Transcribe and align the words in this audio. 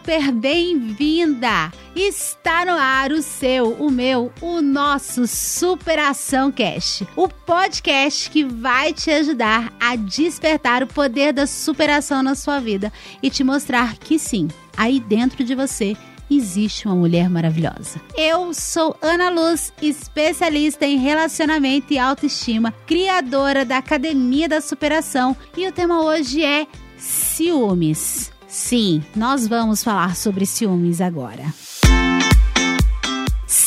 super 0.00 0.32
bem-vinda! 0.32 1.70
Está 1.94 2.64
no 2.64 2.72
ar 2.72 3.12
o 3.12 3.20
seu, 3.20 3.74
o 3.74 3.90
meu, 3.90 4.32
o 4.40 4.62
nosso 4.62 5.26
Superação 5.26 6.50
Cast, 6.50 7.06
o 7.14 7.28
podcast 7.28 8.30
que 8.30 8.42
vai 8.42 8.94
te 8.94 9.10
ajudar 9.10 9.70
a 9.78 9.96
despertar 9.96 10.82
o 10.82 10.86
poder 10.86 11.34
da 11.34 11.46
superação 11.46 12.22
na 12.22 12.34
sua 12.34 12.58
vida 12.60 12.90
e 13.22 13.28
te 13.28 13.44
mostrar 13.44 13.98
que 13.98 14.18
sim, 14.18 14.48
aí 14.74 15.00
dentro 15.00 15.44
de 15.44 15.54
você 15.54 15.94
existe 16.30 16.86
uma 16.86 16.96
mulher 16.96 17.28
maravilhosa. 17.28 18.00
Eu 18.16 18.54
sou 18.54 18.96
Ana 19.02 19.28
Luz, 19.28 19.70
especialista 19.82 20.86
em 20.86 20.96
relacionamento 20.96 21.92
e 21.92 21.98
autoestima, 21.98 22.72
criadora 22.86 23.66
da 23.66 23.76
Academia 23.76 24.48
da 24.48 24.62
Superação, 24.62 25.36
e 25.54 25.68
o 25.68 25.72
tema 25.72 26.02
hoje 26.02 26.42
é 26.42 26.66
ciúmes. 26.96 28.32
Sim, 28.50 29.00
nós 29.14 29.46
vamos 29.46 29.84
falar 29.84 30.16
sobre 30.16 30.44
ciúmes 30.44 31.00
agora. 31.00 31.44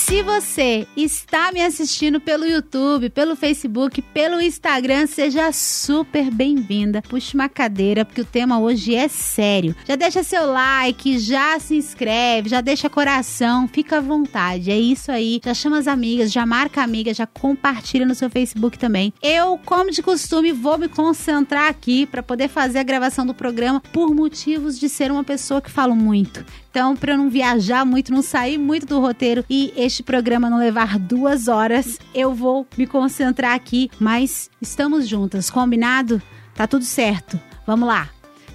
Se 0.06 0.22
você 0.22 0.86
está 0.98 1.50
me 1.54 1.62
assistindo 1.62 2.20
pelo 2.20 2.46
YouTube, 2.46 3.10
pelo 3.10 3.38
Facebook, 3.38 4.02
pelo 4.02 4.42
Instagram, 4.42 5.08
seja 5.08 5.50
super 5.54 6.30
bem-vinda. 6.30 7.02
Puxe 7.02 7.36
uma 7.36 7.48
cadeira, 7.48 8.04
porque 8.04 8.20
o 8.20 8.26
tema 8.26 8.60
hoje 8.60 8.94
é 8.94 9.08
sério. 9.08 9.74
Já 9.88 9.96
deixa 9.96 10.22
seu 10.22 10.46
like, 10.46 11.18
já 11.18 11.58
se 11.58 11.76
inscreve, 11.76 12.50
já 12.50 12.60
deixa 12.60 12.90
coração, 12.90 13.66
fica 13.66 14.00
à 14.00 14.02
vontade. 14.02 14.70
É 14.70 14.78
isso 14.78 15.10
aí. 15.10 15.40
Já 15.44 15.54
chama 15.54 15.80
as 15.80 15.88
amigas, 15.88 16.34
já 16.34 16.46
marca 16.46 16.84
amiga, 16.84 17.14
já 17.14 17.26
compartilha 17.26 18.06
no 18.06 18.14
seu 18.14 18.30
Facebook 18.30 18.78
também. 18.78 19.14
Eu, 19.22 19.58
como 19.66 19.90
de 19.90 20.04
costume, 20.04 20.52
vou 20.52 20.78
me 20.78 20.90
concentrar 20.90 21.70
aqui 21.70 22.06
para 22.06 22.22
poder 22.22 22.50
fazer 22.50 22.80
a 22.80 22.84
gravação 22.84 23.26
do 23.26 23.34
programa 23.34 23.82
por 23.94 24.14
motivos 24.14 24.78
de 24.78 24.90
ser 24.90 25.12
uma 25.12 25.24
pessoa 25.24 25.62
que 25.62 25.72
falo 25.72 25.96
muito. 25.96 26.46
Então, 26.74 26.96
para 26.96 27.14
eu 27.14 27.18
não 27.20 27.30
viajar 27.30 27.86
muito, 27.86 28.12
não 28.12 28.24
sair 28.24 28.58
muito 28.58 28.88
do 28.88 29.00
roteiro 29.00 29.46
e 29.48 29.72
este 29.78 29.93
programa 30.02 30.50
não 30.50 30.58
levar 30.58 30.98
duas 30.98 31.48
horas, 31.48 32.00
eu 32.16 32.34
vou 32.34 32.66
me 32.78 32.88
concentrar 32.88 33.54
aqui. 33.54 33.92
Mas 34.00 34.50
estamos 34.62 35.08
juntas, 35.08 35.50
combinado? 35.50 36.22
Tá 36.56 36.66
tudo 36.66 36.86
certo. 36.86 37.40
Vamos 37.68 37.88
lá. 37.88 38.10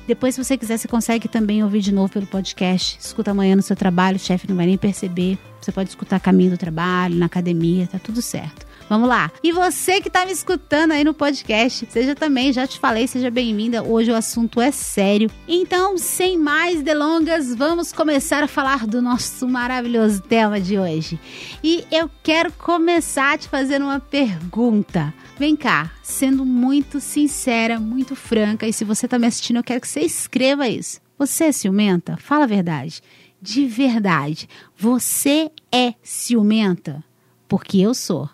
Depois, 0.06 0.34
se 0.34 0.42
você 0.42 0.56
quiser, 0.56 0.78
você 0.78 0.89
consegue 0.89 1.28
também 1.28 1.62
ouvir 1.62 1.80
de 1.80 1.92
novo 1.92 2.11
pelo 2.11 2.27
podcast. 2.27 2.98
Escuta 2.98 3.30
amanhã 3.30 3.55
no 3.55 3.61
seu 3.61 3.77
trabalho, 3.77 4.17
o 4.17 4.19
chefe 4.19 4.48
não 4.48 4.56
vai 4.56 4.64
nem 4.64 4.78
perceber. 4.78 5.39
Você 5.61 5.70
pode 5.70 5.91
escutar 5.91 6.19
caminho 6.19 6.53
do 6.53 6.56
trabalho, 6.56 7.14
na 7.14 7.27
academia, 7.27 7.86
tá 7.86 7.98
tudo 7.98 8.23
certo. 8.23 8.67
Vamos 8.89 9.08
lá. 9.08 9.31
E 9.42 9.53
você 9.53 10.00
que 10.00 10.08
tá 10.08 10.25
me 10.25 10.33
escutando 10.33 10.92
aí 10.92 11.05
no 11.05 11.12
podcast, 11.12 11.86
seja 11.91 12.14
também, 12.14 12.53
já 12.53 12.67
te 12.67 12.78
falei, 12.78 13.06
seja 13.06 13.30
bem-vinda. 13.30 13.83
Hoje 13.83 14.11
o 14.11 14.17
assunto 14.17 14.61
é 14.61 14.70
sério. 14.70 15.30
Então, 15.47 15.98
sem 15.98 16.39
mais 16.39 16.83
delongas, 16.83 17.55
vamos 17.55 17.92
começar 17.92 18.42
a 18.42 18.48
falar 18.48 18.86
do 18.86 19.03
nosso 19.03 19.47
maravilhoso 19.47 20.22
tema 20.22 20.58
de 20.58 20.78
hoje. 20.78 21.20
E 21.62 21.84
eu 21.91 22.11
quero 22.22 22.50
começar 22.53 23.39
te 23.39 23.47
fazendo 23.47 23.83
uma 23.83 24.00
pergunta. 24.00 25.12
Vem 25.39 25.55
cá, 25.55 25.92
sendo 26.02 26.45
muito 26.45 26.98
sincera, 26.98 27.78
muito 27.78 28.17
franca, 28.17 28.67
e 28.67 28.73
se 28.73 28.84
você 28.84 29.06
tá 29.06 29.19
me 29.19 29.27
assistindo, 29.27 29.58
eu 29.58 29.64
quero 29.64 29.80
que 29.80 29.89
você 29.89 30.00
escreva 30.00 30.67
isso. 30.67 31.00
Você 31.19 31.45
é 31.45 31.52
ciumenta? 31.52 32.17
Fala 32.17 32.45
a 32.45 32.48
verdade. 32.48 33.02
De 33.41 33.67
verdade. 33.67 34.48
Você 34.77 35.50
é 35.70 35.95
ciumenta? 36.02 37.05
Porque 37.47 37.78
eu 37.78 37.92
sou. 37.92 38.28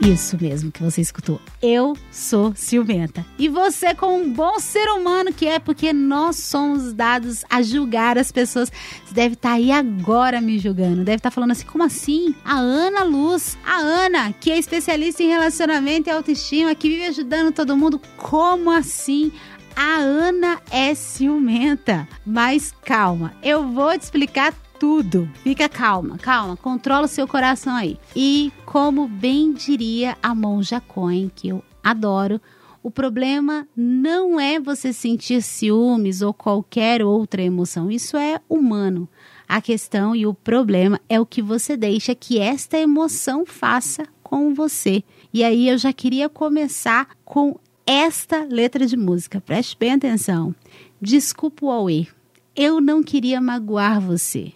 Isso 0.00 0.38
mesmo 0.40 0.70
que 0.70 0.82
você 0.82 1.00
escutou. 1.00 1.40
Eu 1.60 1.96
sou 2.10 2.52
ciumenta. 2.54 3.26
E 3.36 3.48
você, 3.48 3.94
como 3.94 4.16
um 4.16 4.32
bom 4.32 4.60
ser 4.60 4.88
humano 4.90 5.32
que 5.32 5.46
é, 5.46 5.58
porque 5.58 5.92
nós 5.92 6.36
somos 6.36 6.92
dados 6.92 7.44
a 7.50 7.62
julgar 7.62 8.16
as 8.16 8.30
pessoas, 8.30 8.70
você 9.04 9.12
deve 9.14 9.34
estar 9.34 9.50
tá 9.50 9.54
aí 9.56 9.72
agora 9.72 10.40
me 10.40 10.58
julgando. 10.58 11.04
Deve 11.04 11.16
estar 11.16 11.30
tá 11.30 11.34
falando 11.34 11.50
assim: 11.50 11.66
como 11.66 11.82
assim? 11.82 12.34
A 12.44 12.56
Ana 12.56 13.02
Luz, 13.02 13.58
a 13.66 13.78
Ana, 13.78 14.32
que 14.32 14.52
é 14.52 14.58
especialista 14.58 15.22
em 15.22 15.28
relacionamento 15.28 16.08
e 16.08 16.12
autoestima, 16.12 16.74
que 16.76 16.88
vive 16.88 17.06
ajudando 17.06 17.52
todo 17.52 17.76
mundo, 17.76 18.00
como 18.16 18.70
assim? 18.70 19.32
A 19.74 19.96
Ana 19.96 20.60
é 20.70 20.94
ciumenta. 20.94 22.08
Mas 22.24 22.72
calma, 22.84 23.34
eu 23.42 23.66
vou 23.68 23.96
te 23.98 24.02
explicar 24.02 24.54
tudo. 24.78 25.28
Fica 25.42 25.68
calma, 25.68 26.18
calma, 26.18 26.56
controla 26.56 27.06
o 27.06 27.08
seu 27.08 27.26
coração 27.26 27.74
aí. 27.74 27.98
E 28.14 28.52
como 28.64 29.08
bem 29.08 29.52
diria 29.52 30.16
a 30.22 30.34
monja 30.34 30.80
Cohen, 30.80 31.30
que 31.34 31.48
eu 31.48 31.62
adoro, 31.82 32.40
o 32.82 32.90
problema 32.90 33.66
não 33.76 34.38
é 34.38 34.60
você 34.60 34.92
sentir 34.92 35.42
ciúmes 35.42 36.22
ou 36.22 36.32
qualquer 36.32 37.02
outra 37.02 37.42
emoção, 37.42 37.90
isso 37.90 38.16
é 38.16 38.40
humano. 38.48 39.08
A 39.48 39.60
questão 39.60 40.14
e 40.14 40.26
o 40.26 40.34
problema 40.34 41.00
é 41.08 41.18
o 41.18 41.26
que 41.26 41.42
você 41.42 41.76
deixa 41.76 42.14
que 42.14 42.38
esta 42.38 42.78
emoção 42.78 43.44
faça 43.44 44.06
com 44.22 44.54
você. 44.54 45.02
E 45.32 45.42
aí 45.42 45.68
eu 45.68 45.78
já 45.78 45.92
queria 45.92 46.28
começar 46.28 47.08
com 47.24 47.58
esta 47.86 48.44
letra 48.44 48.86
de 48.86 48.96
música. 48.96 49.40
Preste 49.40 49.76
bem 49.78 49.92
atenção. 49.92 50.54
Desculpa 51.00 51.64
o 51.64 51.70
Aue. 51.70 52.08
Eu 52.54 52.80
não 52.80 53.02
queria 53.02 53.40
magoar 53.40 54.00
você. 54.00 54.52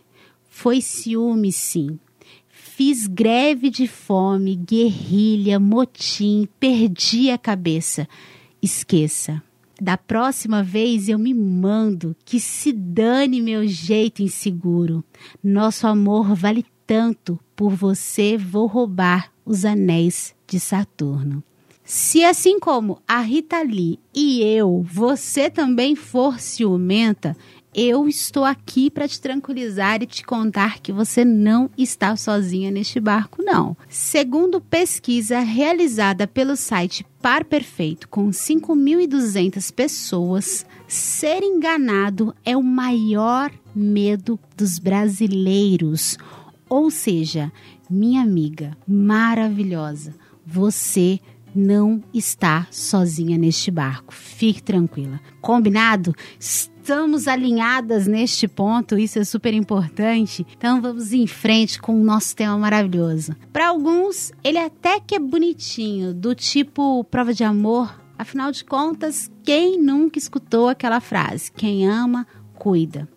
Foi 0.54 0.82
ciúme, 0.82 1.50
sim. 1.50 1.98
Fiz 2.46 3.06
greve 3.06 3.70
de 3.70 3.88
fome, 3.88 4.54
guerrilha, 4.54 5.58
motim, 5.58 6.46
perdi 6.60 7.30
a 7.30 7.38
cabeça. 7.38 8.06
Esqueça. 8.60 9.42
Da 9.80 9.96
próxima 9.96 10.62
vez 10.62 11.08
eu 11.08 11.18
me 11.18 11.32
mando, 11.32 12.14
que 12.24 12.38
se 12.38 12.70
dane 12.70 13.40
meu 13.40 13.66
jeito 13.66 14.22
inseguro. 14.22 15.02
Nosso 15.42 15.86
amor 15.86 16.34
vale 16.34 16.64
tanto, 16.86 17.40
por 17.56 17.74
você 17.74 18.36
vou 18.36 18.66
roubar 18.66 19.32
os 19.44 19.64
anéis 19.64 20.34
de 20.46 20.60
Saturno. 20.60 21.42
Se 21.82 22.22
assim 22.22 22.60
como 22.60 23.00
a 23.08 23.20
Rita 23.20 23.62
Lee 23.62 23.98
e 24.14 24.42
eu, 24.42 24.86
você 24.86 25.50
também 25.50 25.96
for 25.96 26.38
ciumenta, 26.38 27.36
eu 27.74 28.06
estou 28.06 28.44
aqui 28.44 28.90
para 28.90 29.08
te 29.08 29.20
tranquilizar 29.20 30.02
e 30.02 30.06
te 30.06 30.24
contar 30.24 30.80
que 30.80 30.92
você 30.92 31.24
não 31.24 31.70
está 31.76 32.14
sozinha 32.16 32.70
neste 32.70 33.00
barco, 33.00 33.42
não. 33.42 33.76
Segundo 33.88 34.60
pesquisa 34.60 35.40
realizada 35.40 36.26
pelo 36.26 36.54
site 36.54 37.06
Par 37.20 37.44
Perfeito, 37.44 38.08
com 38.08 38.28
5.200 38.28 39.72
pessoas, 39.72 40.66
ser 40.86 41.42
enganado 41.42 42.34
é 42.44 42.56
o 42.56 42.62
maior 42.62 43.50
medo 43.74 44.38
dos 44.56 44.78
brasileiros. 44.78 46.18
Ou 46.68 46.90
seja, 46.90 47.50
minha 47.88 48.22
amiga 48.22 48.76
maravilhosa, 48.86 50.14
você 50.44 51.20
não 51.54 52.02
está 52.12 52.66
sozinha 52.70 53.36
neste 53.38 53.70
barco. 53.70 54.12
Fique 54.14 54.62
tranquila. 54.62 55.20
Combinado? 55.40 56.14
Estamos 56.38 57.28
alinhadas 57.28 58.06
neste 58.06 58.48
ponto, 58.48 58.98
isso 58.98 59.18
é 59.18 59.24
super 59.24 59.54
importante. 59.54 60.46
Então 60.56 60.80
vamos 60.80 61.12
em 61.12 61.26
frente 61.26 61.80
com 61.80 62.00
o 62.00 62.04
nosso 62.04 62.34
tema 62.34 62.58
maravilhoso. 62.58 63.36
Para 63.52 63.68
alguns, 63.68 64.32
ele 64.42 64.58
até 64.58 64.98
que 64.98 65.14
é 65.14 65.18
bonitinho, 65.18 66.12
do 66.12 66.34
tipo 66.34 67.04
prova 67.04 67.32
de 67.32 67.44
amor. 67.44 68.00
Afinal 68.18 68.52
de 68.52 68.64
contas, 68.64 69.30
quem 69.44 69.80
nunca 69.80 70.18
escutou 70.18 70.68
aquela 70.68 71.00
frase? 71.00 71.50
Quem 71.52 71.86
ama, 71.86 72.26
cuida 72.54 73.08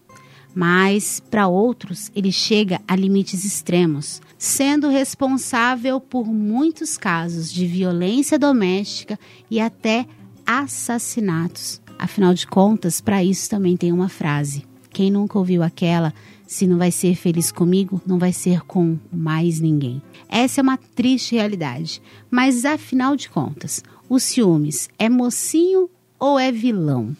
mas 0.55 1.19
para 1.19 1.47
outros 1.47 2.09
ele 2.15 2.31
chega 2.31 2.79
a 2.87 2.95
limites 2.95 3.43
extremos, 3.43 4.21
sendo 4.45 4.89
responsável 4.89 5.99
por 5.99 6.27
muitos 6.27 6.99
casos 6.99 7.51
de 7.51 7.65
violência 7.65 8.37
doméstica 8.37 9.19
e 9.49 9.59
até 9.59 10.05
assassinatos. 10.45 11.81
Afinal 11.97 12.31
de 12.31 12.45
contas, 12.45 13.01
para 13.01 13.23
isso 13.23 13.49
também 13.49 13.75
tem 13.75 13.91
uma 13.91 14.07
frase. 14.07 14.63
Quem 14.91 15.09
nunca 15.09 15.39
ouviu 15.39 15.63
aquela, 15.63 16.13
se 16.45 16.67
não 16.67 16.77
vai 16.77 16.91
ser 16.91 17.15
feliz 17.15 17.51
comigo, 17.51 17.99
não 18.05 18.19
vai 18.19 18.31
ser 18.31 18.61
com 18.61 18.99
mais 19.11 19.59
ninguém. 19.59 19.99
Essa 20.29 20.61
é 20.61 20.63
uma 20.63 20.77
triste 20.77 21.33
realidade, 21.33 21.99
mas 22.29 22.65
afinal 22.65 23.15
de 23.15 23.29
contas, 23.29 23.83
o 24.07 24.19
ciúmes 24.19 24.87
é 24.99 25.09
mocinho 25.09 25.89
ou 26.19 26.37
é 26.37 26.51
vilão? 26.51 27.17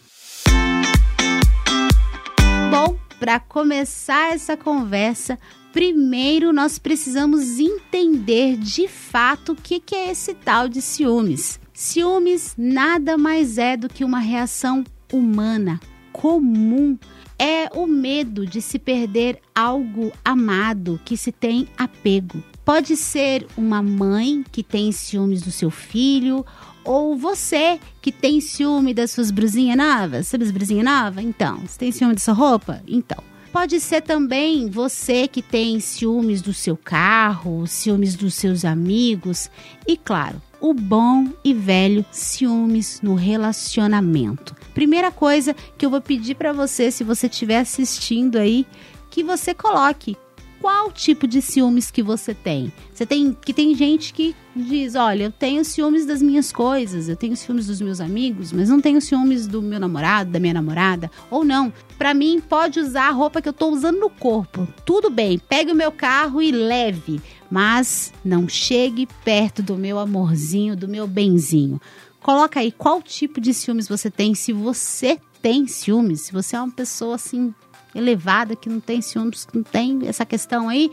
Bom, 2.70 2.96
para 3.18 3.40
começar 3.40 4.32
essa 4.32 4.56
conversa, 4.56 5.36
primeiro 5.76 6.54
nós 6.54 6.78
precisamos 6.78 7.60
entender 7.60 8.56
de 8.56 8.88
fato 8.88 9.52
o 9.52 9.54
que, 9.54 9.82
é 9.94 10.10
esse 10.10 10.32
tal 10.32 10.70
de 10.70 10.80
ciúmes. 10.80 11.60
Ciúmes 11.70 12.54
nada 12.56 13.18
mais 13.18 13.58
é 13.58 13.76
do 13.76 13.86
que 13.86 14.02
uma 14.02 14.18
reação 14.18 14.82
humana 15.12 15.78
comum. 16.14 16.98
É 17.38 17.68
o 17.74 17.86
medo 17.86 18.46
de 18.46 18.62
se 18.62 18.78
perder 18.78 19.38
algo 19.54 20.10
amado 20.24 20.98
que 21.04 21.14
se 21.14 21.30
tem 21.30 21.68
apego. 21.76 22.42
Pode 22.64 22.96
ser 22.96 23.46
uma 23.54 23.82
mãe 23.82 24.42
que 24.50 24.62
tem 24.62 24.90
ciúmes 24.92 25.42
do 25.42 25.50
seu 25.50 25.70
filho, 25.70 26.42
Ou 26.84 27.18
você 27.18 27.78
que 28.00 28.10
tem 28.10 28.40
ciúme 28.40 28.94
das 28.94 29.10
suas 29.10 29.30
brusinhas 29.30 29.76
novas, 29.76 30.28
sabe 30.28 30.44
as 30.44 30.50
brusinhas 30.50 30.86
novas? 30.86 31.22
Então, 31.22 31.58
você 31.58 31.78
tem 31.80 31.92
ciúme 31.92 32.14
da 32.14 32.20
sua 32.20 32.32
roupa? 32.32 32.80
Então. 32.88 33.35
Pode 33.56 33.80
ser 33.80 34.02
também 34.02 34.68
você 34.68 35.26
que 35.26 35.40
tem 35.40 35.80
ciúmes 35.80 36.42
do 36.42 36.52
seu 36.52 36.76
carro, 36.76 37.66
ciúmes 37.66 38.14
dos 38.14 38.34
seus 38.34 38.66
amigos 38.66 39.50
e, 39.86 39.96
claro, 39.96 40.42
o 40.60 40.74
bom 40.74 41.26
e 41.42 41.54
velho 41.54 42.04
ciúmes 42.12 43.00
no 43.00 43.14
relacionamento. 43.14 44.54
Primeira 44.74 45.10
coisa 45.10 45.56
que 45.78 45.86
eu 45.86 45.90
vou 45.90 46.02
pedir 46.02 46.34
para 46.34 46.52
você, 46.52 46.90
se 46.90 47.02
você 47.02 47.28
estiver 47.28 47.60
assistindo 47.60 48.36
aí, 48.36 48.66
que 49.08 49.24
você 49.24 49.54
coloque 49.54 50.18
qual 50.60 50.90
tipo 50.90 51.26
de 51.26 51.40
ciúmes 51.42 51.90
que 51.90 52.02
você 52.02 52.34
tem. 52.34 52.72
Você 52.92 53.04
tem 53.06 53.32
que 53.32 53.52
tem 53.52 53.74
gente 53.74 54.12
que 54.12 54.34
diz, 54.54 54.94
olha, 54.94 55.24
eu 55.24 55.32
tenho 55.32 55.64
ciúmes 55.64 56.06
das 56.06 56.22
minhas 56.22 56.50
coisas, 56.50 57.08
eu 57.08 57.16
tenho 57.16 57.36
ciúmes 57.36 57.66
dos 57.66 57.80
meus 57.80 58.00
amigos, 58.00 58.52
mas 58.52 58.68
não 58.68 58.80
tenho 58.80 59.00
ciúmes 59.00 59.46
do 59.46 59.60
meu 59.60 59.78
namorado, 59.78 60.30
da 60.30 60.40
minha 60.40 60.54
namorada, 60.54 61.10
ou 61.30 61.44
não. 61.44 61.72
Para 61.98 62.14
mim 62.14 62.40
pode 62.40 62.80
usar 62.80 63.08
a 63.08 63.12
roupa 63.12 63.42
que 63.42 63.48
eu 63.48 63.52
tô 63.52 63.68
usando 63.68 64.00
no 64.00 64.10
corpo. 64.10 64.66
Tudo 64.84 65.10
bem, 65.10 65.38
pegue 65.38 65.72
o 65.72 65.76
meu 65.76 65.92
carro 65.92 66.40
e 66.40 66.50
leve, 66.50 67.20
mas 67.50 68.12
não 68.24 68.48
chegue 68.48 69.06
perto 69.24 69.62
do 69.62 69.76
meu 69.76 69.98
amorzinho, 69.98 70.76
do 70.76 70.88
meu 70.88 71.06
benzinho. 71.06 71.80
Coloca 72.20 72.60
aí 72.60 72.72
qual 72.72 73.00
tipo 73.02 73.40
de 73.40 73.54
ciúmes 73.54 73.86
você 73.86 74.10
tem, 74.10 74.34
se 74.34 74.52
você 74.52 75.18
tem 75.40 75.66
ciúmes, 75.68 76.22
se 76.22 76.32
você 76.32 76.56
é 76.56 76.60
uma 76.60 76.72
pessoa 76.72 77.14
assim 77.14 77.54
elevada, 77.96 78.54
que 78.54 78.68
não 78.68 78.80
tem 78.80 79.00
ciúmes, 79.00 79.44
que 79.44 79.56
não 79.56 79.64
tem 79.64 80.00
essa 80.06 80.24
questão 80.24 80.68
aí, 80.68 80.90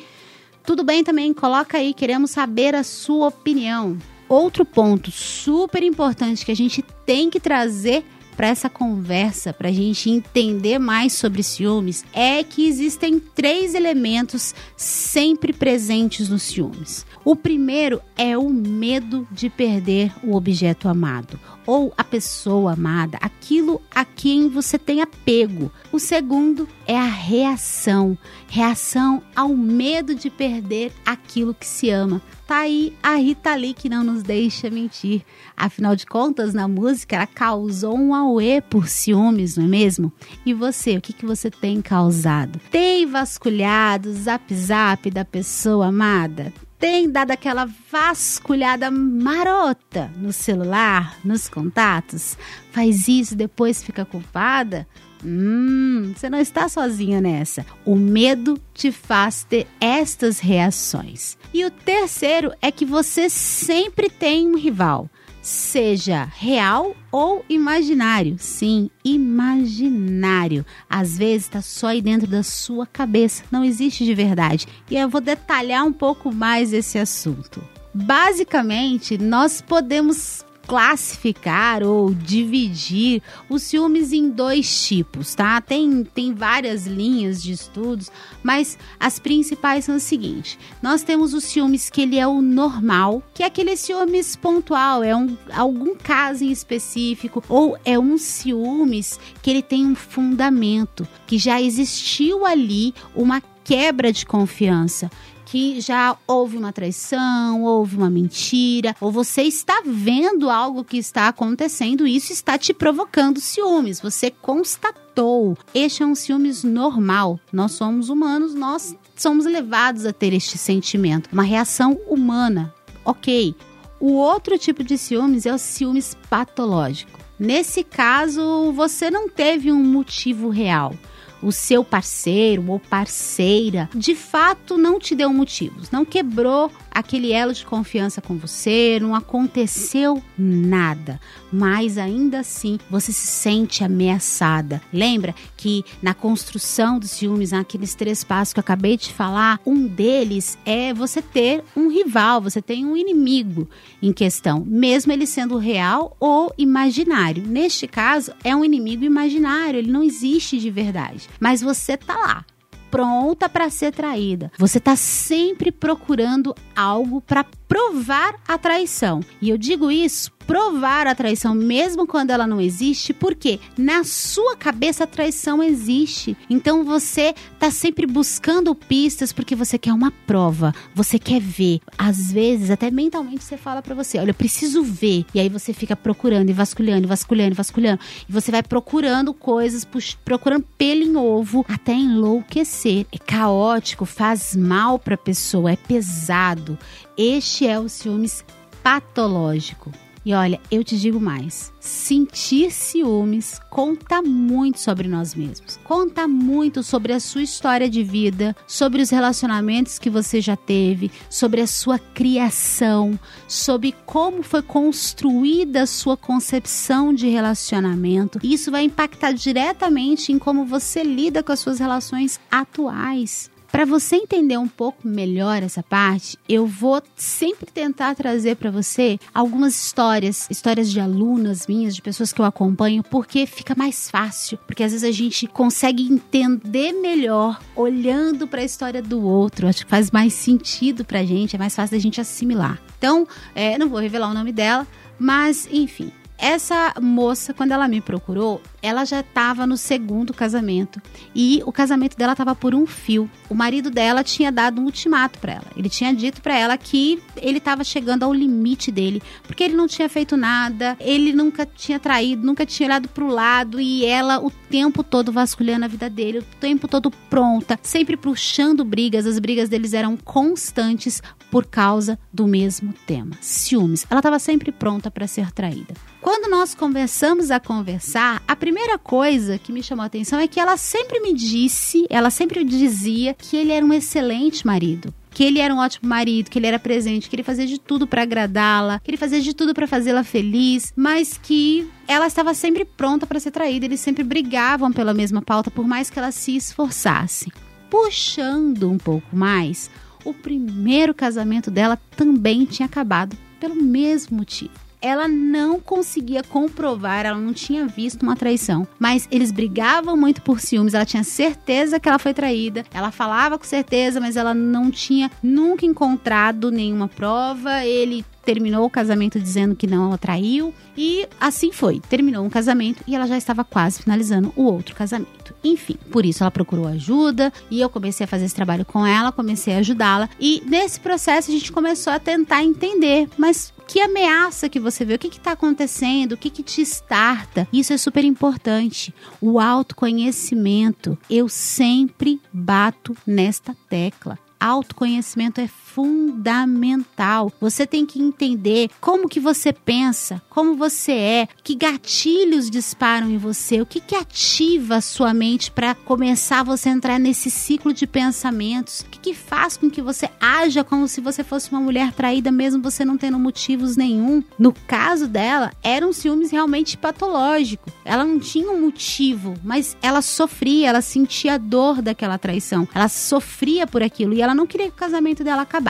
tudo 0.66 0.84
bem 0.84 1.04
também, 1.04 1.34
coloca 1.34 1.78
aí, 1.78 1.94
queremos 1.94 2.32
saber 2.32 2.74
a 2.74 2.84
sua 2.84 3.28
opinião. 3.28 3.98
Outro 4.30 4.64
ponto 4.64 5.12
super 5.12 5.84
importante 5.84 6.46
que 6.46 6.52
a 6.52 6.56
gente 6.56 6.82
tem 7.06 7.30
que 7.30 7.40
trazer 7.40 8.06
para 8.38 8.48
essa 8.48 8.70
conversa, 8.70 9.54
para 9.54 9.70
a 9.70 9.72
gente 9.72 10.10
entender 10.10 10.80
mais 10.80 11.14
sobre 11.14 11.44
ciúmes, 11.44 12.04
é 12.14 12.44
que 12.44 12.68
existem 12.68 13.20
três 13.20 13.76
elementos 13.76 14.56
sempre 14.76 15.54
presentes 15.54 16.30
nos 16.30 16.44
ciúmes. 16.44 17.06
O 17.26 17.38
primeiro 17.38 18.02
é 18.18 18.38
o 18.38 18.50
medo 18.50 19.26
de 19.32 19.50
perder 19.50 20.14
o 20.22 20.36
objeto 20.36 20.90
amado 20.90 21.40
ou 21.66 21.94
a 21.98 22.04
pessoa 22.04 22.74
amada, 22.74 23.18
aquilo 23.22 23.82
a 23.96 24.04
quem 24.04 24.50
você 24.50 24.78
tem 24.78 25.02
apego. 25.02 25.72
O 25.90 26.00
segundo 26.00 26.68
é 26.86 26.98
a 26.98 27.06
reação, 27.06 28.18
reação 28.50 29.24
ao 29.34 29.56
medo 29.56 30.14
de 30.14 30.30
perder 30.30 30.92
aquilo 31.06 31.54
que 31.54 31.66
se 31.66 31.90
ama. 31.90 32.22
Tá 32.46 32.58
aí 32.58 32.94
a 33.02 33.16
Rita 33.16 33.56
Lee 33.56 33.74
que 33.74 33.88
não 33.88 34.04
nos 34.04 34.22
deixa 34.22 34.70
mentir. 34.70 35.24
Afinal 35.56 35.96
de 35.96 36.06
contas, 36.06 36.54
na 36.54 36.68
música 36.68 37.16
ela 37.16 37.26
causou 37.26 37.98
um 37.98 38.14
auê 38.14 38.60
por 38.60 38.90
ciúmes, 38.90 39.56
não 39.56 39.64
é 39.64 39.68
mesmo? 39.70 40.12
E 40.46 40.54
você, 40.54 40.98
o 40.98 41.02
que, 41.02 41.14
que 41.14 41.26
você 41.26 41.50
tem 41.50 41.82
causado? 41.82 42.60
Tem 42.70 43.06
vasculhado 43.06 44.10
o 44.10 44.14
zap 44.14 44.54
zap 44.54 45.10
da 45.10 45.24
pessoa 45.24 45.88
amada? 45.88 46.54
Tem 46.84 47.10
dado 47.10 47.32
aquela 47.32 47.66
vasculhada 47.90 48.92
marota 48.92 50.12
no 50.18 50.34
celular, 50.34 51.18
nos 51.24 51.48
contatos, 51.48 52.38
faz 52.74 53.08
isso, 53.08 53.38
depois 53.38 53.82
fica 53.82 54.04
culpada? 54.04 54.86
Hum, 55.24 56.12
você 56.14 56.30
não 56.30 56.42
está 56.42 56.68
sozinha 56.68 57.22
nessa. 57.22 57.66
O 57.86 57.96
medo 57.96 58.60
te 58.74 58.92
faz 58.92 59.46
ter 59.46 59.66
estas 59.80 60.40
reações. 60.40 61.38
E 61.54 61.64
o 61.64 61.72
terceiro 61.72 62.52
é 62.62 62.70
que 62.70 62.84
você 62.84 63.30
sempre 63.30 64.10
tem 64.10 64.46
um 64.46 64.58
rival 64.58 65.10
seja 65.44 66.24
real 66.38 66.96
ou 67.12 67.46
imaginário. 67.50 68.38
Sim, 68.40 68.90
imaginário. 69.04 70.66
Às 70.90 71.18
vezes 71.18 71.44
está 71.44 71.62
só 71.62 71.88
aí 71.88 72.02
dentro 72.02 72.26
da 72.26 72.42
sua 72.42 72.88
cabeça, 72.88 73.44
não 73.52 73.64
existe 73.64 74.06
de 74.06 74.16
verdade. 74.16 74.66
E 74.90 74.96
eu 74.96 75.10
vou 75.10 75.22
detalhar 75.22 75.86
um 75.86 75.94
pouco 75.94 76.34
mais 76.34 76.72
esse 76.72 76.98
assunto. 76.98 77.62
Basicamente, 77.94 79.18
nós 79.18 79.62
podemos 79.62 80.44
classificar 80.68 81.84
ou 81.84 82.14
dividir 82.14 83.22
os 83.50 83.64
ciúmes 83.64 84.12
em 84.12 84.30
dois 84.30 84.88
tipos, 84.88 85.36
tá? 85.36 85.60
Tem, 85.62 86.04
tem 86.04 86.34
várias 86.34 86.88
linhas 86.88 87.42
de 87.42 87.52
estudos, 87.52 88.12
mas 88.42 88.78
as 89.00 89.20
principais 89.20 89.86
são 89.86 89.96
o 89.96 90.00
seguinte: 90.00 90.58
nós 90.82 91.04
temos 91.04 91.34
os 91.34 91.44
ciúmes 91.44 91.90
que 91.90 92.02
ele 92.02 92.18
é 92.18 92.28
o 92.28 92.42
normal, 92.42 93.22
que 93.34 93.44
é 93.44 93.46
aquele 93.46 93.76
ciúmes 93.76 94.36
pontual, 94.36 95.04
é 95.04 95.16
um, 95.16 95.38
algum 95.54 95.96
caso 95.96 96.44
em 96.44 96.52
específico, 96.52 97.44
ou 97.50 97.78
é 97.84 98.00
um 98.00 98.18
ciúmes 98.18 99.20
que 99.42 99.50
ele 99.50 99.62
tem 99.62 99.86
um 99.86 99.96
fundamento, 99.96 101.08
que 101.28 101.38
já 101.38 101.62
existiu 101.62 102.46
ali 102.46 102.94
uma 103.16 103.42
quebra 103.64 104.12
de 104.12 104.26
confiança 104.26 105.10
que 105.54 105.80
já 105.80 106.18
houve 106.26 106.58
uma 106.58 106.74
traição, 106.74 107.62
houve 107.62 107.96
uma 107.96 108.10
mentira, 108.10 108.96
ou 109.00 109.12
você 109.12 109.44
está 109.44 109.84
vendo 109.86 110.50
algo 110.50 110.84
que 110.84 110.98
está 110.98 111.28
acontecendo 111.28 112.08
e 112.08 112.16
isso 112.16 112.34
está 112.34 112.58
te 112.58 112.74
provocando 112.74 113.40
ciúmes. 113.40 114.02
Você 114.02 114.32
constatou. 114.32 115.56
Este 115.72 116.02
é 116.02 116.08
um 116.08 116.16
ciúmes 116.16 116.64
normal. 116.64 117.40
Nós 117.52 117.74
somos 117.74 118.10
humanos, 118.10 118.56
nós 118.56 118.96
somos 119.16 119.46
levados 119.46 120.08
a 120.08 120.12
ter 120.12 120.34
este 120.34 120.58
sentimento, 120.58 121.30
uma 121.32 121.44
reação 121.44 122.00
humana. 122.10 122.74
Ok. 123.06 123.56
O 124.00 124.14
outro 124.14 124.58
tipo 124.58 124.84
de 124.84 124.98
ciúmes 124.98 125.46
é 125.46 125.54
o 125.54 125.60
ciúmes 125.60 126.18
patológico. 126.32 127.20
Nesse 127.38 127.84
caso, 127.84 128.72
você 128.72 129.12
não 129.12 129.30
teve 129.30 129.72
um 129.72 129.84
motivo 129.84 130.50
real 130.50 130.96
o 131.44 131.52
seu 131.52 131.84
parceiro 131.84 132.64
ou 132.68 132.80
parceira 132.80 133.90
de 133.94 134.16
fato 134.16 134.78
não 134.78 135.00
te 135.00 135.16
deu 135.16 135.32
motivos, 135.34 135.92
não 135.92 136.06
quebrou 136.06 136.72
aquele 136.94 137.32
elo 137.32 137.54
de 137.54 137.66
confiança 137.66 138.22
com 138.22 138.38
você, 138.38 139.00
não 139.02 139.16
aconteceu 139.16 140.22
nada, 140.38 141.20
mas 141.52 141.98
ainda 141.98 142.40
assim 142.40 142.78
você 142.90 143.12
se 143.12 143.26
sente 143.26 143.84
ameaçada. 143.84 144.82
Lembra 144.92 145.34
que 145.58 145.84
na 146.02 146.14
construção 146.14 147.00
dos 147.00 147.12
ciúmes, 147.12 147.52
naqueles 147.52 147.96
três 147.96 148.24
passos 148.24 148.54
que 148.54 148.60
eu 148.60 148.62
acabei 148.62 148.96
de 148.96 149.12
falar, 149.12 149.60
um 149.66 149.88
deles 149.88 150.58
é 150.66 150.94
você 150.94 151.22
ter 151.22 151.64
um 151.76 151.90
rival, 151.90 152.42
você 152.42 152.62
tem 152.62 152.86
um 152.86 152.96
inimigo 152.96 153.68
em 154.02 154.14
questão, 154.14 154.64
mesmo 154.66 155.12
ele 155.12 155.26
sendo 155.26 155.58
real 155.58 156.16
ou 156.20 156.54
imaginário. 156.58 157.44
Neste 157.46 157.88
caso, 157.88 158.32
é 158.44 158.56
um 158.56 158.64
inimigo 158.64 159.04
imaginário, 159.04 159.80
ele 159.80 159.92
não 159.92 160.04
existe 160.04 160.60
de 160.60 160.70
verdade, 160.70 161.28
mas 161.40 161.62
você 161.62 161.98
tá 161.98 162.16
lá 162.16 162.46
pronta 162.94 163.50
para 163.50 163.72
ser 163.72 163.92
traída. 163.92 164.52
Você 164.56 164.78
está 164.78 164.96
sempre 164.96 165.72
procurando 165.72 166.54
algo 166.76 167.20
para 167.22 167.44
provar 167.68 168.36
a 168.48 168.56
traição. 168.56 169.20
E 169.42 169.50
eu 169.50 169.58
digo 169.58 169.90
isso 169.90 170.32
provar 170.46 171.08
a 171.08 171.16
traição 171.16 171.54
mesmo 171.54 172.08
quando 172.08 172.32
ela 172.32 172.48
não 172.48 172.60
existe, 172.60 173.14
porque 173.14 173.60
na 173.78 174.04
sua 174.04 174.56
cabeça 174.56 175.04
a 175.04 175.08
traição 175.08 175.62
existe. 175.62 176.36
Então 176.50 176.84
você 176.84 177.34
tá 177.60 177.72
sempre 177.72 178.06
buscando 178.06 178.76
pistas 178.76 179.32
porque 179.32 179.56
você 179.56 179.78
quer 179.78 179.94
uma 179.94 180.12
prova, 180.26 180.74
você 180.94 181.18
quer 181.18 181.40
ver. 181.40 181.80
Às 181.98 182.32
vezes 182.32 182.70
até 182.70 182.92
mentalmente 182.92 183.44
você 183.44 183.58
fala 183.58 183.82
para 183.82 183.96
você, 183.96 184.18
olha, 184.20 184.32
eu 184.32 184.36
preciso 184.36 184.84
ver. 184.84 185.26
E 185.34 185.40
aí 185.40 185.50
você 185.50 185.74
fica 185.74 185.96
procurando 185.96 186.50
e 186.50 186.54
vasculhando, 186.54 187.08
vasculhando, 187.08 187.56
vasculhando, 187.56 188.00
e 188.28 188.32
você 188.32 188.52
vai 188.52 188.64
procurando 188.64 189.34
coisas, 189.34 189.88
procurando 190.24 190.66
pelo 190.78 191.04
em 191.04 191.16
ovo 191.16 191.66
até 191.68 191.94
enlouquecer. 191.94 193.06
É 193.12 193.18
caótico, 193.18 194.06
faz 194.06 194.56
mal 194.56 195.00
para 195.00 195.18
pessoa, 195.18 195.72
é 195.72 195.76
pesado. 195.76 196.78
Este 197.18 197.68
é 197.68 197.80
o 197.80 197.90
ciúmes 197.90 198.44
patológico. 198.82 199.92
E 200.26 200.34
olha, 200.34 200.60
eu 200.72 200.84
te 200.84 200.98
digo 200.98 201.20
mais: 201.20 201.74
sentir 201.80 202.72
ciúmes 202.72 203.60
conta 203.70 204.22
muito 204.22 204.80
sobre 204.80 205.08
nós 205.08 205.36
mesmos. 205.36 205.78
Conta 205.84 206.28
muito 206.28 206.82
sobre 206.82 207.12
a 207.14 207.20
sua 207.20 207.42
história 207.42 207.90
de 207.90 208.04
vida, 208.04 208.56
sobre 208.66 209.02
os 209.02 209.10
relacionamentos 209.10 210.00
que 210.00 210.10
você 210.10 210.40
já 210.40 210.56
teve, 210.56 211.12
sobre 211.30 211.62
a 211.62 211.68
sua 211.68 212.00
criação, 212.00 213.20
sobre 213.48 213.94
como 214.06 214.44
foi 214.44 214.62
construída 214.62 215.84
a 215.84 215.88
sua 215.88 216.16
concepção 216.16 217.14
de 217.14 217.28
relacionamento. 217.28 218.40
Isso 218.42 218.72
vai 218.72 218.84
impactar 218.84 219.34
diretamente 219.34 220.32
em 220.32 220.40
como 220.40 220.66
você 220.66 221.04
lida 221.04 221.44
com 221.44 221.52
as 221.52 221.60
suas 221.60 221.80
relações 221.80 222.40
atuais. 222.50 223.53
Para 223.74 223.86
você 223.86 224.18
entender 224.18 224.56
um 224.56 224.68
pouco 224.68 225.08
melhor 225.08 225.64
essa 225.64 225.82
parte, 225.82 226.38
eu 226.48 226.68
vou 226.68 227.02
sempre 227.16 227.66
tentar 227.72 228.14
trazer 228.14 228.56
para 228.56 228.70
você 228.70 229.20
algumas 229.34 229.74
histórias, 229.84 230.48
histórias 230.48 230.92
de 230.92 231.00
alunas 231.00 231.66
minhas, 231.66 231.96
de 231.96 232.02
pessoas 232.04 232.32
que 232.32 232.40
eu 232.40 232.46
acompanho, 232.46 233.02
porque 233.02 233.48
fica 233.48 233.74
mais 233.76 234.12
fácil, 234.12 234.60
porque 234.68 234.84
às 234.84 234.92
vezes 234.92 235.04
a 235.04 235.12
gente 235.12 235.48
consegue 235.48 236.04
entender 236.04 236.94
melhor 236.94 237.60
olhando 237.76 238.48
para 238.48 238.62
a 238.62 238.64
história 238.64 239.02
do 239.02 239.26
outro. 239.26 239.68
Acho 239.68 239.86
que 239.86 239.90
faz 239.90 240.12
mais 240.12 240.34
sentido 240.34 241.04
para 241.04 241.26
gente, 241.26 241.56
é 241.56 241.60
mais 241.60 241.76
fácil 241.76 241.98
da 241.98 242.02
gente 242.02 242.22
assimilar. 242.22 242.80
Então, 243.00 243.28
é, 243.56 243.76
não 243.80 243.90
vou 243.90 244.00
revelar 244.00 244.30
o 244.30 244.36
nome 244.36 244.52
dela, 244.52 244.86
Mas, 245.18 245.68
enfim, 245.72 246.12
essa 246.38 246.94
moça, 247.02 247.54
quando 247.54 247.72
ela 247.72 247.88
me 247.88 248.02
procurou, 248.02 248.62
ela 248.84 249.06
já 249.06 249.22
estava 249.22 249.66
no 249.66 249.78
segundo 249.78 250.34
casamento 250.34 251.02
e 251.34 251.64
o 251.66 251.72
casamento 251.72 252.18
dela 252.18 252.34
estava 252.34 252.54
por 252.54 252.76
um 252.76 252.86
fio. 252.86 253.32
O 253.50 253.56
marido 253.56 253.90
dela 253.90 254.24
tinha 254.24 254.52
dado 254.52 254.82
um 254.82 254.86
ultimato 254.86 255.40
para 255.40 255.54
ela. 255.54 255.66
Ele 255.78 255.88
tinha 255.88 256.14
dito 256.14 256.42
para 256.42 256.60
ela 256.60 256.78
que 256.78 257.24
ele 257.38 257.60
estava 257.60 257.84
chegando 257.86 258.24
ao 258.24 258.34
limite 258.34 258.92
dele, 258.92 259.24
porque 259.44 259.64
ele 259.64 259.74
não 259.74 259.88
tinha 259.88 260.10
feito 260.10 260.36
nada, 260.36 260.98
ele 261.00 261.32
nunca 261.32 261.66
tinha 261.66 261.98
traído, 261.98 262.46
nunca 262.46 262.66
tinha 262.66 262.88
olhado 262.88 263.08
para 263.08 263.24
o 263.24 263.30
lado 263.30 263.80
e 263.80 264.06
ela 264.06 264.44
o 264.44 264.52
tempo 264.52 265.02
todo 265.02 265.32
vasculhando 265.32 265.86
a 265.86 265.88
vida 265.88 266.10
dele, 266.10 266.40
o 266.40 266.46
tempo 266.60 266.86
todo 266.86 267.10
pronta, 267.30 267.80
sempre 267.82 268.18
puxando 268.18 268.84
brigas. 268.84 269.26
As 269.26 269.40
brigas 269.40 269.70
deles 269.70 269.94
eram 269.94 270.18
constantes 270.18 271.22
por 271.50 271.66
causa 271.66 272.20
do 272.34 272.48
mesmo 272.48 272.94
tema, 273.06 273.38
ciúmes. 273.40 274.06
Ela 274.10 274.20
estava 274.20 274.40
sempre 274.40 274.72
pronta 274.72 275.10
para 275.10 275.28
ser 275.28 275.52
traída. 275.52 275.94
Quando 276.20 276.50
nós 276.50 276.74
começamos 276.74 277.52
a 277.52 277.60
conversar, 277.60 278.42
a 278.48 278.56
primeira 278.56 278.73
coisa 278.98 279.58
que 279.58 279.72
me 279.72 279.84
chamou 279.84 280.04
a 280.04 280.08
atenção 280.08 280.40
é 280.40 280.48
que 280.48 280.60
ela 280.60 280.78
sempre 280.78 281.20
me 281.20 281.34
disse, 281.34 282.06
ela 282.10 282.30
sempre 282.30 282.64
dizia 282.64 283.34
que 283.34 283.58
ele 283.58 283.72
era 283.72 283.86
um 283.86 283.94
excelente 283.94 284.66
marido 284.66 285.14
que 285.34 285.44
ele 285.44 285.60
era 285.60 285.74
um 285.74 285.80
ótimo 285.80 286.08
marido, 286.08 286.50
que 286.50 286.60
ele 286.60 286.68
era 286.68 286.78
presente, 286.78 287.28
que 287.28 287.36
ele 287.36 287.42
fazia 287.42 287.66
de 287.66 287.80
tudo 287.80 288.06
para 288.06 288.22
agradá-la, 288.22 289.00
que 289.00 289.10
ele 289.10 289.18
fazia 289.18 289.42
de 289.42 289.52
tudo 289.52 289.74
para 289.74 289.88
fazê-la 289.88 290.24
feliz, 290.24 290.94
mas 290.96 291.40
que 291.42 291.90
ela 292.08 292.28
estava 292.28 292.54
sempre 292.54 292.86
pronta 292.86 293.26
para 293.26 293.40
ser 293.40 293.50
traída. 293.50 293.86
Eles 293.86 294.00
sempre 294.00 294.24
brigavam 294.24 294.92
pela 294.92 295.12
mesma 295.12 295.42
pauta, 295.42 295.72
por 295.72 295.88
mais 295.88 296.08
que 296.08 296.20
ela 296.20 296.32
se 296.32 296.56
esforçasse. 296.56 297.52
Puxando 297.90 298.92
um 298.92 298.98
pouco 299.00 299.36
mais, 299.36 299.90
o 300.24 300.36
primeiro 300.36 301.16
casamento 301.16 301.72
dela 301.72 302.00
também 302.16 302.66
tinha 302.66 302.86
acabado 302.86 303.36
pelo 303.60 303.76
mesmo 303.76 304.38
motivo 304.38 304.83
ela 305.04 305.28
não 305.28 305.82
conseguia 305.82 306.42
comprovar, 306.42 307.26
ela 307.26 307.38
não 307.38 307.54
tinha 307.54 307.86
visto 307.86 308.24
uma 308.24 308.38
traição. 308.38 308.88
Mas 308.98 309.28
eles 309.30 309.52
brigavam 309.52 310.16
muito 310.16 310.42
por 310.42 310.62
ciúmes, 310.62 310.94
ela 310.94 311.06
tinha 311.06 311.26
certeza 311.26 312.00
que 312.00 312.08
ela 312.08 312.18
foi 312.18 312.34
traída, 312.34 312.86
ela 312.94 313.12
falava 313.12 313.60
com 313.60 313.66
certeza, 313.66 314.22
mas 314.22 314.38
ela 314.38 314.54
não 314.54 314.90
tinha 314.90 315.30
nunca 315.44 315.86
encontrado 315.86 316.72
nenhuma 316.72 317.10
prova. 317.10 317.86
Ele 317.86 318.24
terminou 318.46 318.86
o 318.86 318.90
casamento 318.90 319.40
dizendo 319.40 319.76
que 319.76 319.88
não 319.88 320.14
a 320.14 320.18
traiu 320.18 320.74
e 320.98 321.28
assim 321.40 321.72
foi. 321.72 322.00
Terminou 322.00 322.46
um 322.46 322.50
casamento 322.50 323.04
e 323.06 323.16
ela 323.16 323.28
já 323.28 323.38
estava 323.38 323.64
quase 323.64 324.02
finalizando 324.02 324.54
o 324.56 324.64
outro 324.64 324.96
casamento. 324.96 325.43
Enfim, 325.64 325.96
por 326.12 326.26
isso 326.26 326.44
ela 326.44 326.52
procurou 326.52 326.88
ajuda 326.88 327.52
e 327.70 327.80
eu 327.82 327.90
comecei 327.90 328.26
a 328.26 328.28
fazer 328.28 328.46
esse 328.46 328.56
trabalho 328.56 328.86
com 328.86 329.06
ela, 329.06 329.32
comecei 329.32 329.74
a 329.76 329.78
ajudá-la 329.78 330.30
e 330.40 330.62
nesse 330.66 331.00
processo 331.00 331.50
a 331.50 331.54
gente 331.54 331.72
começou 331.72 332.12
a 332.12 332.20
tentar 332.20 332.64
entender, 332.64 333.30
mas 333.38 333.74
que 333.88 334.00
ameaça 334.00 334.70
que 334.70 334.80
você 334.80 335.06
vê, 335.06 335.16
o 335.16 335.20
que 335.20 335.28
está 335.28 335.52
acontecendo, 335.52 336.34
o 336.34 336.38
que, 336.38 336.50
que 336.50 336.64
te 336.64 336.82
starta. 336.82 337.68
Isso 337.72 337.94
é 337.94 337.98
super 337.98 338.24
importante. 338.24 339.14
O 339.42 339.60
autoconhecimento. 339.60 341.18
Eu 341.30 341.50
sempre 341.50 342.40
bato 342.52 343.16
nesta 343.28 343.76
tecla 343.90 344.40
autoconhecimento 344.64 345.60
é 345.60 345.68
fundamental. 345.94 347.52
Você 347.62 347.86
tem 347.86 348.06
que 348.06 348.22
entender 348.22 348.90
como 349.00 349.30
que 349.30 349.40
você 349.40 349.72
pensa, 349.72 350.42
como 350.50 350.76
você 350.76 351.12
é, 351.12 351.48
que 351.64 351.76
gatilhos 351.76 352.70
disparam 352.70 353.30
em 353.30 353.38
você, 353.38 353.80
o 353.80 353.86
que 353.86 354.00
que 354.00 354.16
ativa 354.16 354.96
a 354.96 355.02
sua 355.02 355.34
mente 355.34 355.72
para 355.72 355.94
começar 355.94 356.64
você 356.64 356.90
a 356.90 356.94
entrar 356.94 357.20
nesse 357.20 357.50
ciclo 357.52 357.94
de 357.94 358.08
pensamentos, 358.08 359.02
o 359.02 359.06
que 359.06 359.20
que 359.20 359.34
faz 359.34 359.78
com 359.78 359.90
que 359.90 360.02
você 360.02 360.30
haja 360.40 360.84
como 360.84 361.08
se 361.08 361.22
você 361.22 361.44
fosse 361.44 361.72
uma 361.72 361.80
mulher 361.80 362.12
traída 362.12 362.52
mesmo 362.52 362.82
você 362.82 363.06
não 363.06 363.18
tendo 363.18 363.38
motivos 363.38 363.96
nenhum. 363.96 364.44
No 364.58 364.74
caso 364.74 365.28
dela, 365.28 365.72
era 365.84 366.06
um 366.06 366.12
ciúmes 366.12 366.52
realmente 366.52 366.98
patológico. 366.98 367.92
Ela 368.04 368.24
não 368.24 368.40
tinha 368.40 368.72
um 368.72 368.82
motivo, 368.82 369.54
mas 369.64 369.96
ela 370.02 370.22
sofria, 370.22 370.90
ela 370.90 371.02
sentia 371.02 371.54
a 371.54 371.58
dor 371.58 372.02
daquela 372.02 372.38
traição. 372.38 372.88
Ela 372.94 373.08
sofria 373.08 373.86
por 373.86 374.02
aquilo 374.02 374.34
e 374.34 374.42
ela 374.42 374.56
não 374.56 374.66
queria 374.66 374.88
que 374.88 374.94
o 374.94 374.98
casamento 374.98 375.44
dela 375.44 375.62
acabasse. 375.62 375.83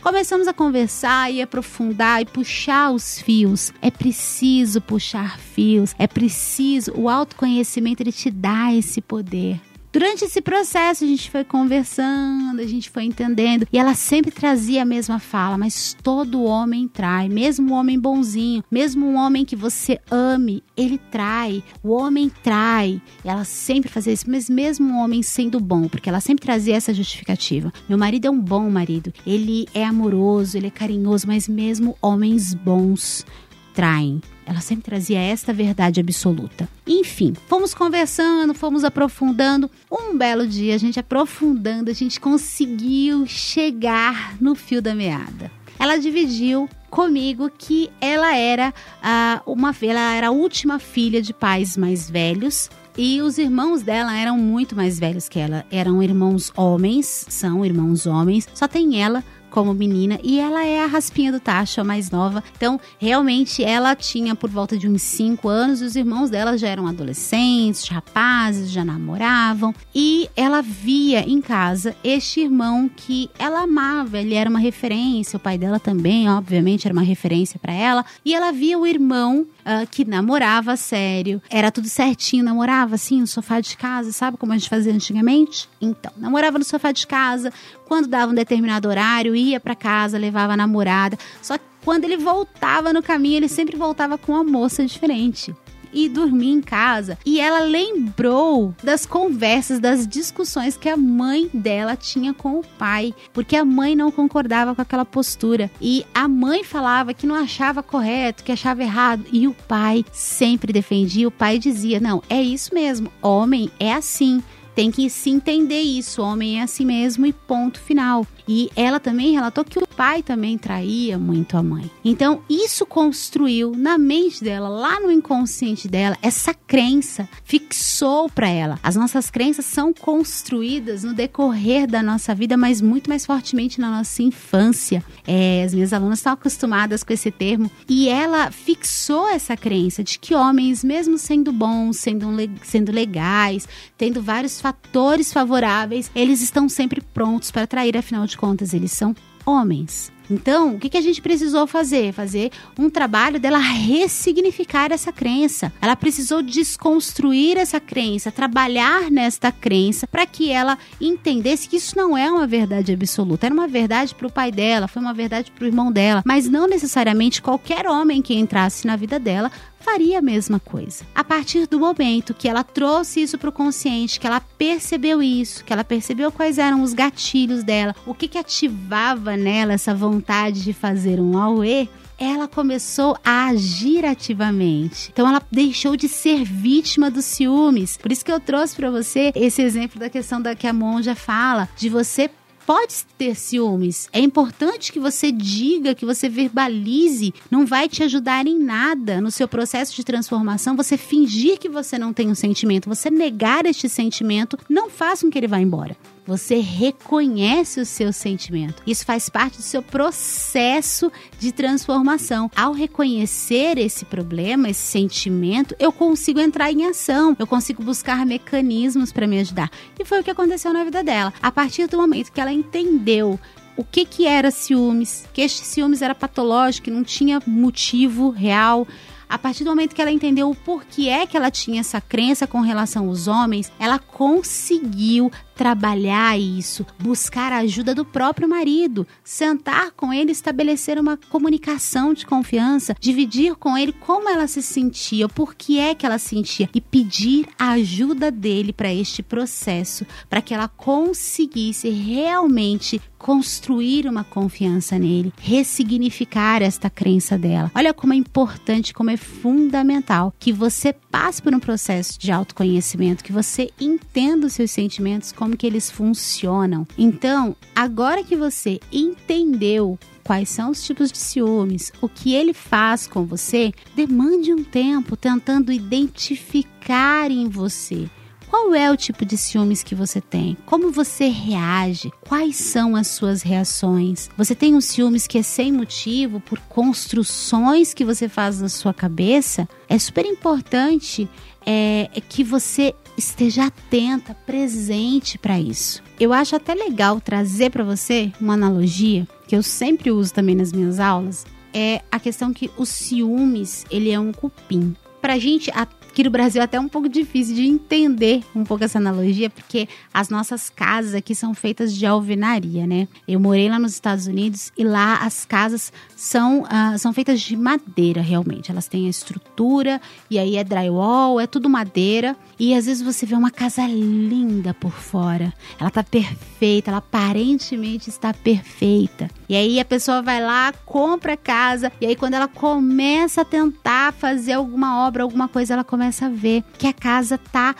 Começamos 0.00 0.46
a 0.46 0.54
conversar 0.54 1.32
e 1.32 1.42
aprofundar 1.42 2.22
e 2.22 2.24
puxar 2.24 2.92
os 2.92 3.20
fios. 3.20 3.72
É 3.82 3.90
preciso 3.90 4.80
puxar 4.80 5.38
fios, 5.38 5.94
é 5.98 6.06
preciso. 6.06 6.92
O 6.94 7.08
autoconhecimento 7.08 8.02
ele 8.02 8.12
te 8.12 8.30
dá 8.30 8.72
esse 8.72 9.00
poder. 9.00 9.60
Durante 9.98 10.24
esse 10.24 10.40
processo, 10.40 11.02
a 11.02 11.08
gente 11.08 11.28
foi 11.28 11.42
conversando, 11.42 12.60
a 12.60 12.66
gente 12.68 12.88
foi 12.88 13.02
entendendo. 13.02 13.66
E 13.72 13.76
ela 13.76 13.94
sempre 13.94 14.30
trazia 14.30 14.82
a 14.82 14.84
mesma 14.84 15.18
fala, 15.18 15.58
mas 15.58 15.92
todo 16.04 16.44
homem 16.44 16.86
trai. 16.86 17.28
Mesmo 17.28 17.72
um 17.72 17.74
homem 17.74 17.98
bonzinho, 17.98 18.62
mesmo 18.70 19.04
um 19.04 19.16
homem 19.16 19.44
que 19.44 19.56
você 19.56 19.98
ame, 20.08 20.62
ele 20.76 20.98
trai. 21.10 21.64
O 21.82 21.90
homem 21.90 22.30
trai. 22.44 23.02
E 23.24 23.28
ela 23.28 23.42
sempre 23.42 23.90
fazia 23.90 24.12
isso, 24.12 24.30
mas 24.30 24.48
mesmo 24.48 24.86
um 24.86 24.98
homem 24.98 25.20
sendo 25.20 25.58
bom, 25.58 25.88
porque 25.88 26.08
ela 26.08 26.20
sempre 26.20 26.44
trazia 26.44 26.76
essa 26.76 26.94
justificativa. 26.94 27.72
Meu 27.88 27.98
marido 27.98 28.26
é 28.26 28.30
um 28.30 28.40
bom 28.40 28.70
marido. 28.70 29.12
Ele 29.26 29.66
é 29.74 29.84
amoroso, 29.84 30.56
ele 30.56 30.68
é 30.68 30.70
carinhoso, 30.70 31.26
mas 31.26 31.48
mesmo 31.48 31.98
homens 32.00 32.54
bons 32.54 33.26
traem. 33.74 34.20
Ela 34.48 34.62
sempre 34.62 34.84
trazia 34.84 35.20
esta 35.20 35.52
verdade 35.52 36.00
absoluta. 36.00 36.66
Enfim, 36.86 37.34
fomos 37.46 37.74
conversando, 37.74 38.54
fomos 38.54 38.82
aprofundando. 38.82 39.70
Um 39.92 40.16
belo 40.16 40.46
dia, 40.46 40.74
a 40.74 40.78
gente 40.78 40.98
aprofundando, 40.98 41.90
a 41.90 41.92
gente 41.92 42.18
conseguiu 42.18 43.26
chegar 43.26 44.36
no 44.40 44.54
fio 44.54 44.80
da 44.80 44.94
meada. 44.94 45.50
Ela 45.78 45.98
dividiu 45.98 46.66
comigo 46.88 47.50
que 47.50 47.90
ela 48.00 48.34
era 48.34 48.72
uh, 49.02 49.52
uma 49.52 49.76
ela 49.82 50.14
era 50.14 50.28
a 50.28 50.30
última 50.30 50.78
filha 50.78 51.20
de 51.20 51.34
pais 51.34 51.76
mais 51.76 52.08
velhos 52.10 52.70
e 52.96 53.20
os 53.20 53.36
irmãos 53.36 53.82
dela 53.82 54.16
eram 54.16 54.38
muito 54.38 54.74
mais 54.74 54.98
velhos 54.98 55.28
que 55.28 55.38
ela. 55.38 55.64
Eram 55.70 56.02
irmãos 56.02 56.50
homens, 56.56 57.26
são 57.28 57.64
irmãos 57.64 58.06
homens. 58.06 58.48
Só 58.54 58.66
tem 58.66 59.00
ela 59.00 59.22
como 59.50 59.74
menina 59.74 60.18
e 60.22 60.38
ela 60.38 60.64
é 60.64 60.82
a 60.82 60.86
raspinha 60.86 61.32
do 61.32 61.40
tacho, 61.40 61.80
a 61.80 61.84
mais 61.84 62.10
nova. 62.10 62.42
Então, 62.56 62.80
realmente, 62.98 63.62
ela 63.62 63.94
tinha 63.94 64.34
por 64.34 64.50
volta 64.50 64.76
de 64.76 64.88
uns 64.88 65.02
5 65.02 65.48
anos 65.48 65.82
os 65.82 65.96
irmãos 65.96 66.30
dela 66.30 66.56
já 66.56 66.68
eram 66.68 66.86
adolescentes, 66.86 67.88
rapazes, 67.88 68.70
já 68.70 68.84
namoravam. 68.84 69.74
E 69.94 70.28
ela 70.36 70.62
via 70.62 71.20
em 71.20 71.40
casa 71.40 71.96
este 72.02 72.40
irmão 72.40 72.88
que 72.88 73.30
ela 73.38 73.62
amava, 73.62 74.18
ele 74.18 74.34
era 74.34 74.48
uma 74.48 74.58
referência, 74.58 75.36
o 75.36 75.40
pai 75.40 75.58
dela 75.58 75.78
também, 75.78 76.28
obviamente, 76.28 76.86
era 76.86 76.92
uma 76.92 77.02
referência 77.02 77.58
para 77.58 77.72
ela. 77.72 78.04
E 78.24 78.34
ela 78.34 78.52
via 78.52 78.78
o 78.78 78.86
irmão 78.86 79.46
uh, 79.68 79.86
que 79.90 80.04
namorava 80.04 80.76
sério, 80.76 81.42
era 81.50 81.70
tudo 81.70 81.88
certinho, 81.88 82.44
namorava 82.44 82.94
assim 82.94 83.20
no 83.20 83.26
sofá 83.26 83.60
de 83.60 83.76
casa, 83.76 84.12
sabe 84.12 84.36
como 84.36 84.52
a 84.52 84.58
gente 84.58 84.68
fazia 84.68 84.92
antigamente? 84.92 85.68
Então, 85.80 86.12
namorava 86.16 86.58
no 86.58 86.64
sofá 86.64 86.92
de 86.92 87.06
casa, 87.06 87.52
quando 87.88 88.06
dava 88.06 88.30
um 88.30 88.34
determinado 88.34 88.88
horário, 88.88 89.34
ia 89.34 89.58
para 89.58 89.74
casa, 89.74 90.18
levava 90.18 90.52
a 90.52 90.56
namorada. 90.56 91.18
Só 91.42 91.56
que 91.56 91.64
quando 91.84 92.04
ele 92.04 92.18
voltava 92.18 92.92
no 92.92 93.02
caminho, 93.02 93.38
ele 93.38 93.48
sempre 93.48 93.76
voltava 93.76 94.18
com 94.18 94.32
uma 94.32 94.44
moça 94.44 94.84
diferente 94.84 95.54
e 95.92 96.08
dormir 96.08 96.50
em 96.50 96.60
casa. 96.60 97.18
E 97.24 97.40
ela 97.40 97.60
lembrou 97.60 98.74
das 98.82 99.06
conversas, 99.06 99.80
das 99.80 100.06
discussões 100.06 100.76
que 100.76 100.88
a 100.88 100.96
mãe 100.96 101.48
dela 101.52 101.96
tinha 101.96 102.34
com 102.34 102.58
o 102.58 102.64
pai, 102.78 103.14
porque 103.32 103.56
a 103.56 103.64
mãe 103.64 103.96
não 103.96 104.10
concordava 104.10 104.74
com 104.74 104.82
aquela 104.82 105.04
postura. 105.04 105.70
E 105.80 106.04
a 106.14 106.28
mãe 106.28 106.62
falava 106.62 107.14
que 107.14 107.26
não 107.26 107.34
achava 107.34 107.82
correto, 107.82 108.44
que 108.44 108.52
achava 108.52 108.82
errado, 108.82 109.24
e 109.32 109.48
o 109.48 109.54
pai 109.66 110.04
sempre 110.12 110.72
defendia. 110.72 111.28
O 111.28 111.32
pai 111.32 111.58
dizia: 111.58 112.00
Não, 112.00 112.22
é 112.28 112.40
isso 112.42 112.74
mesmo, 112.74 113.10
homem 113.22 113.70
é 113.80 113.94
assim 113.94 114.42
tem 114.78 114.92
que 114.92 115.10
se 115.10 115.28
entender 115.28 115.80
isso. 115.80 116.22
Homem 116.22 116.60
é 116.60 116.62
assim 116.62 116.84
mesmo 116.84 117.26
e 117.26 117.32
ponto 117.32 117.80
final. 117.80 118.24
E 118.48 118.70
ela 118.74 118.98
também 118.98 119.32
relatou 119.32 119.64
que 119.64 119.78
o 119.78 119.86
pai 119.86 120.22
também 120.22 120.56
traía 120.56 121.18
muito 121.18 121.56
a 121.56 121.62
mãe. 121.62 121.90
Então, 122.04 122.40
isso 122.48 122.86
construiu 122.86 123.72
na 123.76 123.98
mente 123.98 124.42
dela, 124.42 124.68
lá 124.68 124.98
no 125.00 125.10
inconsciente 125.10 125.86
dela, 125.86 126.16
essa 126.22 126.54
crença 126.54 127.28
fixou 127.44 128.30
para 128.30 128.48
ela. 128.48 128.78
As 128.82 128.96
nossas 128.96 129.28
crenças 129.28 129.66
são 129.66 129.92
construídas 129.92 131.04
no 131.04 131.12
decorrer 131.12 131.86
da 131.86 132.02
nossa 132.02 132.34
vida, 132.34 132.56
mas 132.56 132.80
muito 132.80 133.10
mais 133.10 133.26
fortemente 133.26 133.80
na 133.80 133.90
nossa 133.90 134.22
infância. 134.22 135.04
É, 135.26 135.64
as 135.64 135.74
minhas 135.74 135.92
alunas 135.92 136.20
estão 136.20 136.32
acostumadas 136.32 137.02
com 137.02 137.12
esse 137.12 137.30
termo 137.30 137.70
e 137.88 138.08
ela 138.08 138.50
fixou 138.50 139.28
essa 139.28 139.56
crença 139.56 140.02
de 140.02 140.18
que 140.18 140.34
homens, 140.34 140.82
mesmo 140.82 141.18
sendo 141.18 141.52
bons, 141.52 141.98
sendo, 141.98 142.28
sendo 142.62 142.92
legais, 142.92 143.68
tendo 143.98 144.22
vários 144.22 144.60
fatores 144.60 145.32
favoráveis, 145.32 146.10
eles 146.14 146.40
estão 146.40 146.68
sempre 146.68 147.00
prontos 147.00 147.50
para 147.50 147.66
trair, 147.66 147.96
afinal 147.96 148.24
de 148.24 148.37
contas, 148.38 148.72
eles 148.72 148.92
são 148.92 149.14
homens. 149.44 150.10
Então, 150.30 150.74
o 150.74 150.78
que, 150.78 150.88
que 150.88 150.96
a 150.96 151.02
gente 151.02 151.22
precisou 151.22 151.66
fazer? 151.66 152.12
Fazer 152.12 152.50
um 152.78 152.90
trabalho 152.90 153.40
dela 153.40 153.58
ressignificar 153.58 154.92
essa 154.92 155.12
crença. 155.12 155.72
Ela 155.80 155.96
precisou 155.96 156.42
desconstruir 156.42 157.56
essa 157.56 157.80
crença, 157.80 158.30
trabalhar 158.30 159.10
nesta 159.10 159.50
crença 159.50 160.06
para 160.06 160.26
que 160.26 160.50
ela 160.50 160.78
entendesse 161.00 161.68
que 161.68 161.76
isso 161.76 161.96
não 161.96 162.16
é 162.16 162.30
uma 162.30 162.46
verdade 162.46 162.92
absoluta. 162.92 163.46
Era 163.46 163.54
uma 163.54 163.68
verdade 163.68 164.14
para 164.14 164.26
o 164.26 164.32
pai 164.32 164.52
dela, 164.52 164.88
foi 164.88 165.00
uma 165.00 165.14
verdade 165.14 165.50
para 165.50 165.64
o 165.64 165.66
irmão 165.66 165.90
dela, 165.90 166.22
mas 166.24 166.48
não 166.48 166.66
necessariamente 166.66 167.42
qualquer 167.42 167.86
homem 167.86 168.22
que 168.22 168.34
entrasse 168.34 168.86
na 168.86 168.96
vida 168.96 169.18
dela 169.18 169.50
faria 169.80 170.18
a 170.18 170.22
mesma 170.22 170.60
coisa. 170.60 171.04
A 171.14 171.24
partir 171.24 171.66
do 171.66 171.78
momento 171.78 172.34
que 172.34 172.48
ela 172.48 172.62
trouxe 172.62 173.22
isso 173.22 173.38
para 173.38 173.48
o 173.48 173.52
consciente, 173.52 174.20
que 174.20 174.26
ela 174.26 174.40
percebeu 174.40 175.22
isso, 175.22 175.64
que 175.64 175.72
ela 175.72 175.84
percebeu 175.84 176.30
quais 176.32 176.58
eram 176.58 176.82
os 176.82 176.92
gatilhos 176.92 177.62
dela, 177.62 177.94
o 178.04 178.12
que, 178.12 178.28
que 178.28 178.36
ativava 178.36 179.36
nela 179.36 179.72
essa 179.72 179.94
vontade 179.94 180.17
de 180.62 180.72
fazer 180.72 181.20
um 181.20 181.38
auê, 181.38 181.88
ela 182.18 182.48
começou 182.48 183.16
a 183.24 183.46
agir 183.46 184.04
ativamente. 184.04 185.10
Então 185.12 185.28
ela 185.28 185.40
deixou 185.50 185.96
de 185.96 186.08
ser 186.08 186.44
vítima 186.44 187.10
dos 187.10 187.24
ciúmes. 187.24 187.96
Por 187.96 188.10
isso 188.10 188.24
que 188.24 188.32
eu 188.32 188.40
trouxe 188.40 188.74
para 188.74 188.90
você 188.90 189.32
esse 189.34 189.62
exemplo 189.62 190.00
da 190.00 190.10
questão 190.10 190.42
da 190.42 190.54
que 190.54 190.66
a 190.66 190.72
monja 190.72 191.14
fala, 191.14 191.68
de 191.76 191.88
você 191.88 192.28
pode 192.68 193.06
ter 193.16 193.34
ciúmes. 193.34 194.10
É 194.12 194.20
importante 194.20 194.92
que 194.92 195.00
você 195.00 195.32
diga, 195.32 195.94
que 195.94 196.04
você 196.04 196.28
verbalize. 196.28 197.32
Não 197.50 197.64
vai 197.64 197.88
te 197.88 198.02
ajudar 198.02 198.46
em 198.46 198.58
nada 198.58 199.22
no 199.22 199.30
seu 199.30 199.48
processo 199.48 199.96
de 199.96 200.04
transformação. 200.04 200.76
Você 200.76 200.98
fingir 200.98 201.58
que 201.58 201.66
você 201.66 201.98
não 201.98 202.12
tem 202.12 202.28
um 202.28 202.34
sentimento, 202.34 202.86
você 202.86 203.08
negar 203.08 203.64
este 203.64 203.88
sentimento, 203.88 204.58
não 204.68 204.90
faça 204.90 205.24
com 205.24 205.30
que 205.30 205.38
ele 205.38 205.48
vá 205.48 205.58
embora. 205.58 205.96
Você 206.28 206.56
reconhece 206.56 207.80
o 207.80 207.86
seu 207.86 208.12
sentimento. 208.12 208.82
Isso 208.86 209.02
faz 209.02 209.30
parte 209.30 209.56
do 209.56 209.62
seu 209.62 209.82
processo 209.82 211.10
de 211.38 211.50
transformação. 211.52 212.50
Ao 212.54 212.74
reconhecer 212.74 213.78
esse 213.78 214.04
problema, 214.04 214.68
esse 214.68 214.82
sentimento, 214.82 215.74
eu 215.78 215.90
consigo 215.90 216.38
entrar 216.38 216.70
em 216.70 216.84
ação, 216.84 217.34
eu 217.38 217.46
consigo 217.46 217.82
buscar 217.82 218.26
mecanismos 218.26 219.10
para 219.10 219.26
me 219.26 219.40
ajudar. 219.40 219.70
E 219.98 220.04
foi 220.04 220.20
o 220.20 220.22
que 220.22 220.30
aconteceu 220.30 220.70
na 220.70 220.84
vida 220.84 221.02
dela. 221.02 221.32
A 221.40 221.50
partir 221.50 221.86
do 221.86 221.96
momento 221.96 222.30
que 222.30 222.42
ela 222.42 222.52
entendeu 222.52 223.40
o 223.74 223.82
que, 223.82 224.04
que 224.04 224.26
era 224.26 224.50
ciúmes, 224.50 225.24
que 225.32 225.40
este 225.40 225.64
ciúmes 225.64 226.02
era 226.02 226.14
patológico, 226.14 226.84
que 226.84 226.90
não 226.90 227.04
tinha 227.04 227.40
motivo 227.46 228.28
real 228.28 228.86
a 229.28 229.36
partir 229.36 229.62
do 229.62 229.70
momento 229.70 229.94
que 229.94 230.00
ela 230.00 230.10
entendeu 230.10 230.48
o 230.50 230.54
porquê 230.54 231.08
é 231.08 231.26
que 231.26 231.36
ela 231.36 231.50
tinha 231.50 231.80
essa 231.80 232.00
crença 232.00 232.46
com 232.46 232.60
relação 232.60 233.08
aos 233.08 233.28
homens, 233.28 233.70
ela 233.78 233.98
conseguiu 233.98 235.30
trabalhar 235.58 236.38
isso, 236.38 236.86
buscar 237.00 237.52
a 237.52 237.58
ajuda 237.58 237.92
do 237.92 238.04
próprio 238.04 238.48
marido, 238.48 239.04
sentar 239.24 239.90
com 239.90 240.12
ele, 240.12 240.30
estabelecer 240.30 241.00
uma 241.00 241.16
comunicação 241.16 242.14
de 242.14 242.24
confiança, 242.24 242.94
dividir 243.00 243.56
com 243.56 243.76
ele 243.76 243.92
como 243.92 244.28
ela 244.28 244.46
se 244.46 244.62
sentia, 244.62 245.28
por 245.28 245.56
que 245.56 245.80
é 245.80 245.96
que 245.96 246.06
ela 246.06 246.16
sentia 246.16 246.70
e 246.72 246.80
pedir 246.80 247.48
a 247.58 247.70
ajuda 247.70 248.30
dele 248.30 248.72
para 248.72 248.94
este 248.94 249.20
processo, 249.20 250.06
para 250.30 250.40
que 250.40 250.54
ela 250.54 250.68
conseguisse 250.68 251.88
realmente 251.88 253.02
construir 253.18 254.06
uma 254.06 254.22
confiança 254.22 254.96
nele, 254.98 255.32
ressignificar 255.40 256.62
esta 256.62 256.88
crença 256.88 257.36
dela. 257.36 257.70
Olha 257.74 257.92
como 257.92 258.12
é 258.12 258.16
importante, 258.16 258.94
como 258.94 259.10
é 259.10 259.16
fundamental 259.16 260.32
que 260.38 260.52
você 260.52 260.92
passe 260.92 261.42
por 261.42 261.52
um 261.52 261.58
processo 261.58 262.18
de 262.18 262.30
autoconhecimento, 262.30 263.24
que 263.24 263.32
você 263.32 263.70
entenda 263.80 264.46
os 264.46 264.52
seus 264.52 264.70
sentimentos 264.70 265.32
como 265.32 265.47
como 265.48 265.56
que 265.56 265.66
eles 265.66 265.90
funcionam. 265.90 266.86
Então, 266.98 267.56
agora 267.74 268.22
que 268.22 268.36
você 268.36 268.78
entendeu 268.92 269.98
quais 270.22 270.50
são 270.50 270.70
os 270.70 270.84
tipos 270.84 271.10
de 271.10 271.16
ciúmes, 271.16 271.90
o 272.02 272.08
que 272.08 272.34
ele 272.34 272.52
faz 272.52 273.06
com 273.06 273.24
você, 273.24 273.72
demande 273.96 274.52
um 274.52 274.62
tempo 274.62 275.16
tentando 275.16 275.72
identificar 275.72 277.30
em 277.30 277.48
você 277.48 278.10
qual 278.50 278.74
é 278.74 278.90
o 278.90 278.96
tipo 278.96 279.26
de 279.26 279.36
ciúmes 279.36 279.82
que 279.82 279.94
você 279.94 280.22
tem? 280.22 280.56
Como 280.64 280.90
você 280.90 281.28
reage? 281.28 282.10
Quais 282.26 282.56
são 282.56 282.96
as 282.96 283.08
suas 283.08 283.42
reações? 283.42 284.30
Você 284.38 284.54
tem 284.54 284.74
um 284.74 284.80
ciúmes 284.80 285.26
que 285.26 285.36
é 285.36 285.42
sem 285.42 285.70
motivo 285.70 286.40
por 286.40 286.58
construções 286.60 287.92
que 287.92 288.06
você 288.06 288.26
faz 288.26 288.60
na 288.62 288.70
sua 288.70 288.94
cabeça? 288.94 289.68
É 289.86 289.98
super 289.98 290.24
importante 290.24 291.28
é, 291.66 292.08
é 292.14 292.20
que 292.22 292.42
você 292.42 292.94
esteja 293.18 293.66
atenta, 293.66 294.34
presente 294.46 295.36
para 295.36 295.60
isso. 295.60 296.02
Eu 296.18 296.32
acho 296.32 296.54
até 296.54 296.72
legal 296.72 297.20
trazer 297.20 297.70
para 297.70 297.84
você 297.84 298.32
uma 298.40 298.54
analogia 298.54 299.26
que 299.46 299.56
eu 299.56 299.62
sempre 299.62 300.10
uso 300.10 300.32
também 300.32 300.54
nas 300.54 300.72
minhas 300.72 301.00
aulas, 301.00 301.46
é 301.72 302.02
a 302.10 302.20
questão 302.20 302.52
que 302.52 302.70
o 302.76 302.84
ciúmes, 302.84 303.84
ele 303.90 304.10
é 304.10 304.20
um 304.20 304.32
cupim. 304.32 304.94
Pra 305.20 305.38
gente, 305.38 305.70
aqui 305.70 306.22
no 306.22 306.30
Brasil 306.30 306.60
é 306.60 306.64
até 306.64 306.78
um 306.78 306.88
pouco 306.88 307.08
difícil 307.08 307.54
de 307.54 307.66
entender 307.66 308.44
um 308.54 308.64
pouco 308.64 308.84
essa 308.84 308.98
analogia, 308.98 309.48
porque 309.48 309.88
as 310.12 310.28
nossas 310.28 310.68
casas 310.68 311.14
aqui 311.14 311.34
são 311.34 311.54
feitas 311.54 311.94
de 311.94 312.04
alvenaria, 312.06 312.86
né? 312.86 313.08
Eu 313.26 313.40
morei 313.40 313.68
lá 313.68 313.78
nos 313.78 313.92
Estados 313.92 314.26
Unidos 314.26 314.72
e 314.76 314.84
lá 314.84 315.16
as 315.24 315.44
casas 315.44 315.92
são, 316.16 316.62
uh, 316.62 316.98
são 316.98 317.12
feitas 317.12 317.40
de 317.40 317.56
madeira, 317.56 318.20
realmente. 318.20 318.70
Elas 318.70 318.86
têm 318.86 319.06
a 319.06 319.10
estrutura 319.10 320.00
e 320.30 320.38
aí 320.38 320.56
é 320.56 320.64
drywall, 320.64 321.40
é 321.40 321.46
tudo 321.46 321.68
madeira. 321.68 322.36
E 322.58 322.74
às 322.74 322.86
vezes 322.86 323.02
você 323.02 323.24
vê 323.24 323.34
uma 323.34 323.50
casa 323.50 323.86
linda 323.86 324.74
por 324.74 324.92
fora. 324.92 325.52
Ela 325.78 325.90
tá 325.90 326.02
perfeita, 326.02 326.90
ela 326.90 326.98
aparentemente 326.98 328.10
está 328.10 328.34
perfeita. 328.34 329.30
E 329.48 329.54
aí 329.54 329.78
a 329.78 329.84
pessoa 329.84 330.20
vai 330.20 330.42
lá, 330.42 330.72
compra 330.84 331.34
a 331.34 331.36
casa, 331.36 331.92
e 332.00 332.06
aí 332.06 332.16
quando 332.16 332.34
ela 332.34 332.48
começa 332.48 333.42
a 333.42 333.44
tentar 333.44 334.12
fazer 334.12 334.54
alguma 334.54 335.06
obra, 335.06 335.22
alguma 335.22 335.46
coisa, 335.46 335.74
ela 335.74 335.84
começa 335.84 336.26
a 336.26 336.30
ver 336.30 336.64
que 336.76 336.86
a 336.86 336.92
casa 336.92 337.38
tá 337.38 337.74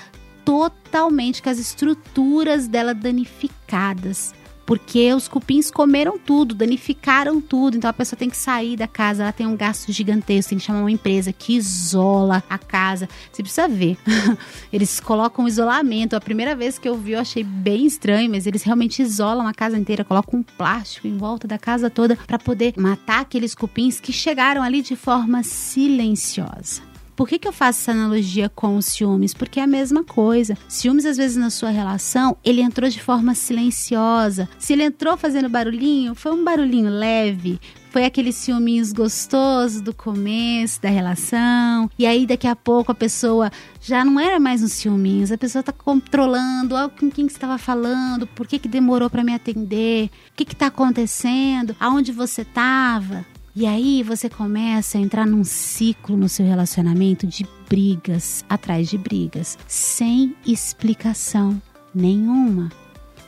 totalmente 0.45 1.43
com 1.43 1.51
as 1.51 1.59
estruturas 1.59 2.69
dela 2.69 2.95
danificadas. 2.95 4.33
Porque 4.69 5.15
os 5.15 5.27
cupins 5.27 5.71
comeram 5.71 6.19
tudo, 6.19 6.55
danificaram 6.55 7.41
tudo. 7.41 7.79
Então 7.79 7.89
a 7.89 7.93
pessoa 7.93 8.19
tem 8.19 8.29
que 8.29 8.37
sair 8.37 8.77
da 8.77 8.87
casa, 8.87 9.23
ela 9.23 9.33
tem 9.33 9.47
um 9.47 9.57
gasto 9.57 9.91
gigantesco, 9.91 10.51
tem 10.51 10.59
que 10.59 10.65
chamar 10.65 10.81
uma 10.81 10.91
empresa 10.91 11.33
que 11.33 11.57
isola 11.57 12.45
a 12.51 12.59
casa. 12.59 13.09
Você 13.33 13.43
precisa 13.43 13.67
ver. 13.67 13.97
eles 14.71 15.01
colocam 15.01 15.49
isolamento. 15.49 16.15
A 16.15 16.21
primeira 16.21 16.55
vez 16.55 16.79
que 16.79 16.87
eu 16.87 16.99
vi, 16.99 17.13
eu 17.13 17.21
achei 17.21 17.43
bem 17.43 17.87
estranho, 17.87 18.31
mas 18.31 18.47
eles 18.47 18.63
realmente 18.63 19.01
isolam 19.01 19.47
a 19.47 19.55
casa 19.55 19.79
inteira, 19.79 20.05
colocam 20.05 20.41
um 20.41 20.43
plástico 20.43 21.07
em 21.07 21.17
volta 21.17 21.49
da 21.49 21.57
casa 21.57 21.89
toda 21.89 22.15
para 22.27 22.39
poder 22.39 22.75
matar 22.77 23.21
aqueles 23.21 23.55
cupins 23.55 23.99
que 23.99 24.13
chegaram 24.13 24.63
ali 24.63 24.83
de 24.83 24.95
forma 24.95 25.43
silenciosa. 25.43 26.88
Por 27.19 27.29
que, 27.29 27.37
que 27.37 27.49
eu 27.49 27.53
faço 27.53 27.81
essa 27.81 27.91
analogia 27.91 28.49
com 28.49 28.77
os 28.77 28.87
ciúmes? 28.87 29.35
Porque 29.35 29.59
é 29.59 29.65
a 29.65 29.67
mesma 29.67 30.05
coisa. 30.05 30.57
Ciúmes, 30.69 31.05
às 31.05 31.17
vezes, 31.17 31.37
na 31.37 31.51
sua 31.51 31.69
relação, 31.69 32.37
ele 32.45 32.61
entrou 32.61 32.89
de 32.89 33.03
forma 33.03 33.35
silenciosa. 33.35 34.49
Se 34.57 34.73
ele 34.73 34.85
entrou 34.85 35.17
fazendo 35.17 35.49
barulhinho, 35.49 36.15
foi 36.15 36.31
um 36.31 36.45
barulhinho 36.45 36.89
leve, 36.89 37.61
foi 37.91 38.05
aqueles 38.05 38.37
ciúminhos 38.37 38.93
gostosos 38.93 39.81
do 39.81 39.93
começo 39.93 40.81
da 40.81 40.91
relação. 40.91 41.91
E 41.99 42.07
aí, 42.07 42.25
daqui 42.25 42.47
a 42.47 42.55
pouco, 42.55 42.93
a 42.93 42.95
pessoa 42.95 43.51
já 43.81 44.05
não 44.05 44.21
era 44.21 44.39
mais 44.39 44.63
um 44.63 44.69
ciúminhos. 44.69 45.33
A 45.33 45.37
pessoa 45.37 45.61
tá 45.61 45.73
controlando 45.73 46.77
ó, 46.77 46.89
com 46.89 47.11
quem 47.11 47.27
estava 47.27 47.59
falando, 47.59 48.29
por 48.29 48.47
que, 48.47 48.61
que 48.61 48.69
demorou 48.69 49.11
para 49.11 49.25
me 49.25 49.35
atender, 49.35 50.09
o 50.31 50.37
que, 50.37 50.45
que 50.45 50.55
tá 50.55 50.69
acontecendo, 50.69 51.75
aonde 51.81 52.13
você 52.13 52.45
tava. 52.45 53.27
E 53.61 53.67
aí 53.67 54.05
você 54.05 54.31
começa 54.31 54.99
a 54.99 55.01
entrar 55.01 55.27
num 55.27 55.43
ciclo 55.43 56.17
no 56.17 56.29
seu 56.29 56.47
relacionamento 56.47 57.27
de 57.27 57.45
brigas 57.69 58.45
atrás 58.49 58.89
de 58.89 58.97
brigas, 58.97 59.59
sem 59.67 60.33
explicação 60.47 61.61
nenhuma. 61.93 62.71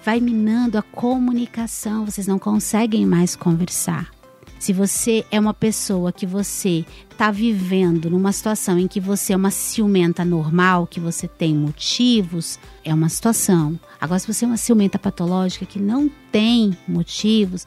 Vai 0.04 0.20
minando 0.20 0.78
a 0.78 0.82
comunicação, 0.82 2.04
vocês 2.04 2.28
não 2.28 2.38
conseguem 2.38 3.04
mais 3.04 3.34
conversar. 3.34 4.08
Se 4.60 4.72
você 4.72 5.26
é 5.32 5.40
uma 5.40 5.52
pessoa 5.52 6.12
que 6.12 6.26
você 6.26 6.84
está 7.10 7.32
vivendo 7.32 8.08
numa 8.08 8.30
situação 8.30 8.78
em 8.78 8.86
que 8.86 9.00
você 9.00 9.32
é 9.32 9.36
uma 9.36 9.50
ciumenta 9.50 10.24
normal, 10.24 10.86
que 10.86 11.00
você 11.00 11.26
tem 11.26 11.56
motivos, 11.56 12.56
é 12.84 12.94
uma 12.94 13.08
situação. 13.08 13.76
Agora, 14.00 14.20
se 14.20 14.32
você 14.32 14.44
é 14.44 14.48
uma 14.48 14.56
ciumenta 14.56 14.96
patológica 14.96 15.66
que 15.66 15.80
não 15.80 16.08
tem 16.30 16.78
motivos, 16.86 17.66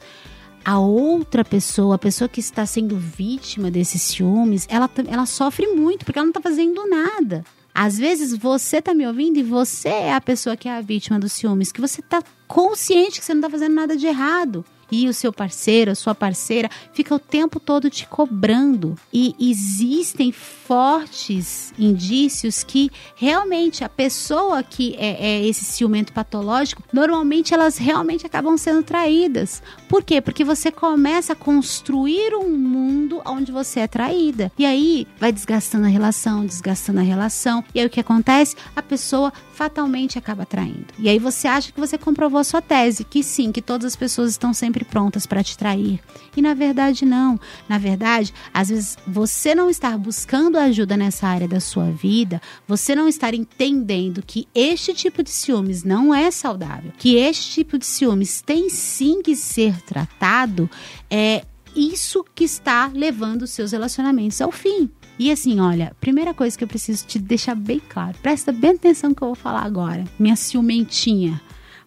a 0.64 0.78
outra 0.78 1.44
pessoa, 1.44 1.96
a 1.96 1.98
pessoa 1.98 2.28
que 2.28 2.40
está 2.40 2.64
sendo 2.64 2.96
vítima 2.96 3.70
desses 3.70 4.00
ciúmes, 4.02 4.66
ela, 4.70 4.90
ela 5.08 5.26
sofre 5.26 5.66
muito 5.68 6.04
porque 6.04 6.18
ela 6.18 6.26
não 6.26 6.30
está 6.30 6.40
fazendo 6.40 6.88
nada. 6.88 7.44
Às 7.74 7.98
vezes 7.98 8.32
você 8.36 8.78
está 8.78 8.94
me 8.94 9.06
ouvindo 9.06 9.38
e 9.38 9.42
você 9.42 9.88
é 9.88 10.14
a 10.14 10.20
pessoa 10.20 10.56
que 10.56 10.68
é 10.68 10.76
a 10.76 10.80
vítima 10.80 11.18
dos 11.18 11.32
ciúmes, 11.32 11.72
que 11.72 11.80
você 11.80 12.00
está 12.00 12.22
consciente 12.46 13.18
que 13.18 13.24
você 13.26 13.34
não 13.34 13.40
está 13.40 13.50
fazendo 13.50 13.74
nada 13.74 13.96
de 13.96 14.06
errado. 14.06 14.64
E 14.90 15.08
o 15.08 15.14
seu 15.14 15.32
parceiro, 15.32 15.90
a 15.90 15.94
sua 15.94 16.14
parceira, 16.14 16.68
fica 16.92 17.14
o 17.14 17.18
tempo 17.18 17.58
todo 17.58 17.90
te 17.90 18.06
cobrando. 18.06 18.96
E 19.12 19.34
existem 19.38 20.32
fortes 20.32 21.72
indícios 21.78 22.62
que 22.62 22.90
realmente 23.16 23.84
a 23.84 23.88
pessoa 23.88 24.62
que 24.62 24.94
é, 24.98 25.26
é 25.26 25.46
esse 25.46 25.64
ciumento 25.64 26.12
patológico, 26.12 26.82
normalmente 26.92 27.52
elas 27.52 27.76
realmente 27.76 28.26
acabam 28.26 28.56
sendo 28.56 28.82
traídas. 28.82 29.62
Por 29.88 30.02
quê? 30.02 30.20
Porque 30.20 30.44
você 30.44 30.70
começa 30.70 31.32
a 31.32 31.36
construir 31.36 32.34
um 32.34 32.50
mundo 32.50 33.20
onde 33.26 33.52
você 33.52 33.80
é 33.80 33.86
traída. 33.86 34.50
E 34.58 34.64
aí 34.64 35.06
vai 35.18 35.32
desgastando 35.32 35.86
a 35.86 35.88
relação, 35.88 36.46
desgastando 36.46 37.00
a 37.00 37.02
relação. 37.02 37.64
E 37.74 37.80
aí 37.80 37.86
o 37.86 37.90
que 37.90 38.00
acontece? 38.00 38.56
A 38.74 38.82
pessoa 38.82 39.32
fatalmente 39.52 40.18
acaba 40.18 40.44
traindo. 40.44 40.86
E 40.98 41.08
aí 41.08 41.18
você 41.18 41.46
acha 41.46 41.72
que 41.72 41.80
você 41.80 41.96
comprovou 41.96 42.40
a 42.40 42.44
sua 42.44 42.60
tese, 42.60 43.04
que 43.04 43.22
sim, 43.22 43.52
que 43.52 43.62
todas 43.62 43.86
as 43.86 43.96
pessoas 43.96 44.30
estão 44.30 44.52
sempre 44.74 44.84
prontas 44.84 45.24
para 45.24 45.44
te 45.44 45.56
trair. 45.56 46.00
E 46.36 46.42
na 46.42 46.52
verdade 46.52 47.04
não. 47.04 47.38
Na 47.68 47.78
verdade, 47.78 48.34
às 48.52 48.68
vezes 48.68 48.98
você 49.06 49.54
não 49.54 49.70
estar 49.70 49.96
buscando 49.96 50.58
ajuda 50.58 50.96
nessa 50.96 51.28
área 51.28 51.46
da 51.46 51.60
sua 51.60 51.90
vida, 51.92 52.42
você 52.66 52.94
não 52.96 53.08
estar 53.08 53.32
entendendo 53.32 54.22
que 54.26 54.48
este 54.52 54.92
tipo 54.92 55.22
de 55.22 55.30
ciúmes 55.30 55.84
não 55.84 56.12
é 56.12 56.30
saudável, 56.30 56.92
que 56.98 57.14
este 57.14 57.52
tipo 57.52 57.78
de 57.78 57.86
ciúmes 57.86 58.42
tem 58.42 58.68
sim 58.68 59.22
que 59.22 59.36
ser 59.36 59.80
tratado, 59.82 60.68
é 61.08 61.44
isso 61.76 62.24
que 62.34 62.44
está 62.44 62.90
levando 62.92 63.46
seus 63.46 63.72
relacionamentos 63.72 64.40
ao 64.40 64.50
fim. 64.50 64.90
E 65.16 65.30
assim, 65.30 65.60
olha, 65.60 65.94
primeira 66.00 66.34
coisa 66.34 66.58
que 66.58 66.64
eu 66.64 66.68
preciso 66.68 67.06
te 67.06 67.20
deixar 67.20 67.54
bem 67.54 67.80
claro, 67.88 68.16
presta 68.20 68.50
bem 68.50 68.72
atenção 68.72 69.10
no 69.10 69.16
que 69.16 69.22
eu 69.22 69.28
vou 69.28 69.36
falar 69.36 69.62
agora, 69.62 70.04
minha 70.18 70.34
ciumentinha. 70.34 71.40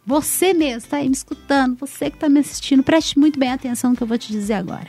Você 0.07 0.53
mesmo 0.53 0.77
está 0.77 0.97
aí 0.97 1.09
me 1.09 1.13
escutando, 1.13 1.75
você 1.75 2.09
que 2.09 2.15
está 2.15 2.29
me 2.29 2.39
assistindo, 2.39 2.81
preste 2.81 3.19
muito 3.19 3.37
bem 3.37 3.51
atenção 3.51 3.89
no 3.89 3.97
que 3.97 4.01
eu 4.01 4.07
vou 4.07 4.17
te 4.17 4.31
dizer 4.31 4.53
agora. 4.53 4.87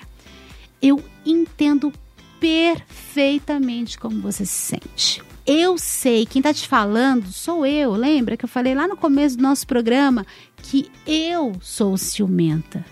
Eu 0.81 1.03
entendo 1.27 1.93
perfeitamente 2.39 3.99
como 3.99 4.21
você 4.21 4.47
se 4.47 4.77
sente. 4.77 5.21
Eu 5.45 5.77
sei, 5.77 6.25
quem 6.25 6.39
está 6.39 6.55
te 6.55 6.69
falando 6.69 7.33
sou 7.33 7.67
eu. 7.67 7.95
Lembra 7.95 8.37
que 8.37 8.45
eu 8.45 8.49
falei 8.49 8.77
lá 8.77 8.87
no 8.87 8.97
começo 8.97 9.37
do 9.37 9.43
nosso 9.43 9.67
programa 9.67 10.25
que 10.63 10.89
eu 11.05 11.53
sou 11.61 11.97
ciumenta 11.97 12.85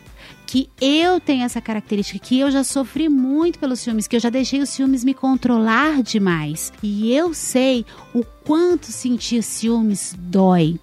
que 0.48 0.68
eu 0.80 1.20
tenho 1.20 1.44
essa 1.44 1.60
característica, 1.60 2.24
que 2.24 2.38
eu 2.38 2.50
já 2.50 2.62
sofri 2.62 3.08
muito 3.08 3.58
pelos 3.58 3.84
filmes, 3.84 4.06
que 4.06 4.14
eu 4.14 4.20
já 4.20 4.30
deixei 4.30 4.60
os 4.60 4.74
filmes 4.74 5.02
me 5.02 5.12
controlar 5.12 6.02
demais. 6.02 6.72
E 6.82 7.12
eu 7.12 7.34
sei 7.34 7.84
o 8.14 8.24
quanto 8.44 8.86
sentir 8.86 9.42
ciúmes 9.42 10.14
dói. 10.16 10.78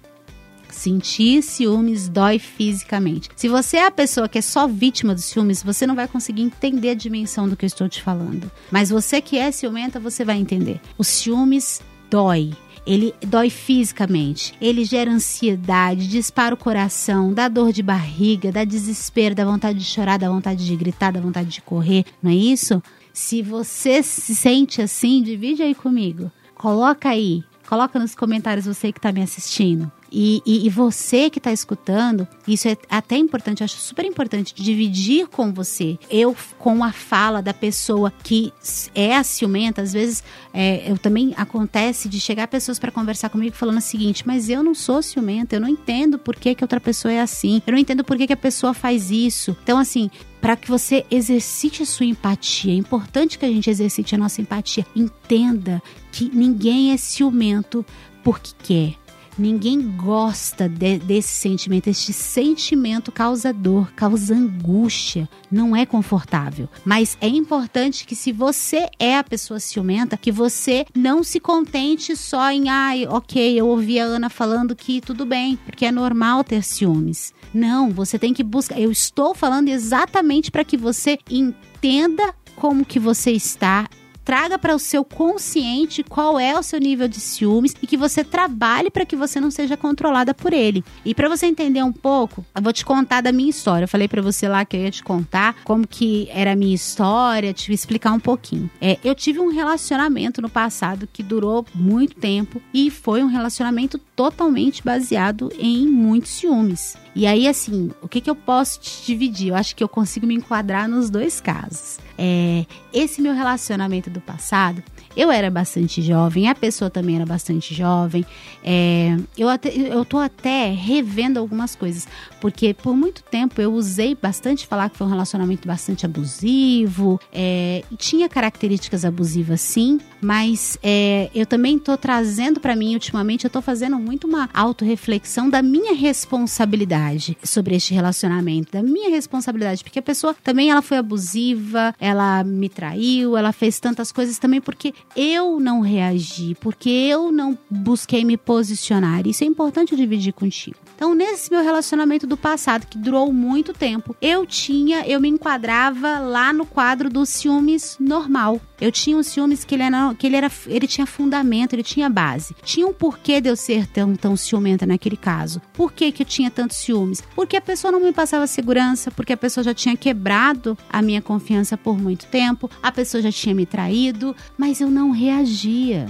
Sentir 0.74 1.42
ciúmes 1.42 2.08
dói 2.08 2.38
fisicamente. 2.38 3.30
Se 3.36 3.48
você 3.48 3.78
é 3.78 3.86
a 3.86 3.90
pessoa 3.90 4.28
que 4.28 4.38
é 4.38 4.42
só 4.42 4.66
vítima 4.66 5.14
dos 5.14 5.24
ciúmes, 5.24 5.62
você 5.62 5.86
não 5.86 5.94
vai 5.94 6.08
conseguir 6.08 6.42
entender 6.42 6.90
a 6.90 6.94
dimensão 6.94 7.48
do 7.48 7.56
que 7.56 7.64
eu 7.64 7.68
estou 7.68 7.88
te 7.88 8.02
falando. 8.02 8.50
Mas 8.70 8.90
você 8.90 9.20
que 9.20 9.38
é 9.38 9.50
ciumenta, 9.50 10.00
você 10.00 10.24
vai 10.24 10.36
entender. 10.36 10.80
Os 10.98 11.06
ciúmes 11.06 11.80
dói 12.10 12.52
ele 12.86 13.14
dói 13.26 13.48
fisicamente, 13.48 14.54
ele 14.60 14.84
gera 14.84 15.10
ansiedade, 15.10 16.06
dispara 16.06 16.54
o 16.54 16.58
coração, 16.58 17.32
dá 17.32 17.48
dor 17.48 17.72
de 17.72 17.82
barriga, 17.82 18.52
dá 18.52 18.62
desespero, 18.64 19.34
dá 19.34 19.44
vontade 19.44 19.78
de 19.78 19.84
chorar, 19.84 20.18
dá 20.18 20.28
vontade 20.28 20.66
de 20.66 20.76
gritar, 20.76 21.12
dá 21.12 21.20
vontade 21.20 21.48
de 21.48 21.62
correr, 21.62 22.04
não 22.22 22.30
é 22.30 22.34
isso? 22.34 22.82
Se 23.12 23.40
você 23.40 24.02
se 24.02 24.34
sente 24.34 24.82
assim, 24.82 25.22
divide 25.22 25.62
aí 25.62 25.74
comigo. 25.74 26.30
Coloca 26.54 27.08
aí, 27.08 27.42
coloca 27.66 27.98
nos 27.98 28.14
comentários 28.14 28.66
você 28.66 28.92
que 28.92 28.98
está 28.98 29.12
me 29.12 29.22
assistindo. 29.22 29.90
E, 30.10 30.42
e, 30.46 30.66
e 30.66 30.70
você 30.70 31.28
que 31.28 31.38
está 31.38 31.52
escutando, 31.52 32.26
isso 32.46 32.68
é 32.68 32.76
até 32.88 33.16
importante, 33.16 33.60
eu 33.60 33.64
acho 33.64 33.76
super 33.76 34.04
importante 34.04 34.54
dividir 34.54 35.26
com 35.26 35.52
você. 35.52 35.98
Eu, 36.10 36.36
com 36.58 36.84
a 36.84 36.92
fala 36.92 37.42
da 37.42 37.52
pessoa 37.52 38.12
que 38.22 38.52
é 38.94 39.16
a 39.16 39.24
ciumenta, 39.24 39.82
às 39.82 39.92
vezes 39.92 40.22
é, 40.52 40.90
eu 40.90 40.96
também 40.96 41.34
acontece 41.36 42.08
de 42.08 42.20
chegar 42.20 42.48
pessoas 42.48 42.78
para 42.78 42.90
conversar 42.90 43.28
comigo 43.28 43.56
falando 43.56 43.78
o 43.78 43.82
seguinte: 43.82 44.26
mas 44.26 44.48
eu 44.48 44.62
não 44.62 44.74
sou 44.74 45.02
ciumenta, 45.02 45.56
eu 45.56 45.60
não 45.60 45.68
entendo 45.68 46.18
por 46.18 46.36
que, 46.36 46.54
que 46.54 46.64
outra 46.64 46.80
pessoa 46.80 47.12
é 47.12 47.20
assim, 47.20 47.60
eu 47.66 47.72
não 47.72 47.78
entendo 47.78 48.04
por 48.04 48.16
que, 48.16 48.26
que 48.26 48.32
a 48.32 48.36
pessoa 48.36 48.72
faz 48.72 49.10
isso. 49.10 49.56
Então, 49.62 49.78
assim, 49.78 50.10
para 50.40 50.56
que 50.56 50.68
você 50.68 51.06
exercite 51.10 51.82
a 51.82 51.86
sua 51.86 52.04
empatia. 52.04 52.72
É 52.72 52.76
importante 52.76 53.38
que 53.38 53.46
a 53.46 53.48
gente 53.48 53.70
exercite 53.70 54.14
a 54.14 54.18
nossa 54.18 54.42
empatia. 54.42 54.86
Entenda 54.94 55.82
que 56.12 56.30
ninguém 56.34 56.92
é 56.92 56.98
ciumento 56.98 57.84
porque 58.22 58.52
quer. 58.62 59.03
Ninguém 59.38 59.80
gosta 59.96 60.68
de, 60.68 60.98
desse 60.98 61.34
sentimento. 61.34 61.88
Este 61.88 62.12
sentimento 62.12 63.10
causa 63.10 63.52
dor, 63.52 63.92
causa 63.92 64.34
angústia, 64.34 65.28
não 65.50 65.74
é 65.74 65.84
confortável. 65.84 66.68
Mas 66.84 67.18
é 67.20 67.28
importante 67.28 68.06
que 68.06 68.14
se 68.14 68.32
você 68.32 68.88
é 68.98 69.18
a 69.18 69.24
pessoa 69.24 69.58
ciumenta, 69.58 70.16
que 70.16 70.30
você 70.30 70.86
não 70.94 71.22
se 71.22 71.40
contente 71.40 72.16
só 72.16 72.50
em, 72.50 72.68
ai, 72.68 73.06
ok, 73.06 73.58
eu 73.58 73.68
ouvi 73.68 73.98
a 73.98 74.04
Ana 74.04 74.30
falando 74.30 74.76
que 74.76 75.00
tudo 75.00 75.26
bem, 75.26 75.56
porque 75.64 75.86
é 75.86 75.92
normal 75.92 76.44
ter 76.44 76.62
ciúmes. 76.62 77.32
Não, 77.52 77.90
você 77.90 78.18
tem 78.18 78.32
que 78.32 78.42
buscar. 78.42 78.80
Eu 78.80 78.90
estou 78.90 79.34
falando 79.34 79.68
exatamente 79.68 80.50
para 80.50 80.64
que 80.64 80.76
você 80.76 81.18
entenda 81.30 82.34
como 82.56 82.84
que 82.84 82.98
você 82.98 83.32
está 83.32 83.88
traga 84.24 84.58
para 84.58 84.74
o 84.74 84.78
seu 84.78 85.04
consciente 85.04 86.02
qual 86.02 86.38
é 86.38 86.58
o 86.58 86.62
seu 86.62 86.80
nível 86.80 87.06
de 87.06 87.20
ciúmes 87.20 87.74
e 87.82 87.86
que 87.86 87.96
você 87.96 88.24
trabalhe 88.24 88.90
para 88.90 89.04
que 89.04 89.14
você 89.14 89.40
não 89.40 89.50
seja 89.50 89.76
controlada 89.76 90.32
por 90.32 90.52
ele. 90.52 90.84
E 91.04 91.14
para 91.14 91.28
você 91.28 91.46
entender 91.46 91.82
um 91.82 91.92
pouco, 91.92 92.44
eu 92.54 92.62
vou 92.62 92.72
te 92.72 92.84
contar 92.84 93.20
da 93.20 93.32
minha 93.32 93.50
história. 93.50 93.84
Eu 93.84 93.88
falei 93.88 94.08
para 94.08 94.22
você 94.22 94.48
lá 94.48 94.64
que 94.64 94.76
eu 94.76 94.80
ia 94.80 94.90
te 94.90 95.02
contar 95.02 95.56
como 95.64 95.86
que 95.86 96.28
era 96.30 96.52
a 96.52 96.56
minha 96.56 96.74
história, 96.74 97.52
te 97.52 97.72
explicar 97.72 98.12
um 98.12 98.20
pouquinho. 98.20 98.70
É, 98.80 98.98
eu 99.04 99.14
tive 99.14 99.40
um 99.40 99.50
relacionamento 99.50 100.40
no 100.40 100.48
passado 100.48 101.08
que 101.12 101.22
durou 101.22 101.66
muito 101.74 102.16
tempo 102.16 102.60
e 102.72 102.90
foi 102.90 103.22
um 103.22 103.28
relacionamento 103.28 103.98
totalmente 104.16 104.82
baseado 104.82 105.52
em 105.58 105.86
muitos 105.86 106.30
ciúmes. 106.30 107.03
E 107.14 107.26
aí, 107.26 107.46
assim, 107.46 107.90
o 108.02 108.08
que, 108.08 108.20
que 108.20 108.28
eu 108.28 108.34
posso 108.34 108.80
te 108.80 109.06
dividir? 109.06 109.48
Eu 109.48 109.54
acho 109.54 109.76
que 109.76 109.84
eu 109.84 109.88
consigo 109.88 110.26
me 110.26 110.34
enquadrar 110.34 110.88
nos 110.88 111.08
dois 111.08 111.40
casos. 111.40 111.98
É, 112.18 112.66
esse 112.92 113.22
meu 113.22 113.34
relacionamento 113.34 114.10
do 114.10 114.20
passado, 114.20 114.82
eu 115.16 115.30
era 115.30 115.50
bastante 115.50 116.02
jovem, 116.02 116.48
a 116.48 116.54
pessoa 116.54 116.90
também 116.90 117.16
era 117.16 117.24
bastante 117.24 117.72
jovem. 117.72 118.24
É, 118.64 119.16
eu, 119.38 119.48
até, 119.48 119.68
eu 119.68 120.04
tô 120.04 120.18
até 120.18 120.70
revendo 120.72 121.38
algumas 121.38 121.76
coisas, 121.76 122.08
porque 122.40 122.74
por 122.74 122.96
muito 122.96 123.22
tempo 123.22 123.60
eu 123.60 123.72
usei 123.72 124.14
bastante 124.14 124.66
falar 124.66 124.90
que 124.90 124.96
foi 124.96 125.06
um 125.06 125.10
relacionamento 125.10 125.68
bastante 125.68 126.04
abusivo, 126.04 127.20
é, 127.32 127.84
tinha 127.96 128.28
características 128.28 129.04
abusivas 129.04 129.60
sim, 129.60 130.00
mas 130.24 130.78
é, 130.82 131.30
eu 131.34 131.44
também 131.44 131.78
tô 131.78 131.96
trazendo 131.96 132.58
para 132.58 132.74
mim, 132.74 132.94
ultimamente, 132.94 133.44
eu 133.44 133.50
tô 133.50 133.60
fazendo 133.60 133.98
muito 133.98 134.26
uma 134.26 134.48
autorreflexão 134.54 135.50
da 135.50 135.62
minha 135.62 135.94
responsabilidade 135.94 137.36
sobre 137.42 137.76
este 137.76 137.92
relacionamento, 137.92 138.72
da 138.72 138.82
minha 138.82 139.10
responsabilidade, 139.10 139.84
porque 139.84 139.98
a 139.98 140.02
pessoa 140.02 140.34
também 140.42 140.70
ela 140.70 140.82
foi 140.82 140.96
abusiva, 140.96 141.94
ela 142.00 142.42
me 142.42 142.68
traiu, 142.68 143.36
ela 143.36 143.52
fez 143.52 143.78
tantas 143.78 144.10
coisas 144.10 144.38
também 144.38 144.60
porque 144.60 144.94
eu 145.14 145.60
não 145.60 145.80
reagi, 145.80 146.56
porque 146.60 146.88
eu 146.88 147.30
não 147.30 147.56
busquei 147.68 148.24
me 148.24 148.36
posicionar. 148.36 149.26
Isso 149.26 149.44
é 149.44 149.46
importante 149.46 149.94
dividir 149.94 150.32
contigo. 150.32 150.76
Então, 150.96 151.14
nesse 151.14 151.50
meu 151.50 151.62
relacionamento 151.62 152.26
do 152.26 152.36
passado, 152.36 152.86
que 152.86 152.96
durou 152.96 153.32
muito 153.32 153.72
tempo, 153.72 154.16
eu 154.22 154.46
tinha, 154.46 155.06
eu 155.06 155.20
me 155.20 155.28
enquadrava 155.28 156.18
lá 156.20 156.52
no 156.52 156.64
quadro 156.64 157.10
dos 157.10 157.28
ciúmes 157.28 157.96
normal. 157.98 158.60
Eu 158.84 158.92
tinha 158.92 159.16
um 159.16 159.22
ciúmes 159.22 159.64
que 159.64 159.74
ele 159.74 159.82
era, 159.82 160.14
que 160.14 160.26
ele 160.26 160.36
era, 160.36 160.52
ele 160.66 160.86
tinha 160.86 161.06
fundamento, 161.06 161.72
ele 161.72 161.82
tinha 161.82 162.10
base. 162.10 162.54
Tinha 162.62 162.86
um 162.86 162.92
porquê 162.92 163.40
de 163.40 163.48
eu 163.48 163.56
ser 163.56 163.86
tão, 163.86 164.14
tão 164.14 164.36
ciumenta 164.36 164.84
naquele 164.84 165.16
caso. 165.16 165.58
Por 165.72 165.90
que, 165.90 166.12
que 166.12 166.22
eu 166.22 166.26
tinha 166.26 166.50
tantos 166.50 166.76
ciúmes? 166.76 167.22
Porque 167.34 167.56
a 167.56 167.62
pessoa 167.62 167.90
não 167.90 167.98
me 167.98 168.12
passava 168.12 168.46
segurança, 168.46 169.10
porque 169.10 169.32
a 169.32 169.38
pessoa 169.38 169.64
já 169.64 169.72
tinha 169.72 169.96
quebrado 169.96 170.76
a 170.90 171.00
minha 171.00 171.22
confiança 171.22 171.78
por 171.78 171.96
muito 171.96 172.26
tempo, 172.26 172.70
a 172.82 172.92
pessoa 172.92 173.22
já 173.22 173.32
tinha 173.32 173.54
me 173.54 173.64
traído, 173.64 174.36
mas 174.58 174.82
eu 174.82 174.90
não 174.90 175.12
reagia. 175.12 176.06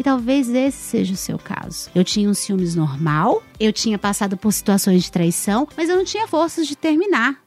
E 0.00 0.02
talvez 0.02 0.48
esse 0.48 0.78
seja 0.78 1.12
o 1.12 1.18
seu 1.18 1.38
caso. 1.38 1.90
Eu 1.94 2.02
tinha 2.04 2.30
um 2.30 2.32
ciúmes 2.32 2.74
normal, 2.74 3.42
eu 3.60 3.70
tinha 3.70 3.98
passado 3.98 4.34
por 4.34 4.50
situações 4.50 5.04
de 5.04 5.12
traição, 5.12 5.68
mas 5.76 5.90
eu 5.90 5.96
não 5.96 6.06
tinha 6.06 6.26
forças 6.26 6.66
de 6.66 6.74
terminar. 6.74 7.44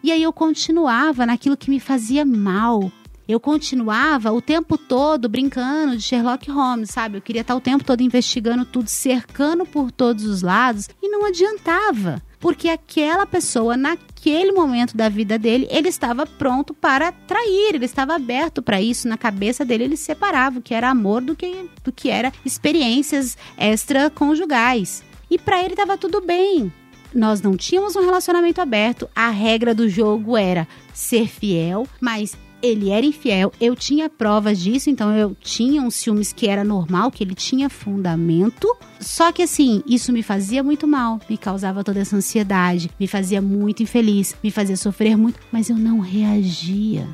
E 0.00 0.12
aí 0.12 0.22
eu 0.22 0.32
continuava 0.32 1.26
naquilo 1.26 1.56
que 1.56 1.70
me 1.70 1.80
fazia 1.80 2.24
mal. 2.24 2.88
Eu 3.28 3.38
continuava 3.38 4.32
o 4.32 4.42
tempo 4.42 4.76
todo 4.76 5.28
brincando 5.28 5.96
de 5.96 6.02
Sherlock 6.02 6.50
Holmes, 6.50 6.90
sabe? 6.90 7.18
Eu 7.18 7.22
queria 7.22 7.42
estar 7.42 7.54
o 7.54 7.60
tempo 7.60 7.84
todo 7.84 8.00
investigando 8.00 8.64
tudo, 8.64 8.88
cercando 8.88 9.64
por 9.64 9.90
todos 9.90 10.24
os 10.24 10.42
lados 10.42 10.88
e 11.02 11.08
não 11.08 11.24
adiantava 11.24 12.22
porque 12.42 12.68
aquela 12.68 13.24
pessoa, 13.24 13.76
naquele 13.76 14.50
momento 14.50 14.96
da 14.96 15.08
vida 15.08 15.38
dele, 15.38 15.68
ele 15.70 15.88
estava 15.88 16.26
pronto 16.26 16.74
para 16.74 17.12
trair, 17.12 17.76
ele 17.76 17.84
estava 17.84 18.16
aberto 18.16 18.60
para 18.60 18.82
isso. 18.82 19.06
Na 19.06 19.16
cabeça 19.16 19.64
dele, 19.64 19.84
ele 19.84 19.96
separava 19.96 20.58
o 20.58 20.62
que 20.62 20.74
era 20.74 20.90
amor 20.90 21.22
do 21.22 21.36
que, 21.36 21.70
do 21.84 21.92
que 21.92 22.10
era 22.10 22.32
experiências 22.44 23.38
extraconjugais. 23.56 25.04
E 25.30 25.38
para 25.38 25.62
ele 25.62 25.74
estava 25.74 25.96
tudo 25.96 26.20
bem. 26.20 26.72
nós 27.14 27.40
não 27.40 27.56
tínhamos 27.56 27.94
um 27.94 28.00
relacionamento 28.00 28.60
aberto, 28.60 29.08
a 29.14 29.30
regra 29.30 29.72
do 29.72 29.88
jogo 29.88 30.36
era 30.36 30.66
ser 30.92 31.28
fiel, 31.28 31.86
mas 32.00 32.36
ele 32.62 32.90
era 32.90 33.04
infiel, 33.04 33.52
eu 33.60 33.74
tinha 33.74 34.08
provas 34.08 34.58
disso, 34.60 34.88
então 34.88 35.14
eu 35.16 35.36
tinha 35.40 35.82
uns 35.82 35.96
ciúmes 35.96 36.32
que 36.32 36.46
era 36.46 36.62
normal, 36.62 37.10
que 37.10 37.24
ele 37.24 37.34
tinha 37.34 37.68
fundamento. 37.68 38.74
Só 39.00 39.32
que 39.32 39.42
assim, 39.42 39.82
isso 39.86 40.12
me 40.12 40.22
fazia 40.22 40.62
muito 40.62 40.86
mal, 40.86 41.20
me 41.28 41.36
causava 41.36 41.82
toda 41.82 42.00
essa 42.00 42.16
ansiedade, 42.16 42.90
me 42.98 43.08
fazia 43.08 43.42
muito 43.42 43.82
infeliz, 43.82 44.36
me 44.42 44.50
fazia 44.50 44.76
sofrer 44.76 45.16
muito, 45.16 45.40
mas 45.50 45.68
eu 45.68 45.76
não 45.76 45.98
reagia. 45.98 47.08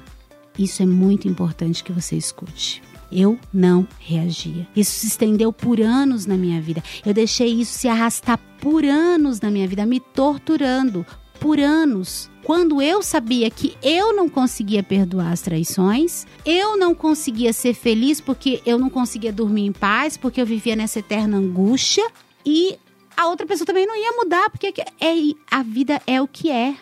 Isso 0.58 0.82
é 0.82 0.86
muito 0.86 1.26
importante 1.26 1.82
que 1.82 1.92
você 1.92 2.16
escute. 2.16 2.82
Eu 3.10 3.38
não 3.52 3.88
reagia. 3.98 4.68
Isso 4.76 5.00
se 5.00 5.06
estendeu 5.06 5.50
por 5.50 5.80
anos 5.80 6.26
na 6.26 6.36
minha 6.36 6.60
vida. 6.60 6.82
Eu 7.06 7.14
deixei 7.14 7.48
isso 7.48 7.78
se 7.78 7.88
arrastar 7.88 8.38
por 8.60 8.84
anos 8.84 9.40
na 9.40 9.50
minha 9.50 9.66
vida, 9.66 9.86
me 9.86 9.98
torturando 9.98 11.06
por 11.40 11.58
anos. 11.58 12.30
Quando 12.48 12.80
eu 12.80 13.02
sabia 13.02 13.50
que 13.50 13.76
eu 13.82 14.16
não 14.16 14.26
conseguia 14.26 14.82
perdoar 14.82 15.32
as 15.32 15.42
traições, 15.42 16.26
eu 16.46 16.78
não 16.78 16.94
conseguia 16.94 17.52
ser 17.52 17.74
feliz 17.74 18.22
porque 18.22 18.62
eu 18.64 18.78
não 18.78 18.88
conseguia 18.88 19.30
dormir 19.30 19.66
em 19.66 19.72
paz, 19.72 20.16
porque 20.16 20.40
eu 20.40 20.46
vivia 20.46 20.74
nessa 20.74 21.00
eterna 21.00 21.36
angústia 21.36 22.10
e 22.46 22.78
a 23.14 23.26
outra 23.26 23.46
pessoa 23.46 23.66
também 23.66 23.86
não 23.86 23.94
ia 23.94 24.12
mudar, 24.12 24.48
porque 24.48 24.72
é, 24.78 25.34
a 25.50 25.62
vida 25.62 26.00
é 26.06 26.22
o 26.22 26.26
que 26.26 26.50
é. 26.50 26.74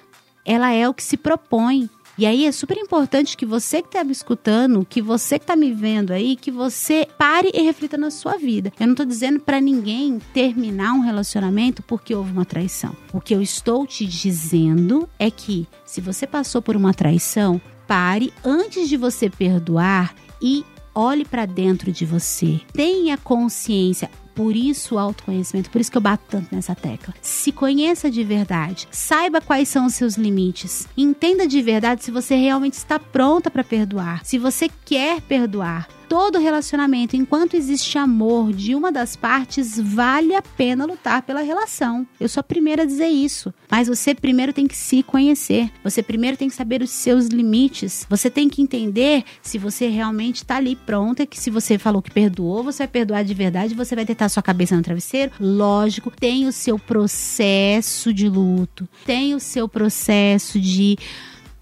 Ela 0.45 0.71
é 0.71 0.89
o 0.89 0.95
que 0.95 1.03
se 1.03 1.17
propõe. 1.17 1.91
E 2.19 2.25
aí 2.25 2.47
é 2.47 2.53
super 2.53 2.79
importante 2.79 3.37
que 3.37 3.45
você 3.45 3.83
que 3.83 3.89
está 3.89 4.03
me 4.03 4.13
escutando, 4.13 4.87
que 4.89 5.03
você 5.03 5.39
que 5.39 5.45
está 5.45 5.55
me 5.55 5.73
vendo 5.73 6.13
aí, 6.13 6.35
que 6.35 6.51
você 6.51 7.07
pare 7.19 7.51
e 7.53 7.61
reflita 7.61 7.99
na 7.99 8.11
sua 8.11 8.39
vida. 8.39 8.73
Eu 8.81 8.87
não 8.87 8.95
estou 8.95 9.05
dizendo 9.05 9.39
para 9.41 9.61
ninguém 9.61 10.19
terminar 10.33 10.95
um 10.95 11.01
relacionamento 11.01 11.83
porque 11.83 12.15
houve 12.15 12.33
uma 12.33 12.47
traição. 12.47 12.97
O 13.13 13.21
que 13.21 13.35
eu 13.35 13.43
estou 13.43 13.87
te 13.87 14.07
dizendo 14.07 15.09
é 15.19 15.31
que 15.31 15.67
se 15.85 16.01
você 16.01 16.27
passou 16.27 16.63
por 16.63 16.75
uma 16.75 16.95
traição, 16.95 17.61
pare 17.87 18.33
antes 18.43 18.89
de 18.89 18.97
você 18.97 19.29
perdoar 19.29 20.15
e 20.41 20.65
olhe 20.95 21.25
para 21.25 21.45
dentro 21.45 21.93
de 21.93 22.07
você. 22.07 22.61
Tenha 22.73 23.19
consciência. 23.19 24.11
Por 24.37 24.55
isso 24.55 24.95
o 24.95 24.99
autoconhecimento, 24.99 25.71
por 25.71 25.81
isso 25.81 25.91
que 25.91 25.97
eu 25.97 26.03
bato 26.03 26.25
tanto 26.29 26.55
nessa 26.55 26.75
tecla. 26.75 27.15
Se 27.23 27.51
conheça 27.51 28.11
de 28.11 28.23
verdade, 28.23 28.87
saiba 28.91 29.41
quais 29.41 29.69
são 29.69 29.87
os 29.87 29.95
seus 29.95 30.17
limites, 30.17 30.87
entenda 30.97 31.49
de 31.49 31.61
verdade 31.63 32.05
se 32.05 32.11
você 32.11 32.37
realmente 32.37 32.75
está 32.75 32.99
pronta 32.99 33.51
para 33.51 33.65
perdoar, 33.65 34.25
se 34.25 34.39
você 34.39 34.69
quer 34.85 35.23
perdoar 35.23 35.89
todo 36.09 36.39
relacionamento, 36.39 37.17
enquanto 37.17 37.55
existe 37.55 37.99
amor 37.99 38.53
de 38.53 38.75
uma 38.75 38.93
das 38.93 39.17
partes, 39.17 39.79
vale 39.79 40.35
a 40.35 40.43
pena 40.43 40.85
lutar 40.87 41.23
pela 41.23 41.41
relação. 41.41 42.07
Eu 42.19 42.29
sou 42.29 42.41
a 42.41 42.45
primeira 42.45 42.83
a 42.83 42.87
dizer 42.87 43.09
isso. 43.09 43.53
Mas 43.71 43.89
você 43.89 44.15
primeiro 44.15 44.53
tem 44.53 44.67
que 44.67 44.77
se 44.77 45.03
conhecer. 45.03 45.71
Você 45.83 46.03
primeiro 46.03 46.37
tem 46.37 46.49
que 46.49 46.55
saber 46.55 46.83
os 46.83 46.91
seus 46.91 47.27
limites. 47.27 48.07
Você 48.09 48.31
tem 48.31 48.49
que 48.49 48.63
entender 48.63 49.25
se 49.43 49.59
você 49.59 49.89
realmente 49.89 50.37
está 50.37 50.57
ali 50.57 50.77
pronta, 50.77 51.27
que 51.27 51.39
se 51.39 51.51
você 51.51 51.79
falou 51.79 52.01
que 52.01 52.11
perdoou, 52.11 52.63
você 52.63 52.79
vai 52.79 52.89
perdoar 52.89 53.25
de 53.25 53.35
verdade, 53.35 53.75
você 53.75 53.95
vai 53.95 54.05
deitar 54.05 54.29
sua 54.29 54.43
cabeça 54.43 54.77
no 54.77 54.83
travesseiro. 54.83 55.33
Lógico, 55.41 56.11
tem 56.11 56.47
o 56.47 56.53
seu 56.53 56.79
processo 56.79 58.13
de 58.13 58.29
luto, 58.29 58.89
tem 59.05 59.35
o 59.35 59.41
seu 59.41 59.69
processo 59.69 60.61
de 60.61 60.97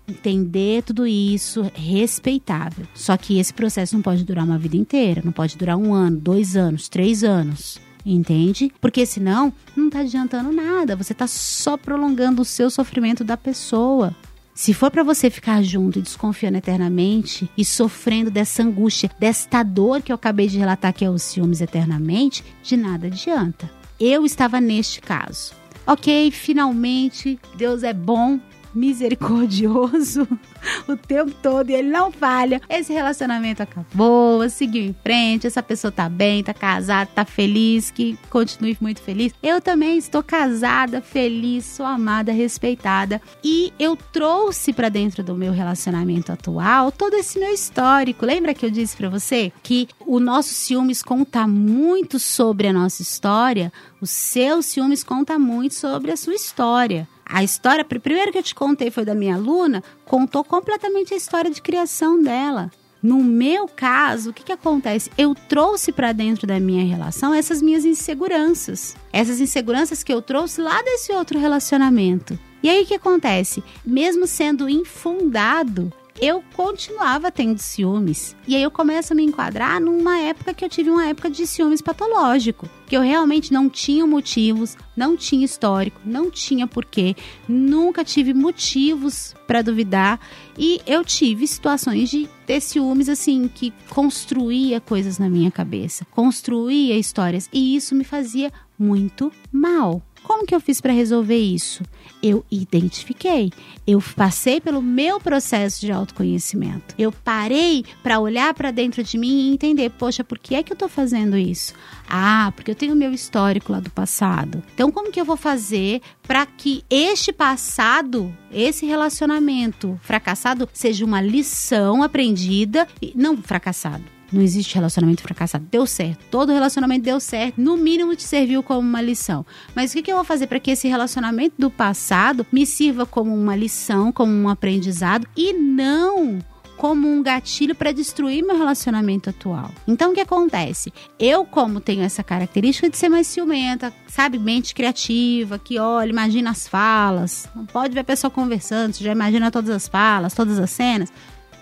entender 0.09 0.83
tudo 0.83 1.07
isso, 1.07 1.71
respeitável. 1.75 2.87
Só 2.95 3.17
que 3.17 3.39
esse 3.39 3.53
processo 3.53 3.95
não 3.95 4.03
pode 4.03 4.25
durar 4.25 4.45
uma 4.45 4.59
vida 4.59 4.77
inteira, 4.77 5.23
não 5.25 5.33
pode 5.33 5.57
durar 5.57 5.77
um 5.77 5.93
ano, 5.93 6.19
dois 6.19 6.57
anos, 6.57 6.89
três 6.89 7.25
anos. 7.25 7.81
Entende? 8.07 8.71
Porque 8.81 9.07
senão 9.07 9.53
não 9.75 9.89
tá 9.89 10.01
adiantando 10.01 10.53
nada. 10.53 10.95
Você 10.95 11.15
tá 11.15 11.27
só 11.27 11.77
prolongando 11.77 12.43
o 12.43 12.45
seu 12.45 12.69
sofrimento 12.69 13.25
da 13.25 13.37
pessoa. 13.37 14.15
Se 14.55 14.73
for 14.73 14.91
para 14.91 15.03
você 15.03 15.31
ficar 15.31 15.63
junto 15.63 15.99
e 15.99 16.03
desconfiando 16.03 16.59
eternamente 16.59 17.51
e 17.57 17.65
sofrendo 17.65 18.31
dessa 18.31 18.63
angústia, 18.63 19.11
desta 19.19 19.65
dor 19.65 20.01
que 20.01 20.13
eu 20.13 20.17
acabei 20.17 20.47
de 20.47 20.59
relatar 20.59 20.93
que 20.93 21.05
é 21.05 21.11
os 21.11 21.23
ciúmes 21.23 21.61
eternamente, 21.61 22.45
de 22.63 22.77
nada 22.77 23.09
adianta. 23.09 23.69
Eu 23.99 24.25
estava 24.25 24.61
neste 24.61 25.01
caso. 25.01 25.55
Ok, 25.87 26.31
finalmente 26.31 27.39
Deus 27.57 27.83
é 27.83 27.93
bom, 27.93 28.39
misericordioso 28.75 30.27
o 30.89 30.97
tempo 30.97 31.33
todo 31.43 31.71
e 31.71 31.75
ele 31.75 31.91
não 31.91 32.11
falha. 32.11 32.61
Esse 32.69 32.93
relacionamento 32.93 33.63
acabou, 33.63 34.49
seguiu 34.49 34.85
em 34.85 34.95
frente, 35.03 35.47
essa 35.47 35.63
pessoa 35.63 35.93
tá 35.93 36.09
bem, 36.09 36.43
tá 36.43 36.53
casada, 36.53 37.11
tá 37.15 37.25
feliz, 37.25 37.91
que 37.91 38.19
continue 38.31 38.77
muito 38.81 39.01
feliz. 39.01 39.33
Eu 39.43 39.61
também 39.61 39.97
estou 39.99 40.23
casada, 40.23 41.01
feliz, 41.01 41.65
sou 41.65 41.87
amada, 41.87 42.33
respeitada 42.33 43.21
e 43.43 43.73
eu 43.79 43.97
trouxe 43.97 44.73
para 44.73 44.89
dentro 44.89 45.23
do 45.23 45.35
meu 45.35 45.53
relacionamento 45.53 46.33
atual 46.33 46.91
todo 46.91 47.15
esse 47.15 47.39
meu 47.39 47.53
histórico. 47.53 48.27
Lembra 48.27 48.55
que 48.55 48.67
eu 48.67 48.71
disse 48.71 48.97
para 48.97 49.09
você 49.09 49.53
que 49.63 49.89
o 50.01 50.19
nosso 50.19 50.55
ciúmes 50.55 51.03
conta 51.03 51.47
muito 51.47 52.19
sobre 52.19 52.69
a 52.69 52.73
nossa 52.73 53.03
história? 53.03 53.73
O 54.01 54.07
seu 54.07 54.63
ciúmes 54.63 55.03
conta 55.03 55.39
muito 55.39 55.75
sobre 55.75 56.11
a 56.11 56.17
sua 56.17 56.35
história. 56.35 57.09
A 57.25 57.43
história, 57.43 57.85
primeiro 57.85 58.31
que 58.31 58.39
eu 58.39 58.43
te 58.43 58.55
contei 58.55 58.91
foi 58.91 59.05
da 59.05 59.15
minha 59.15 59.35
aluna, 59.35 59.83
contou 60.05 60.45
completamente 60.45 61.15
a 61.15 61.17
história 61.17 61.51
de 61.51 61.63
criação 61.63 62.23
dela. 62.23 62.71
No 63.03 63.23
meu 63.23 63.69
caso, 63.69 64.31
o 64.31 64.33
que, 64.33 64.45
que 64.45 64.53
acontece? 64.53 65.11
Eu 65.19 65.35
trouxe 65.35 65.93
para 65.93 66.13
dentro 66.13 66.47
da 66.47 66.59
minha 66.59 66.85
relação 66.85 67.35
essas 67.35 67.61
minhas 67.61 67.85
inseguranças. 67.85 68.97
Essas 69.13 69.41
inseguranças 69.41 70.03
que 70.03 70.13
eu 70.13 70.23
trouxe 70.23 70.61
lá 70.61 70.81
desse 70.83 71.13
outro 71.13 71.39
relacionamento. 71.39 72.39
E 72.63 72.69
aí 72.71 72.83
o 72.83 72.87
que 72.87 72.95
acontece? 72.95 73.63
Mesmo 73.85 74.27
sendo 74.27 74.71
infundado, 74.71 75.93
eu 76.21 76.43
continuava 76.55 77.31
tendo 77.31 77.59
ciúmes. 77.59 78.37
E 78.47 78.55
aí 78.55 78.63
eu 78.63 78.71
começo 78.71 79.13
a 79.13 79.17
me 79.17 79.25
enquadrar 79.25 79.81
numa 79.81 80.19
época 80.19 80.55
que 80.55 80.65
eu 80.65 80.69
tive 80.69 80.91
uma 80.91 81.07
época 81.07 81.29
de 81.29 81.47
ciúmes 81.47 81.83
patológico. 81.83 82.69
Que 82.87 82.97
eu 82.97 83.01
realmente 83.01 83.53
não 83.53 83.69
tinha 83.69 84.07
motivos, 84.07 84.77
não 84.97 85.17
tinha 85.17 85.45
histórico, 85.45 86.01
não 86.05 86.31
tinha 86.31 86.67
porquê, 86.67 87.17
nunca 87.49 88.05
tive 88.05 88.33
motivos 88.33 89.35
para 89.47 89.63
duvidar. 89.63 90.21
E 90.57 90.81
eu 90.87 91.05
tive 91.05 91.47
situações 91.47 92.09
de 92.11 92.29
ter 92.47 92.61
ciúmes 92.61 93.09
assim, 93.09 93.49
que 93.53 93.73
construía 93.89 94.81
coisas 94.81 95.19
na 95.19 95.29
minha 95.29 95.51
cabeça, 95.51 96.07
construía 96.11 96.97
histórias. 96.97 97.49
E 97.53 97.75
isso 97.75 97.95
me 97.95 98.05
fazia 98.05 98.53
muito 98.79 99.33
mal. 99.51 100.03
Como 100.25 100.47
que 100.47 100.55
eu 100.55 100.61
fiz 100.61 100.81
para 100.81 100.93
resolver 100.93 101.37
isso? 101.37 101.85
Eu 102.23 102.45
identifiquei. 102.51 103.53
Eu 103.87 104.03
passei 104.17 104.59
pelo 104.59 104.81
meu 104.81 105.21
processo 105.21 105.83
de 105.83 105.93
autoconhecimento. 105.93 106.95
Eu 106.99 107.13
parei 107.13 107.85
para 108.03 108.19
olhar 108.19 108.55
para 108.55 108.71
dentro 108.71 109.05
de 109.05 109.19
mim 109.19 109.51
e 109.51 109.53
entender, 109.53 109.91
poxa, 109.91 110.25
por 110.25 110.39
que 110.39 110.55
é 110.55 110.63
que 110.63 110.73
eu 110.73 110.77
tô 110.77 110.89
fazendo 110.89 111.37
isso? 111.37 111.75
Ah, 112.09 112.51
porque 112.57 112.71
eu 112.71 112.75
tenho 112.75 112.97
meu 112.97 113.13
histórico 113.13 113.71
lá 113.71 113.81
do 113.81 113.91
passado. 113.91 114.63
Então, 114.75 114.91
como 114.91 115.13
que 115.13 115.21
eu 115.21 115.27
vou 115.27 115.37
fazer 115.37 116.01
para 116.23 116.47
que 116.47 116.83
este 116.89 117.31
passado, 117.31 118.35
esse 118.51 118.87
relacionamento 118.87 120.01
fracassado, 120.03 120.67
seja 120.73 121.05
uma 121.05 121.21
lição 121.21 122.03
aprendida 122.03 122.89
e 123.01 123.13
não 123.15 123.37
fracassado? 123.37 124.14
Não 124.35 124.43
existe 124.43 124.75
relacionamento 124.75 125.23
fracassado. 125.23 125.65
Deu 125.71 125.87
certo. 125.87 126.25
Todo 126.29 126.53
relacionamento 126.53 127.05
deu 127.05 127.21
certo. 127.21 127.61
No 127.61 127.77
mínimo 127.77 128.17
te 128.17 128.25
serviu 128.25 128.65
como 128.65 128.81
uma 128.81 129.01
lição. 129.01 129.47
Mas 129.77 129.93
o 129.93 129.95
que, 129.95 130.03
que 130.03 130.11
eu 130.11 130.17
vou 130.17 130.25
fazer 130.25 130.49
para 130.49 130.59
que 130.59 130.73
esse 130.73 130.89
relacionamento 130.89 131.55
do 131.57 131.71
passado 131.71 132.45
me 132.51 132.67
sirva 132.67 133.07
como 133.07 133.33
uma 133.33 133.55
lição, 133.55 134.11
como 134.11 134.33
um 134.33 134.49
aprendizado 134.49 135.27
e 135.37 135.53
não 135.53 136.41
como 136.77 137.09
um 137.09 137.23
gatilho 137.23 137.73
para 137.73 137.93
destruir 137.93 138.45
meu 138.45 138.59
relacionamento 138.59 139.31
atual. 139.31 139.71
Então 139.87 140.11
o 140.11 140.15
que 140.15 140.21
acontece? 140.21 140.93
Eu, 141.21 141.45
como 141.45 141.81
tenho 141.81 142.03
essa 142.03 142.23
característica 142.25 142.91
de 142.91 142.97
ser 142.97 143.09
mais 143.09 143.29
ciumenta, 143.29 143.93
sabe, 144.09 144.41
mente 144.41 144.75
criativa, 144.75 145.57
que 145.57 145.79
olha, 145.79 146.11
imagina 146.11 146.51
as 146.51 146.67
falas, 146.67 147.49
não 147.55 147.65
pode 147.65 147.95
ver 147.95 148.01
a 148.01 148.05
pessoa 148.05 148.29
conversando, 148.29 148.93
você 148.93 149.05
já 149.05 149.13
imagina 149.13 149.53
todas 149.53 149.71
as 149.71 149.87
falas, 149.87 150.35
todas 150.35 150.59
as 150.59 150.71
cenas. 150.71 151.13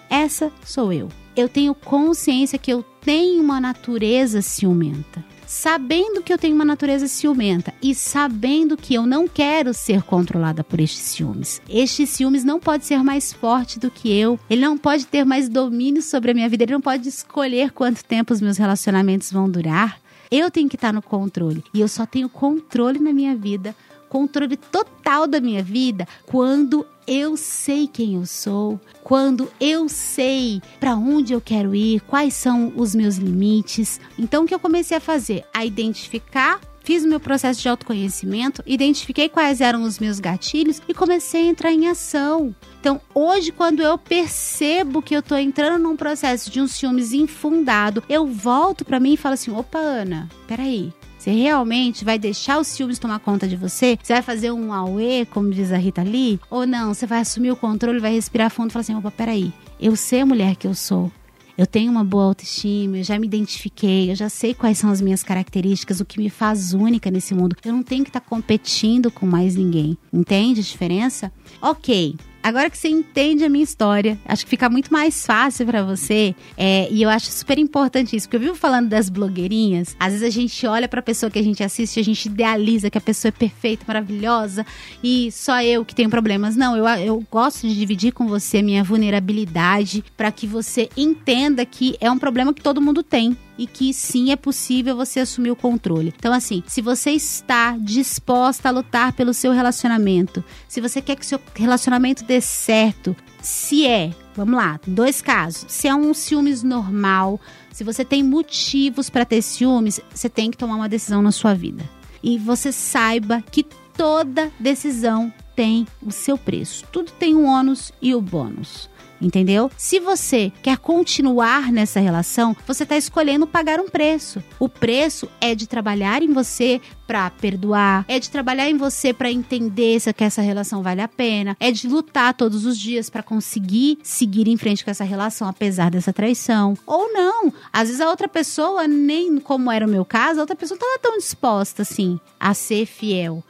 Essa 0.08 0.50
sou 0.64 0.90
eu 0.92 1.10
eu 1.36 1.48
tenho 1.48 1.74
consciência 1.74 2.58
que 2.58 2.72
eu 2.72 2.82
tenho 3.00 3.42
uma 3.42 3.60
natureza 3.60 4.42
ciumenta. 4.42 5.24
Sabendo 5.46 6.22
que 6.22 6.32
eu 6.32 6.38
tenho 6.38 6.54
uma 6.54 6.64
natureza 6.64 7.06
ciumenta 7.06 7.74
e 7.82 7.94
sabendo 7.94 8.74
que 8.74 8.94
eu 8.94 9.04
não 9.04 9.28
quero 9.28 9.74
ser 9.74 10.02
controlada 10.02 10.64
por 10.64 10.80
estes 10.80 11.02
ciúmes. 11.02 11.60
Este 11.68 12.06
ciúmes 12.06 12.42
não 12.42 12.58
pode 12.58 12.86
ser 12.86 13.02
mais 13.02 13.34
forte 13.34 13.78
do 13.78 13.90
que 13.90 14.10
eu. 14.10 14.40
Ele 14.48 14.62
não 14.62 14.78
pode 14.78 15.06
ter 15.06 15.26
mais 15.26 15.50
domínio 15.50 16.00
sobre 16.00 16.30
a 16.30 16.34
minha 16.34 16.48
vida. 16.48 16.64
Ele 16.64 16.72
não 16.72 16.80
pode 16.80 17.06
escolher 17.06 17.70
quanto 17.70 18.02
tempo 18.02 18.32
os 18.32 18.40
meus 18.40 18.56
relacionamentos 18.56 19.30
vão 19.30 19.50
durar. 19.50 20.00
Eu 20.30 20.50
tenho 20.50 20.70
que 20.70 20.76
estar 20.76 20.90
no 20.90 21.02
controle. 21.02 21.62
E 21.74 21.80
eu 21.80 21.88
só 21.88 22.06
tenho 22.06 22.30
controle 22.30 22.98
na 22.98 23.12
minha 23.12 23.36
vida 23.36 23.76
controle 24.12 24.58
total 24.58 25.26
da 25.26 25.40
minha 25.40 25.62
vida 25.62 26.06
quando 26.26 26.86
eu 27.06 27.34
sei 27.34 27.88
quem 27.88 28.16
eu 28.16 28.26
sou, 28.26 28.78
quando 29.02 29.50
eu 29.58 29.88
sei 29.88 30.60
para 30.78 30.94
onde 30.94 31.32
eu 31.32 31.40
quero 31.40 31.74
ir, 31.74 32.02
quais 32.02 32.34
são 32.34 32.74
os 32.76 32.94
meus 32.94 33.16
limites. 33.16 33.98
Então, 34.18 34.44
o 34.44 34.46
que 34.46 34.54
eu 34.54 34.60
comecei 34.60 34.98
a 34.98 35.00
fazer? 35.00 35.44
A 35.54 35.64
identificar 35.64 36.60
fiz 36.84 37.04
o 37.04 37.08
meu 37.08 37.20
processo 37.20 37.62
de 37.62 37.68
autoconhecimento, 37.68 38.62
identifiquei 38.66 39.28
quais 39.28 39.60
eram 39.60 39.84
os 39.84 39.98
meus 39.98 40.18
gatilhos 40.18 40.82
e 40.88 40.92
comecei 40.92 41.42
a 41.42 41.46
entrar 41.46 41.72
em 41.72 41.88
ação. 41.88 42.54
Então, 42.80 43.00
hoje, 43.14 43.52
quando 43.52 43.80
eu 43.80 43.96
percebo 43.96 45.00
que 45.00 45.14
eu 45.14 45.22
tô 45.22 45.36
entrando 45.36 45.80
num 45.80 45.96
processo 45.96 46.50
de 46.50 46.60
um 46.60 46.66
ciúmes 46.66 47.12
infundado, 47.12 48.02
eu 48.08 48.26
volto 48.26 48.84
para 48.84 49.00
mim 49.00 49.14
e 49.14 49.16
falo 49.16 49.34
assim: 49.34 49.52
opa, 49.52 49.78
Ana, 49.78 50.28
peraí. 50.46 50.92
Você 51.22 51.30
realmente 51.30 52.04
vai 52.04 52.18
deixar 52.18 52.58
os 52.58 52.66
ciúmes 52.66 52.98
tomar 52.98 53.20
conta 53.20 53.46
de 53.46 53.54
você? 53.54 53.96
Você 54.02 54.12
vai 54.12 54.22
fazer 54.22 54.50
um 54.50 54.72
auê, 54.72 55.24
como 55.24 55.52
diz 55.52 55.70
a 55.70 55.76
Rita 55.76 56.02
Lee? 56.02 56.40
Ou 56.50 56.66
não? 56.66 56.92
Você 56.92 57.06
vai 57.06 57.20
assumir 57.20 57.52
o 57.52 57.56
controle, 57.56 58.00
vai 58.00 58.12
respirar 58.12 58.50
fundo 58.50 58.70
e 58.70 58.72
falar 58.72 58.80
assim: 58.80 58.96
opa, 58.96 59.08
peraí. 59.08 59.52
Eu 59.78 59.94
sei 59.94 60.22
a 60.22 60.26
mulher 60.26 60.56
que 60.56 60.66
eu 60.66 60.74
sou. 60.74 61.12
Eu 61.56 61.64
tenho 61.64 61.92
uma 61.92 62.02
boa 62.02 62.24
autoestima, 62.24 62.98
eu 62.98 63.04
já 63.04 63.16
me 63.20 63.28
identifiquei, 63.28 64.10
eu 64.10 64.16
já 64.16 64.28
sei 64.28 64.52
quais 64.52 64.78
são 64.78 64.90
as 64.90 65.00
minhas 65.00 65.22
características, 65.22 66.00
o 66.00 66.04
que 66.04 66.18
me 66.18 66.28
faz 66.28 66.74
única 66.74 67.08
nesse 67.08 67.36
mundo. 67.36 67.54
Eu 67.64 67.72
não 67.72 67.84
tenho 67.84 68.02
que 68.02 68.10
estar 68.10 68.18
tá 68.18 68.26
competindo 68.28 69.08
com 69.08 69.24
mais 69.24 69.54
ninguém. 69.54 69.96
Entende 70.12 70.58
a 70.58 70.64
diferença? 70.64 71.30
Ok, 71.60 72.16
agora 72.42 72.68
que 72.68 72.76
você 72.76 72.88
entende 72.88 73.44
a 73.44 73.48
minha 73.48 73.64
história, 73.64 74.18
acho 74.24 74.44
que 74.44 74.50
fica 74.50 74.68
muito 74.68 74.92
mais 74.92 75.24
fácil 75.24 75.66
para 75.66 75.82
você. 75.82 76.34
É, 76.56 76.88
e 76.90 77.02
eu 77.02 77.08
acho 77.08 77.26
super 77.30 77.58
importante 77.58 78.16
isso, 78.16 78.26
porque 78.26 78.36
eu 78.36 78.40
vivo 78.40 78.54
falando 78.54 78.88
das 78.88 79.08
blogueirinhas. 79.08 79.96
Às 79.98 80.12
vezes 80.12 80.26
a 80.26 80.30
gente 80.30 80.66
olha 80.66 80.88
pra 80.88 81.02
pessoa 81.02 81.30
que 81.30 81.38
a 81.38 81.42
gente 81.42 81.62
assiste, 81.62 82.00
a 82.00 82.04
gente 82.04 82.26
idealiza 82.26 82.90
que 82.90 82.98
a 82.98 83.00
pessoa 83.00 83.30
é 83.30 83.32
perfeita, 83.32 83.84
maravilhosa 83.86 84.66
e 85.02 85.30
só 85.32 85.62
eu 85.62 85.84
que 85.84 85.94
tenho 85.94 86.10
problemas. 86.10 86.56
Não, 86.56 86.76
eu, 86.76 86.86
eu 86.86 87.24
gosto 87.30 87.66
de 87.66 87.74
dividir 87.74 88.12
com 88.12 88.26
você 88.26 88.58
a 88.58 88.62
minha 88.62 88.84
vulnerabilidade 88.84 90.04
para 90.16 90.32
que 90.32 90.46
você 90.46 90.88
entenda 90.96 91.64
que 91.64 91.96
é 92.00 92.10
um 92.10 92.18
problema 92.18 92.52
que 92.52 92.62
todo 92.62 92.80
mundo 92.80 93.02
tem 93.02 93.36
e 93.56 93.66
que 93.66 93.92
sim 93.92 94.30
é 94.30 94.36
possível 94.36 94.96
você 94.96 95.20
assumir 95.20 95.50
o 95.50 95.56
controle. 95.56 96.12
Então, 96.16 96.32
assim, 96.32 96.62
se 96.66 96.80
você 96.80 97.10
está 97.10 97.76
disposta 97.78 98.68
a 98.68 98.72
lutar 98.72 99.12
pelo 99.12 99.34
seu 99.34 99.52
relacionamento, 99.52 100.44
se 100.68 100.80
você 100.80 101.00
quer 101.00 101.16
que 101.16 101.26
seu 101.26 101.40
relacionamento 101.54 102.24
dê 102.24 102.40
certo, 102.40 103.14
se 103.40 103.86
é, 103.86 104.12
vamos 104.34 104.54
lá, 104.54 104.80
dois 104.86 105.20
casos. 105.20 105.66
Se 105.68 105.88
é 105.88 105.94
um 105.94 106.14
ciúmes 106.14 106.62
normal, 106.62 107.40
se 107.72 107.84
você 107.84 108.04
tem 108.04 108.22
motivos 108.22 109.10
para 109.10 109.24
ter 109.24 109.42
ciúmes, 109.42 110.00
você 110.12 110.28
tem 110.28 110.50
que 110.50 110.56
tomar 110.56 110.76
uma 110.76 110.88
decisão 110.88 111.22
na 111.22 111.32
sua 111.32 111.54
vida. 111.54 111.84
E 112.22 112.38
você 112.38 112.70
saiba 112.70 113.42
que 113.50 113.66
toda 113.96 114.52
decisão 114.58 115.32
tem 115.54 115.86
o 116.00 116.10
seu 116.10 116.38
preço. 116.38 116.84
Tudo 116.90 117.12
tem 117.12 117.34
um 117.34 117.46
ônus 117.46 117.92
e 118.00 118.14
o 118.14 118.20
bônus 118.20 118.88
entendeu? 119.22 119.70
Se 119.76 120.00
você 120.00 120.52
quer 120.62 120.76
continuar 120.78 121.72
nessa 121.72 122.00
relação, 122.00 122.56
você 122.66 122.82
está 122.82 122.96
escolhendo 122.96 123.46
pagar 123.46 123.80
um 123.80 123.88
preço. 123.88 124.42
O 124.58 124.68
preço 124.68 125.28
é 125.40 125.54
de 125.54 125.66
trabalhar 125.66 126.22
em 126.22 126.32
você 126.32 126.80
para 127.06 127.28
perdoar, 127.30 128.04
é 128.08 128.18
de 128.18 128.30
trabalhar 128.30 128.68
em 128.68 128.76
você 128.76 129.12
para 129.12 129.30
entender 129.30 130.00
se 130.00 130.12
que 130.12 130.24
essa 130.24 130.40
relação 130.40 130.82
vale 130.82 131.02
a 131.02 131.08
pena, 131.08 131.56
é 131.60 131.70
de 131.70 131.86
lutar 131.86 132.32
todos 132.34 132.64
os 132.64 132.78
dias 132.78 133.10
para 133.10 133.22
conseguir 133.22 133.98
seguir 134.02 134.48
em 134.48 134.56
frente 134.56 134.84
com 134.84 134.90
essa 134.90 135.04
relação 135.04 135.46
apesar 135.46 135.90
dessa 135.90 136.12
traição. 136.12 136.74
Ou 136.86 137.12
não, 137.12 137.52
às 137.72 137.88
vezes 137.88 138.00
a 138.00 138.08
outra 138.08 138.28
pessoa 138.28 138.86
nem 138.86 139.38
como 139.38 139.70
era 139.70 139.86
o 139.86 139.90
meu 139.90 140.04
caso, 140.04 140.40
a 140.40 140.42
outra 140.42 140.56
pessoa 140.56 140.78
não 140.80 140.86
estava 140.86 141.02
tão 141.02 141.18
disposta 141.18 141.82
assim 141.82 142.18
a 142.40 142.54
ser 142.54 142.86
fiel. 142.86 143.42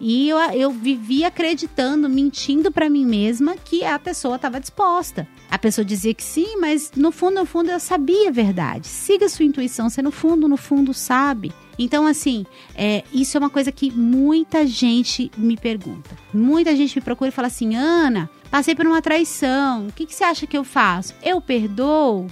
E 0.00 0.28
eu, 0.28 0.38
eu 0.52 0.70
vivia 0.70 1.28
acreditando, 1.28 2.08
mentindo 2.08 2.70
para 2.70 2.90
mim 2.90 3.06
mesma 3.06 3.56
que 3.56 3.84
a 3.84 3.98
pessoa 3.98 4.36
estava 4.36 4.60
disposta. 4.60 5.26
A 5.50 5.58
pessoa 5.58 5.84
dizia 5.84 6.12
que 6.12 6.22
sim, 6.22 6.56
mas 6.58 6.90
no 6.96 7.12
fundo, 7.12 7.36
no 7.36 7.46
fundo 7.46 7.70
eu 7.70 7.78
sabia 7.78 8.28
a 8.28 8.32
verdade. 8.32 8.88
Siga 8.88 9.28
sua 9.28 9.44
intuição, 9.44 9.88
você 9.88 10.02
no 10.02 10.10
fundo, 10.10 10.48
no 10.48 10.56
fundo 10.56 10.92
sabe. 10.92 11.52
Então, 11.78 12.06
assim, 12.06 12.44
é, 12.74 13.04
isso 13.12 13.36
é 13.36 13.40
uma 13.40 13.50
coisa 13.50 13.72
que 13.72 13.90
muita 13.90 14.66
gente 14.66 15.30
me 15.36 15.56
pergunta. 15.56 16.10
Muita 16.32 16.74
gente 16.74 16.96
me 16.96 17.02
procura 17.02 17.28
e 17.28 17.32
fala 17.32 17.48
assim: 17.48 17.74
Ana, 17.74 18.30
passei 18.50 18.74
por 18.74 18.86
uma 18.86 19.02
traição, 19.02 19.86
o 19.86 19.92
que, 19.92 20.06
que 20.06 20.14
você 20.14 20.24
acha 20.24 20.46
que 20.46 20.56
eu 20.56 20.64
faço? 20.64 21.14
Eu 21.22 21.40
perdoo? 21.40 22.26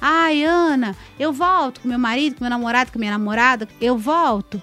Ai, 0.00 0.44
Ana, 0.44 0.96
eu 1.18 1.32
volto 1.32 1.80
com 1.80 1.88
meu 1.88 1.98
marido, 1.98 2.36
com 2.36 2.44
meu 2.44 2.50
namorado, 2.50 2.92
com 2.92 2.98
minha 2.98 3.12
namorada, 3.12 3.68
eu 3.80 3.96
volto. 3.96 4.60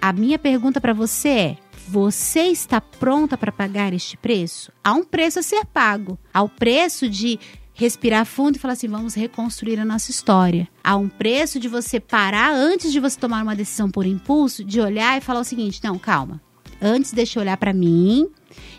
A 0.00 0.12
minha 0.12 0.38
pergunta 0.38 0.80
para 0.80 0.94
você 0.94 1.28
é: 1.28 1.56
você 1.86 2.44
está 2.44 2.80
pronta 2.80 3.36
para 3.36 3.52
pagar 3.52 3.92
este 3.92 4.16
preço? 4.16 4.72
Há 4.82 4.92
um 4.92 5.04
preço 5.04 5.38
a 5.38 5.42
ser 5.42 5.64
pago. 5.66 6.18
Há 6.32 6.42
o 6.42 6.48
preço 6.48 7.08
de 7.08 7.38
respirar 7.74 8.24
fundo 8.24 8.56
e 8.56 8.58
falar 8.58 8.72
assim: 8.72 8.88
vamos 8.88 9.14
reconstruir 9.14 9.78
a 9.78 9.84
nossa 9.84 10.10
história. 10.10 10.68
Há 10.82 10.96
um 10.96 11.08
preço 11.08 11.60
de 11.60 11.68
você 11.68 12.00
parar 12.00 12.52
antes 12.52 12.92
de 12.92 13.00
você 13.00 13.18
tomar 13.18 13.42
uma 13.42 13.54
decisão 13.54 13.90
por 13.90 14.06
impulso, 14.06 14.64
de 14.64 14.80
olhar 14.80 15.18
e 15.18 15.20
falar 15.20 15.40
o 15.40 15.44
seguinte: 15.44 15.80
não, 15.84 15.98
calma. 15.98 16.40
Antes, 16.80 17.12
deixa 17.12 17.38
eu 17.38 17.42
olhar 17.42 17.58
para 17.58 17.74
mim, 17.74 18.30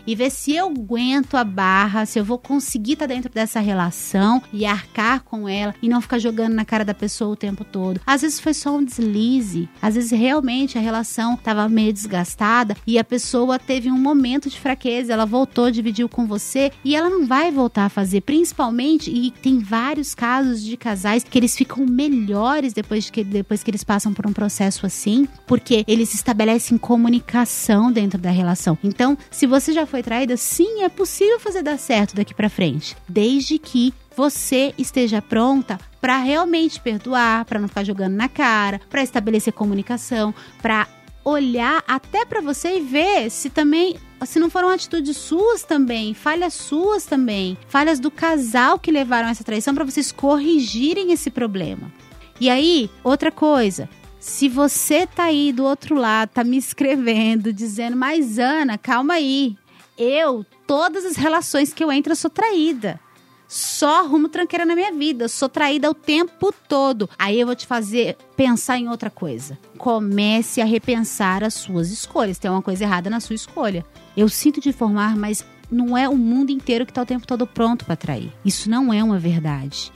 e 0.06 0.14
ver 0.14 0.30
se 0.30 0.54
eu 0.54 0.66
aguento 0.66 1.36
a 1.36 1.44
barra, 1.44 2.06
se 2.06 2.18
eu 2.18 2.24
vou 2.24 2.38
conseguir 2.38 2.94
estar 2.94 3.06
tá 3.06 3.14
dentro 3.14 3.32
dessa 3.32 3.60
relação 3.60 4.42
e 4.52 4.64
arcar 4.64 5.22
com 5.22 5.48
ela 5.48 5.74
e 5.82 5.88
não 5.88 6.00
ficar 6.00 6.18
jogando 6.18 6.54
na 6.54 6.64
cara 6.64 6.84
da 6.84 6.94
pessoa 6.94 7.32
o 7.32 7.36
tempo 7.36 7.64
todo. 7.64 8.00
Às 8.06 8.22
vezes 8.22 8.40
foi 8.40 8.54
só 8.54 8.76
um 8.76 8.84
deslize, 8.84 9.68
às 9.80 9.94
vezes 9.94 10.10
realmente 10.10 10.78
a 10.78 10.80
relação 10.80 11.34
estava 11.34 11.68
meio 11.68 11.92
desgastada 11.92 12.76
e 12.86 12.98
a 12.98 13.04
pessoa 13.04 13.58
teve 13.58 13.90
um 13.90 13.98
momento 13.98 14.50
de 14.50 14.58
fraqueza, 14.58 15.12
ela 15.12 15.26
voltou, 15.26 15.70
dividiu 15.70 16.08
com 16.08 16.26
você 16.26 16.70
e 16.84 16.96
ela 16.96 17.08
não 17.08 17.26
vai 17.26 17.50
voltar 17.50 17.86
a 17.86 17.88
fazer, 17.88 18.22
principalmente 18.22 19.10
e 19.10 19.30
tem 19.30 19.58
vários 19.58 20.14
casos 20.14 20.62
de 20.62 20.76
casais 20.76 21.24
que 21.24 21.38
eles 21.38 21.56
ficam 21.56 21.86
melhores 21.86 22.72
depois 22.72 23.08
que 23.10 23.22
depois 23.22 23.62
que 23.62 23.70
eles 23.70 23.84
passam 23.84 24.12
por 24.12 24.26
um 24.26 24.32
processo 24.32 24.86
assim, 24.86 25.26
porque 25.46 25.84
eles 25.86 26.14
estabelecem 26.14 26.78
comunicação 26.78 27.92
dentro 27.92 28.18
da 28.18 28.30
relação. 28.30 28.76
Então, 28.82 29.16
se 29.30 29.46
você 29.46 29.61
já 29.70 29.86
foi 29.86 30.02
traída, 30.02 30.34
sim, 30.36 30.82
é 30.82 30.88
possível 30.88 31.38
fazer 31.38 31.62
dar 31.62 31.78
certo 31.78 32.16
daqui 32.16 32.32
para 32.32 32.48
frente, 32.48 32.96
desde 33.06 33.58
que 33.58 33.92
você 34.16 34.74
esteja 34.78 35.20
pronta 35.20 35.78
para 36.00 36.18
realmente 36.18 36.80
perdoar, 36.80 37.44
para 37.44 37.60
não 37.60 37.68
ficar 37.68 37.84
jogando 37.84 38.14
na 38.14 38.28
cara, 38.28 38.80
para 38.90 39.02
estabelecer 39.02 39.52
comunicação, 39.52 40.34
para 40.60 40.88
olhar 41.24 41.84
até 41.86 42.24
para 42.24 42.40
você 42.40 42.78
e 42.78 42.80
ver 42.80 43.30
se 43.30 43.48
também 43.48 43.96
se 44.24 44.38
não 44.38 44.48
foram 44.50 44.68
atitudes 44.68 45.16
suas 45.16 45.62
também, 45.62 46.14
falhas 46.14 46.54
suas 46.54 47.04
também, 47.04 47.56
falhas 47.68 47.98
do 47.98 48.10
casal 48.10 48.78
que 48.78 48.90
levaram 48.90 49.28
essa 49.28 49.44
traição 49.44 49.74
para 49.74 49.84
vocês 49.84 50.12
corrigirem 50.12 51.12
esse 51.12 51.30
problema. 51.30 51.92
E 52.40 52.48
aí, 52.48 52.90
outra 53.02 53.30
coisa, 53.30 53.88
se 54.22 54.48
você 54.48 55.04
tá 55.04 55.24
aí 55.24 55.52
do 55.52 55.64
outro 55.64 55.96
lado, 55.96 56.28
tá 56.28 56.44
me 56.44 56.56
escrevendo, 56.56 57.52
dizendo, 57.52 57.96
mas 57.96 58.38
Ana, 58.38 58.78
calma 58.78 59.14
aí, 59.14 59.56
eu, 59.98 60.46
todas 60.64 61.04
as 61.04 61.16
relações 61.16 61.72
que 61.72 61.82
eu 61.82 61.90
entro, 61.90 62.12
eu 62.12 62.16
sou 62.16 62.30
traída. 62.30 63.00
Só 63.48 63.98
arrumo 63.98 64.28
tranqueira 64.28 64.64
na 64.64 64.76
minha 64.76 64.92
vida. 64.92 65.26
Sou 65.26 65.48
traída 65.48 65.90
o 65.90 65.94
tempo 65.94 66.54
todo. 66.68 67.10
Aí 67.18 67.38
eu 67.38 67.46
vou 67.46 67.56
te 67.56 67.66
fazer 67.66 68.16
pensar 68.36 68.78
em 68.78 68.88
outra 68.88 69.10
coisa. 69.10 69.58
Comece 69.76 70.60
a 70.60 70.64
repensar 70.64 71.42
as 71.42 71.54
suas 71.54 71.90
escolhas. 71.90 72.38
Tem 72.38 72.50
uma 72.50 72.62
coisa 72.62 72.84
errada 72.84 73.10
na 73.10 73.18
sua 73.18 73.34
escolha. 73.34 73.84
Eu 74.16 74.28
sinto 74.28 74.60
te 74.60 74.68
informar, 74.68 75.16
mas 75.16 75.44
não 75.68 75.98
é 75.98 76.08
o 76.08 76.16
mundo 76.16 76.50
inteiro 76.50 76.86
que 76.86 76.92
está 76.92 77.02
o 77.02 77.06
tempo 77.06 77.26
todo 77.26 77.44
pronto 77.44 77.84
para 77.84 77.96
trair. 77.96 78.32
Isso 78.44 78.70
não 78.70 78.92
é 78.92 79.02
uma 79.02 79.18
verdade. 79.18 79.92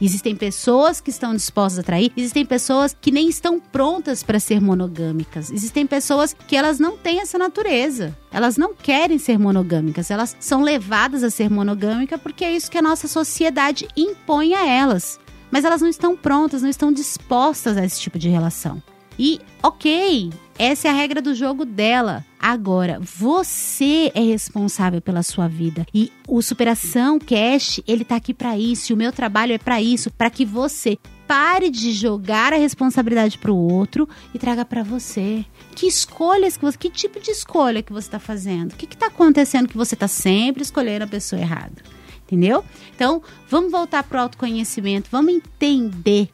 Existem 0.00 0.34
pessoas 0.34 1.00
que 1.00 1.10
estão 1.10 1.34
dispostas 1.34 1.80
a 1.80 1.82
trair, 1.82 2.10
existem 2.16 2.46
pessoas 2.46 2.96
que 2.98 3.10
nem 3.10 3.28
estão 3.28 3.60
prontas 3.60 4.22
para 4.22 4.40
ser 4.40 4.60
monogâmicas. 4.60 5.50
Existem 5.50 5.86
pessoas 5.86 6.34
que 6.46 6.56
elas 6.56 6.78
não 6.78 6.96
têm 6.96 7.20
essa 7.20 7.36
natureza. 7.36 8.16
Elas 8.32 8.56
não 8.56 8.74
querem 8.74 9.18
ser 9.18 9.38
monogâmicas, 9.38 10.10
elas 10.10 10.36
são 10.40 10.62
levadas 10.62 11.22
a 11.22 11.30
ser 11.30 11.50
monogâmica 11.50 12.16
porque 12.16 12.44
é 12.44 12.52
isso 12.52 12.70
que 12.70 12.78
a 12.78 12.82
nossa 12.82 13.06
sociedade 13.06 13.86
impõe 13.96 14.54
a 14.54 14.66
elas. 14.66 15.20
Mas 15.50 15.64
elas 15.64 15.82
não 15.82 15.88
estão 15.88 16.16
prontas, 16.16 16.62
não 16.62 16.70
estão 16.70 16.92
dispostas 16.92 17.76
a 17.76 17.84
esse 17.84 18.00
tipo 18.00 18.18
de 18.18 18.28
relação. 18.28 18.82
E, 19.18 19.40
ok, 19.62 20.30
essa 20.60 20.88
é 20.88 20.90
a 20.90 20.94
regra 20.94 21.22
do 21.22 21.34
jogo 21.34 21.64
dela. 21.64 22.22
Agora, 22.38 23.00
você 23.00 24.12
é 24.14 24.20
responsável 24.20 25.00
pela 25.00 25.22
sua 25.22 25.48
vida 25.48 25.86
e 25.94 26.12
o 26.28 26.42
Superação 26.42 27.18
Cash, 27.18 27.80
ele 27.88 28.04
tá 28.04 28.16
aqui 28.16 28.34
para 28.34 28.58
isso, 28.58 28.92
e 28.92 28.94
o 28.94 28.96
meu 28.96 29.10
trabalho 29.10 29.54
é 29.54 29.58
para 29.58 29.80
isso, 29.80 30.10
para 30.10 30.28
que 30.28 30.44
você 30.44 30.98
pare 31.26 31.70
de 31.70 31.92
jogar 31.92 32.52
a 32.52 32.58
responsabilidade 32.58 33.38
para 33.38 33.50
o 33.50 33.56
outro 33.56 34.06
e 34.34 34.38
traga 34.38 34.62
para 34.62 34.82
você. 34.82 35.46
Que 35.74 35.86
escolhas 35.86 36.58
que 36.58 36.62
você, 36.62 36.76
que 36.76 36.90
tipo 36.90 37.18
de 37.18 37.30
escolha 37.30 37.82
que 37.82 37.92
você 37.92 38.08
está 38.08 38.18
fazendo? 38.18 38.72
O 38.72 38.76
que 38.76 38.84
está 38.84 39.06
acontecendo 39.06 39.66
que 39.66 39.78
você 39.78 39.94
está 39.94 40.08
sempre 40.08 40.62
escolhendo 40.62 41.04
a 41.04 41.08
pessoa 41.08 41.40
errada? 41.40 41.82
Entendeu? 42.26 42.62
Então, 42.94 43.22
vamos 43.48 43.72
voltar 43.72 44.02
pro 44.02 44.20
autoconhecimento, 44.20 45.08
vamos 45.10 45.32
entender 45.32 46.28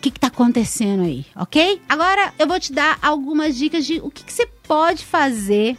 o 0.00 0.02
que 0.02 0.08
está 0.08 0.28
acontecendo 0.28 1.02
aí, 1.02 1.26
ok? 1.36 1.82
Agora 1.86 2.32
eu 2.38 2.46
vou 2.46 2.58
te 2.58 2.72
dar 2.72 2.98
algumas 3.02 3.54
dicas 3.54 3.84
de 3.84 4.00
o 4.00 4.10
que, 4.10 4.24
que 4.24 4.32
você 4.32 4.46
pode 4.46 5.04
fazer 5.04 5.76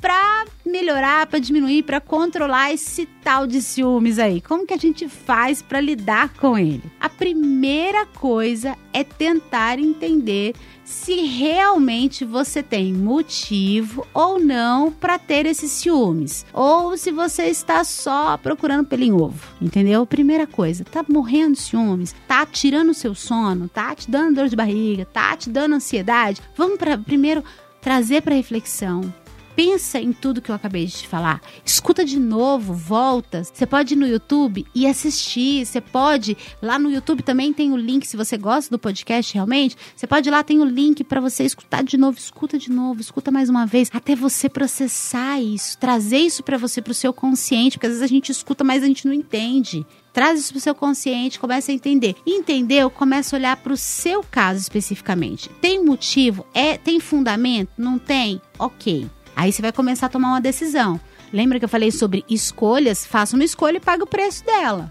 pra 0.00 0.44
melhorar, 0.64 1.26
pra 1.26 1.40
diminuir, 1.40 1.82
pra 1.82 2.00
controlar 2.00 2.72
esse 2.72 3.06
tal 3.24 3.44
de 3.44 3.60
ciúmes 3.60 4.20
aí? 4.20 4.40
Como 4.40 4.64
que 4.64 4.72
a 4.72 4.76
gente 4.78 5.08
faz 5.08 5.62
para 5.62 5.80
lidar 5.80 6.32
com 6.34 6.56
ele? 6.56 6.84
A 7.00 7.08
primeira 7.08 8.06
coisa 8.06 8.76
é 8.92 9.02
tentar 9.02 9.80
entender 9.80 10.54
se 10.86 11.26
realmente 11.26 12.24
você 12.24 12.62
tem 12.62 12.94
motivo 12.94 14.06
ou 14.14 14.38
não 14.38 14.92
para 14.92 15.18
ter 15.18 15.44
esses 15.44 15.72
ciúmes, 15.72 16.46
ou 16.52 16.96
se 16.96 17.10
você 17.10 17.46
está 17.46 17.82
só 17.82 18.36
procurando 18.36 18.86
pelo 18.86 19.20
ovo, 19.20 19.48
entendeu? 19.60 20.06
Primeira 20.06 20.46
coisa, 20.46 20.84
tá 20.84 21.04
morrendo 21.08 21.54
de 21.54 21.62
ciúmes, 21.62 22.14
tá 22.28 22.46
tirando 22.46 22.90
o 22.90 22.94
seu 22.94 23.16
sono, 23.16 23.68
tá 23.68 23.94
te 23.96 24.08
dando 24.08 24.36
dor 24.36 24.48
de 24.48 24.54
barriga, 24.54 25.04
tá 25.04 25.36
te 25.36 25.50
dando 25.50 25.74
ansiedade. 25.74 26.40
Vamos 26.56 26.78
para 26.78 26.96
primeiro 26.96 27.42
trazer 27.80 28.22
para 28.22 28.34
reflexão 28.36 29.12
pensa 29.56 29.98
em 29.98 30.12
tudo 30.12 30.42
que 30.42 30.50
eu 30.50 30.54
acabei 30.54 30.84
de 30.84 31.08
falar. 31.08 31.40
Escuta 31.64 32.04
de 32.04 32.20
novo, 32.20 32.74
volta. 32.74 33.42
Você 33.42 33.64
pode 33.64 33.94
ir 33.94 33.96
no 33.96 34.06
YouTube 34.06 34.66
e 34.74 34.86
assistir. 34.86 35.64
Você 35.64 35.80
pode. 35.80 36.36
Lá 36.60 36.78
no 36.78 36.90
YouTube 36.90 37.22
também 37.22 37.52
tem 37.52 37.72
o 37.72 37.76
link, 37.76 38.06
se 38.06 38.16
você 38.16 38.36
gosta 38.36 38.70
do 38.70 38.78
podcast 38.78 39.32
realmente. 39.32 39.76
Você 39.96 40.06
pode 40.06 40.28
ir 40.28 40.30
lá, 40.30 40.44
tem 40.44 40.60
o 40.60 40.64
link 40.64 41.02
para 41.02 41.20
você 41.20 41.44
escutar 41.44 41.82
de 41.82 41.96
novo. 41.96 42.18
Escuta 42.18 42.58
de 42.58 42.70
novo, 42.70 43.00
escuta 43.00 43.30
mais 43.30 43.48
uma 43.48 43.64
vez. 43.64 43.88
Até 43.92 44.14
você 44.14 44.48
processar 44.48 45.40
isso, 45.40 45.78
trazer 45.78 46.18
isso 46.18 46.42
para 46.42 46.58
você, 46.58 46.82
pro 46.82 46.92
seu 46.92 47.12
consciente. 47.12 47.78
Porque 47.78 47.86
às 47.86 47.92
vezes 47.94 48.04
a 48.04 48.08
gente 48.08 48.30
escuta, 48.30 48.62
mas 48.62 48.82
a 48.82 48.86
gente 48.86 49.06
não 49.06 49.14
entende. 49.14 49.86
Traz 50.12 50.40
isso 50.40 50.52
pro 50.52 50.60
seu 50.60 50.74
consciente, 50.74 51.38
começa 51.38 51.72
a 51.72 51.74
entender. 51.74 52.14
Entendeu? 52.26 52.90
Começa 52.90 53.34
a 53.34 53.38
olhar 53.38 53.56
para 53.56 53.72
o 53.72 53.76
seu 53.76 54.22
caso 54.22 54.60
especificamente. 54.60 55.48
Tem 55.60 55.82
motivo? 55.82 56.46
É, 56.52 56.76
tem 56.76 57.00
fundamento? 57.00 57.70
Não 57.78 57.98
tem? 57.98 58.40
Ok. 58.58 59.06
Aí 59.36 59.52
você 59.52 59.60
vai 59.60 59.70
começar 59.70 60.06
a 60.06 60.08
tomar 60.08 60.28
uma 60.28 60.40
decisão. 60.40 60.98
Lembra 61.30 61.58
que 61.58 61.64
eu 61.66 61.68
falei 61.68 61.90
sobre 61.90 62.24
escolhas? 62.28 63.04
Faça 63.04 63.36
uma 63.36 63.44
escolha 63.44 63.76
e 63.76 63.80
pague 63.80 64.02
o 64.02 64.06
preço 64.06 64.42
dela. 64.44 64.90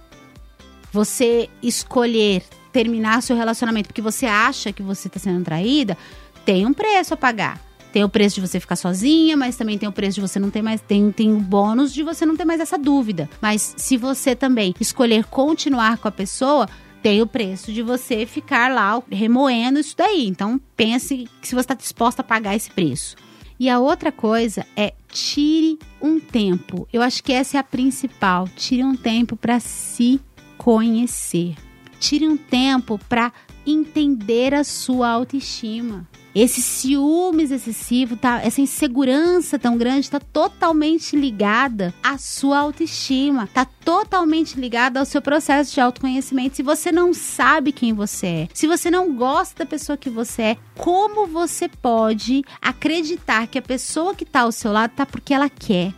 Você 0.92 1.50
escolher 1.64 2.44
terminar 2.72 3.24
seu 3.24 3.36
relacionamento 3.36 3.88
porque 3.88 4.02
você 4.02 4.28
acha 4.28 4.72
que 4.72 4.84
você 4.84 5.08
está 5.08 5.20
sendo 5.20 5.44
traída, 5.44 5.98
tem 6.46 6.66
um 6.66 6.74
preço 6.74 7.14
a 7.14 7.18
pagar. 7.18 7.60
Tem 7.92 8.04
o 8.04 8.10
preço 8.10 8.36
de 8.36 8.42
você 8.42 8.60
ficar 8.60 8.76
sozinha, 8.76 9.38
mas 9.38 9.56
também 9.56 9.78
tem 9.78 9.88
o 9.88 9.92
preço 9.92 10.16
de 10.16 10.22
você 10.22 10.38
não 10.38 10.52
ter 10.52 10.62
mais. 10.62 10.82
Tem, 10.82 11.12
tem 11.14 11.34
o 11.34 11.40
bônus 11.40 11.94
de 11.94 12.04
você 12.04 12.26
não 12.26 12.36
ter 12.36 12.44
mais 12.44 12.60
essa 12.60 12.78
dúvida. 12.78 13.30
Mas 13.42 13.74
se 13.78 13.96
você 13.96 14.36
também 14.36 14.76
escolher 14.80 15.24
continuar 15.24 15.98
com 15.98 16.10
a 16.10 16.12
pessoa, 16.12 16.68
tem 17.02 17.22
o 17.22 17.28
preço 17.28 17.72
de 17.72 17.82
você 17.82 18.26
ficar 18.26 18.70
lá 18.70 19.02
remoendo 19.10 19.80
isso 19.80 19.96
daí. 19.96 20.28
Então 20.28 20.60
pense 20.76 21.30
se 21.42 21.56
você 21.56 21.62
está 21.62 21.74
disposta 21.74 22.22
a 22.22 22.26
pagar 22.26 22.54
esse 22.54 22.70
preço. 22.70 23.16
E 23.60 23.70
a 23.70 23.80
outra 23.80 24.12
coisa 24.12 24.66
é 24.76 24.94
tire 25.08 25.80
um 26.02 26.20
tempo. 26.20 26.88
Eu 26.92 27.02
acho 27.02 27.24
que 27.24 27.32
essa 27.32 27.58
é 27.58 27.60
a 27.60 27.64
principal. 27.64 28.48
Tire 28.56 28.84
um 28.84 28.96
tempo 28.96 29.36
para 29.36 29.60
se 29.60 30.20
conhecer. 30.58 31.56
Tire 32.00 32.28
um 32.28 32.36
tempo 32.36 33.00
para 33.10 33.32
entender 33.66 34.54
a 34.54 34.64
sua 34.64 35.10
autoestima. 35.10 36.08
Esse 36.36 36.62
ciúmes 36.62 37.50
excessivo, 37.50 38.18
tá, 38.18 38.42
essa 38.44 38.60
insegurança 38.60 39.58
tão 39.58 39.78
grande 39.78 40.02
está 40.02 40.20
totalmente 40.20 41.16
ligada 41.16 41.94
à 42.04 42.18
sua 42.18 42.60
autoestima, 42.60 43.46
está 43.46 43.64
totalmente 43.64 44.60
ligada 44.60 45.00
ao 45.00 45.06
seu 45.06 45.22
processo 45.22 45.74
de 45.74 45.80
autoconhecimento. 45.80 46.58
Se 46.58 46.62
você 46.62 46.92
não 46.92 47.14
sabe 47.14 47.72
quem 47.72 47.94
você 47.94 48.28
é, 48.28 48.48
se 48.54 48.68
você 48.68 48.92
não 48.92 49.16
gosta 49.16 49.64
da 49.64 49.70
pessoa 49.70 49.98
que 49.98 50.10
você 50.10 50.42
é, 50.42 50.58
como 50.78 51.26
você 51.26 51.70
pode 51.70 52.44
acreditar 52.62 53.48
que 53.48 53.58
a 53.58 53.62
pessoa 53.62 54.14
que 54.14 54.26
está 54.26 54.42
ao 54.42 54.52
seu 54.52 54.74
lado 54.74 54.92
está 54.92 55.06
porque 55.06 55.34
ela 55.34 55.48
quer? 55.48 55.94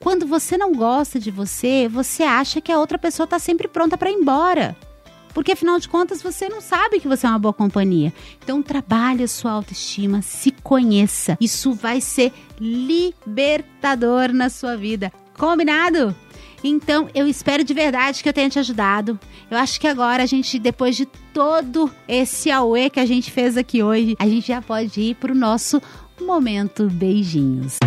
Quando 0.00 0.26
você 0.26 0.56
não 0.56 0.72
gosta 0.72 1.18
de 1.18 1.30
você, 1.30 1.88
você 1.88 2.22
acha 2.22 2.60
que 2.60 2.72
a 2.72 2.78
outra 2.78 2.96
pessoa 2.96 3.24
está 3.24 3.38
sempre 3.38 3.68
pronta 3.68 3.98
para 3.98 4.10
ir 4.10 4.14
embora. 4.14 4.74
Porque 5.34 5.52
afinal 5.52 5.78
de 5.78 5.88
contas 5.88 6.22
você 6.22 6.48
não 6.48 6.60
sabe 6.60 7.00
que 7.00 7.08
você 7.08 7.26
é 7.26 7.30
uma 7.30 7.38
boa 7.38 7.52
companhia. 7.52 8.12
Então 8.42 8.62
trabalhe 8.62 9.24
a 9.24 9.28
sua 9.28 9.50
autoestima, 9.50 10.22
se 10.22 10.52
conheça. 10.62 11.36
Isso 11.40 11.72
vai 11.72 12.00
ser 12.00 12.32
libertador 12.58 14.32
na 14.32 14.48
sua 14.48 14.76
vida. 14.76 15.12
Combinado? 15.36 16.14
Então, 16.66 17.10
eu 17.14 17.28
espero 17.28 17.62
de 17.62 17.74
verdade 17.74 18.22
que 18.22 18.28
eu 18.28 18.32
tenha 18.32 18.48
te 18.48 18.58
ajudado. 18.58 19.20
Eu 19.50 19.58
acho 19.58 19.78
que 19.78 19.86
agora 19.86 20.22
a 20.22 20.26
gente, 20.26 20.58
depois 20.58 20.96
de 20.96 21.04
todo 21.04 21.90
esse 22.08 22.50
auê 22.50 22.88
que 22.88 22.98
a 22.98 23.04
gente 23.04 23.30
fez 23.30 23.58
aqui 23.58 23.82
hoje, 23.82 24.16
a 24.18 24.26
gente 24.26 24.48
já 24.48 24.62
pode 24.62 24.98
ir 24.98 25.14
pro 25.16 25.34
nosso 25.34 25.82
momento 26.18 26.88
beijinhos. 26.88 27.78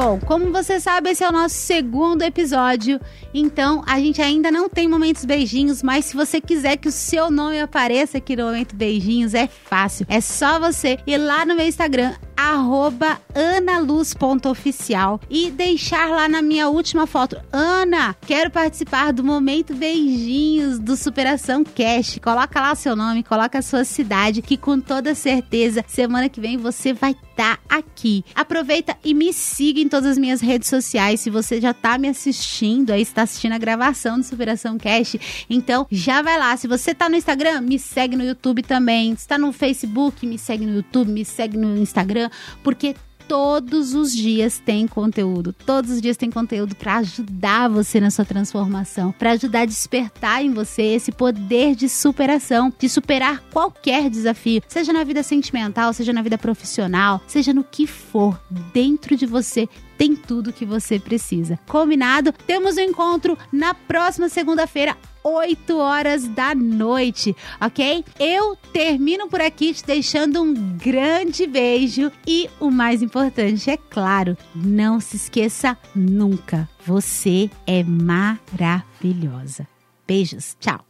Bom, 0.00 0.20
como 0.20 0.52
você 0.52 0.78
sabe, 0.78 1.10
esse 1.10 1.24
é 1.24 1.28
o 1.28 1.32
nosso 1.32 1.56
segundo 1.56 2.22
episódio. 2.22 3.00
Então, 3.34 3.82
a 3.84 3.98
gente 3.98 4.22
ainda 4.22 4.48
não 4.48 4.68
tem 4.68 4.86
momentos 4.86 5.24
beijinhos, 5.24 5.82
mas 5.82 6.04
se 6.04 6.14
você 6.14 6.40
quiser 6.40 6.76
que 6.76 6.86
o 6.86 6.92
seu 6.92 7.32
nome 7.32 7.60
apareça 7.60 8.18
aqui 8.18 8.36
no 8.36 8.44
Momento 8.44 8.76
Beijinhos, 8.76 9.34
é 9.34 9.48
fácil. 9.48 10.06
É 10.08 10.20
só 10.20 10.60
você 10.60 10.98
ir 11.04 11.18
lá 11.18 11.44
no 11.44 11.56
meu 11.56 11.66
Instagram, 11.66 12.14
arroba 12.38 13.20
analuz.oficial 13.34 15.20
e 15.28 15.50
deixar 15.50 16.08
lá 16.08 16.28
na 16.28 16.40
minha 16.40 16.68
última 16.68 17.04
foto. 17.04 17.36
Ana, 17.52 18.14
quero 18.24 18.48
participar 18.48 19.12
do 19.12 19.24
Momento 19.24 19.74
Beijinhos 19.74 20.78
do 20.78 20.96
Superação 20.96 21.64
Cash. 21.64 22.20
Coloca 22.22 22.60
lá 22.60 22.76
seu 22.76 22.94
nome, 22.94 23.24
coloca 23.24 23.58
a 23.58 23.62
sua 23.62 23.84
cidade, 23.84 24.40
que 24.40 24.56
com 24.56 24.78
toda 24.78 25.16
certeza, 25.16 25.84
semana 25.88 26.28
que 26.28 26.40
vem 26.40 26.56
você 26.56 26.92
vai 26.92 27.10
estar 27.10 27.56
tá 27.56 27.58
aqui. 27.68 28.24
Aproveita 28.34 28.96
e 29.04 29.12
me 29.14 29.32
siga 29.32 29.80
em 29.80 29.88
todas 29.88 30.12
as 30.12 30.18
minhas 30.18 30.40
redes 30.40 30.68
sociais. 30.68 31.20
Se 31.20 31.30
você 31.30 31.60
já 31.60 31.72
está 31.72 31.98
me 31.98 32.08
assistindo, 32.08 32.90
aí 32.90 33.02
está 33.02 33.22
assistindo 33.22 33.52
a 33.52 33.58
gravação 33.58 34.18
do 34.18 34.24
Superação 34.24 34.78
Cash, 34.78 35.16
então 35.50 35.86
já 35.90 36.22
vai 36.22 36.38
lá. 36.38 36.56
Se 36.56 36.68
você 36.68 36.92
está 36.92 37.08
no 37.08 37.16
Instagram, 37.16 37.62
me 37.62 37.78
segue 37.78 38.16
no 38.16 38.24
YouTube 38.24 38.62
também. 38.62 39.12
Está 39.12 39.36
no 39.36 39.52
Facebook, 39.52 40.24
me 40.24 40.38
segue 40.38 40.64
no 40.64 40.76
YouTube, 40.76 41.10
me 41.10 41.24
segue 41.24 41.56
no 41.56 41.76
Porque 42.62 42.94
todos 43.28 43.94
os 43.94 44.12
dias 44.12 44.58
tem 44.58 44.88
conteúdo. 44.88 45.52
Todos 45.52 45.90
os 45.90 46.00
dias 46.00 46.16
tem 46.16 46.30
conteúdo 46.30 46.74
para 46.74 46.96
ajudar 46.96 47.68
você 47.68 48.00
na 48.00 48.10
sua 48.10 48.24
transformação, 48.24 49.12
para 49.12 49.32
ajudar 49.32 49.60
a 49.60 49.66
despertar 49.66 50.42
em 50.42 50.52
você 50.52 50.82
esse 50.82 51.12
poder 51.12 51.76
de 51.76 51.88
superação, 51.88 52.72
de 52.76 52.88
superar 52.88 53.42
qualquer 53.52 54.08
desafio, 54.08 54.62
seja 54.66 54.92
na 54.92 55.04
vida 55.04 55.22
sentimental, 55.22 55.92
seja 55.92 56.12
na 56.12 56.22
vida 56.22 56.38
profissional, 56.38 57.20
seja 57.26 57.52
no 57.52 57.62
que 57.62 57.86
for. 57.86 58.40
Dentro 58.72 59.14
de 59.14 59.26
você 59.26 59.68
tem 59.98 60.16
tudo 60.16 60.52
que 60.52 60.64
você 60.64 60.98
precisa. 60.98 61.58
Combinado? 61.68 62.32
Temos 62.46 62.76
um 62.76 62.80
encontro 62.80 63.36
na 63.52 63.74
próxima 63.74 64.28
segunda-feira 64.28 64.96
8 65.28 65.76
horas 65.76 66.26
da 66.28 66.54
noite, 66.54 67.36
ok? 67.60 68.04
Eu 68.18 68.56
termino 68.72 69.28
por 69.28 69.40
aqui 69.40 69.74
te 69.74 69.84
deixando 69.84 70.42
um 70.42 70.54
grande 70.76 71.46
beijo 71.46 72.10
e 72.26 72.48
o 72.58 72.70
mais 72.70 73.02
importante, 73.02 73.70
é 73.70 73.76
claro, 73.76 74.36
não 74.54 75.00
se 75.00 75.16
esqueça 75.16 75.76
nunca, 75.94 76.68
você 76.84 77.50
é 77.66 77.82
maravilhosa. 77.82 79.66
Beijos, 80.06 80.56
tchau! 80.58 80.87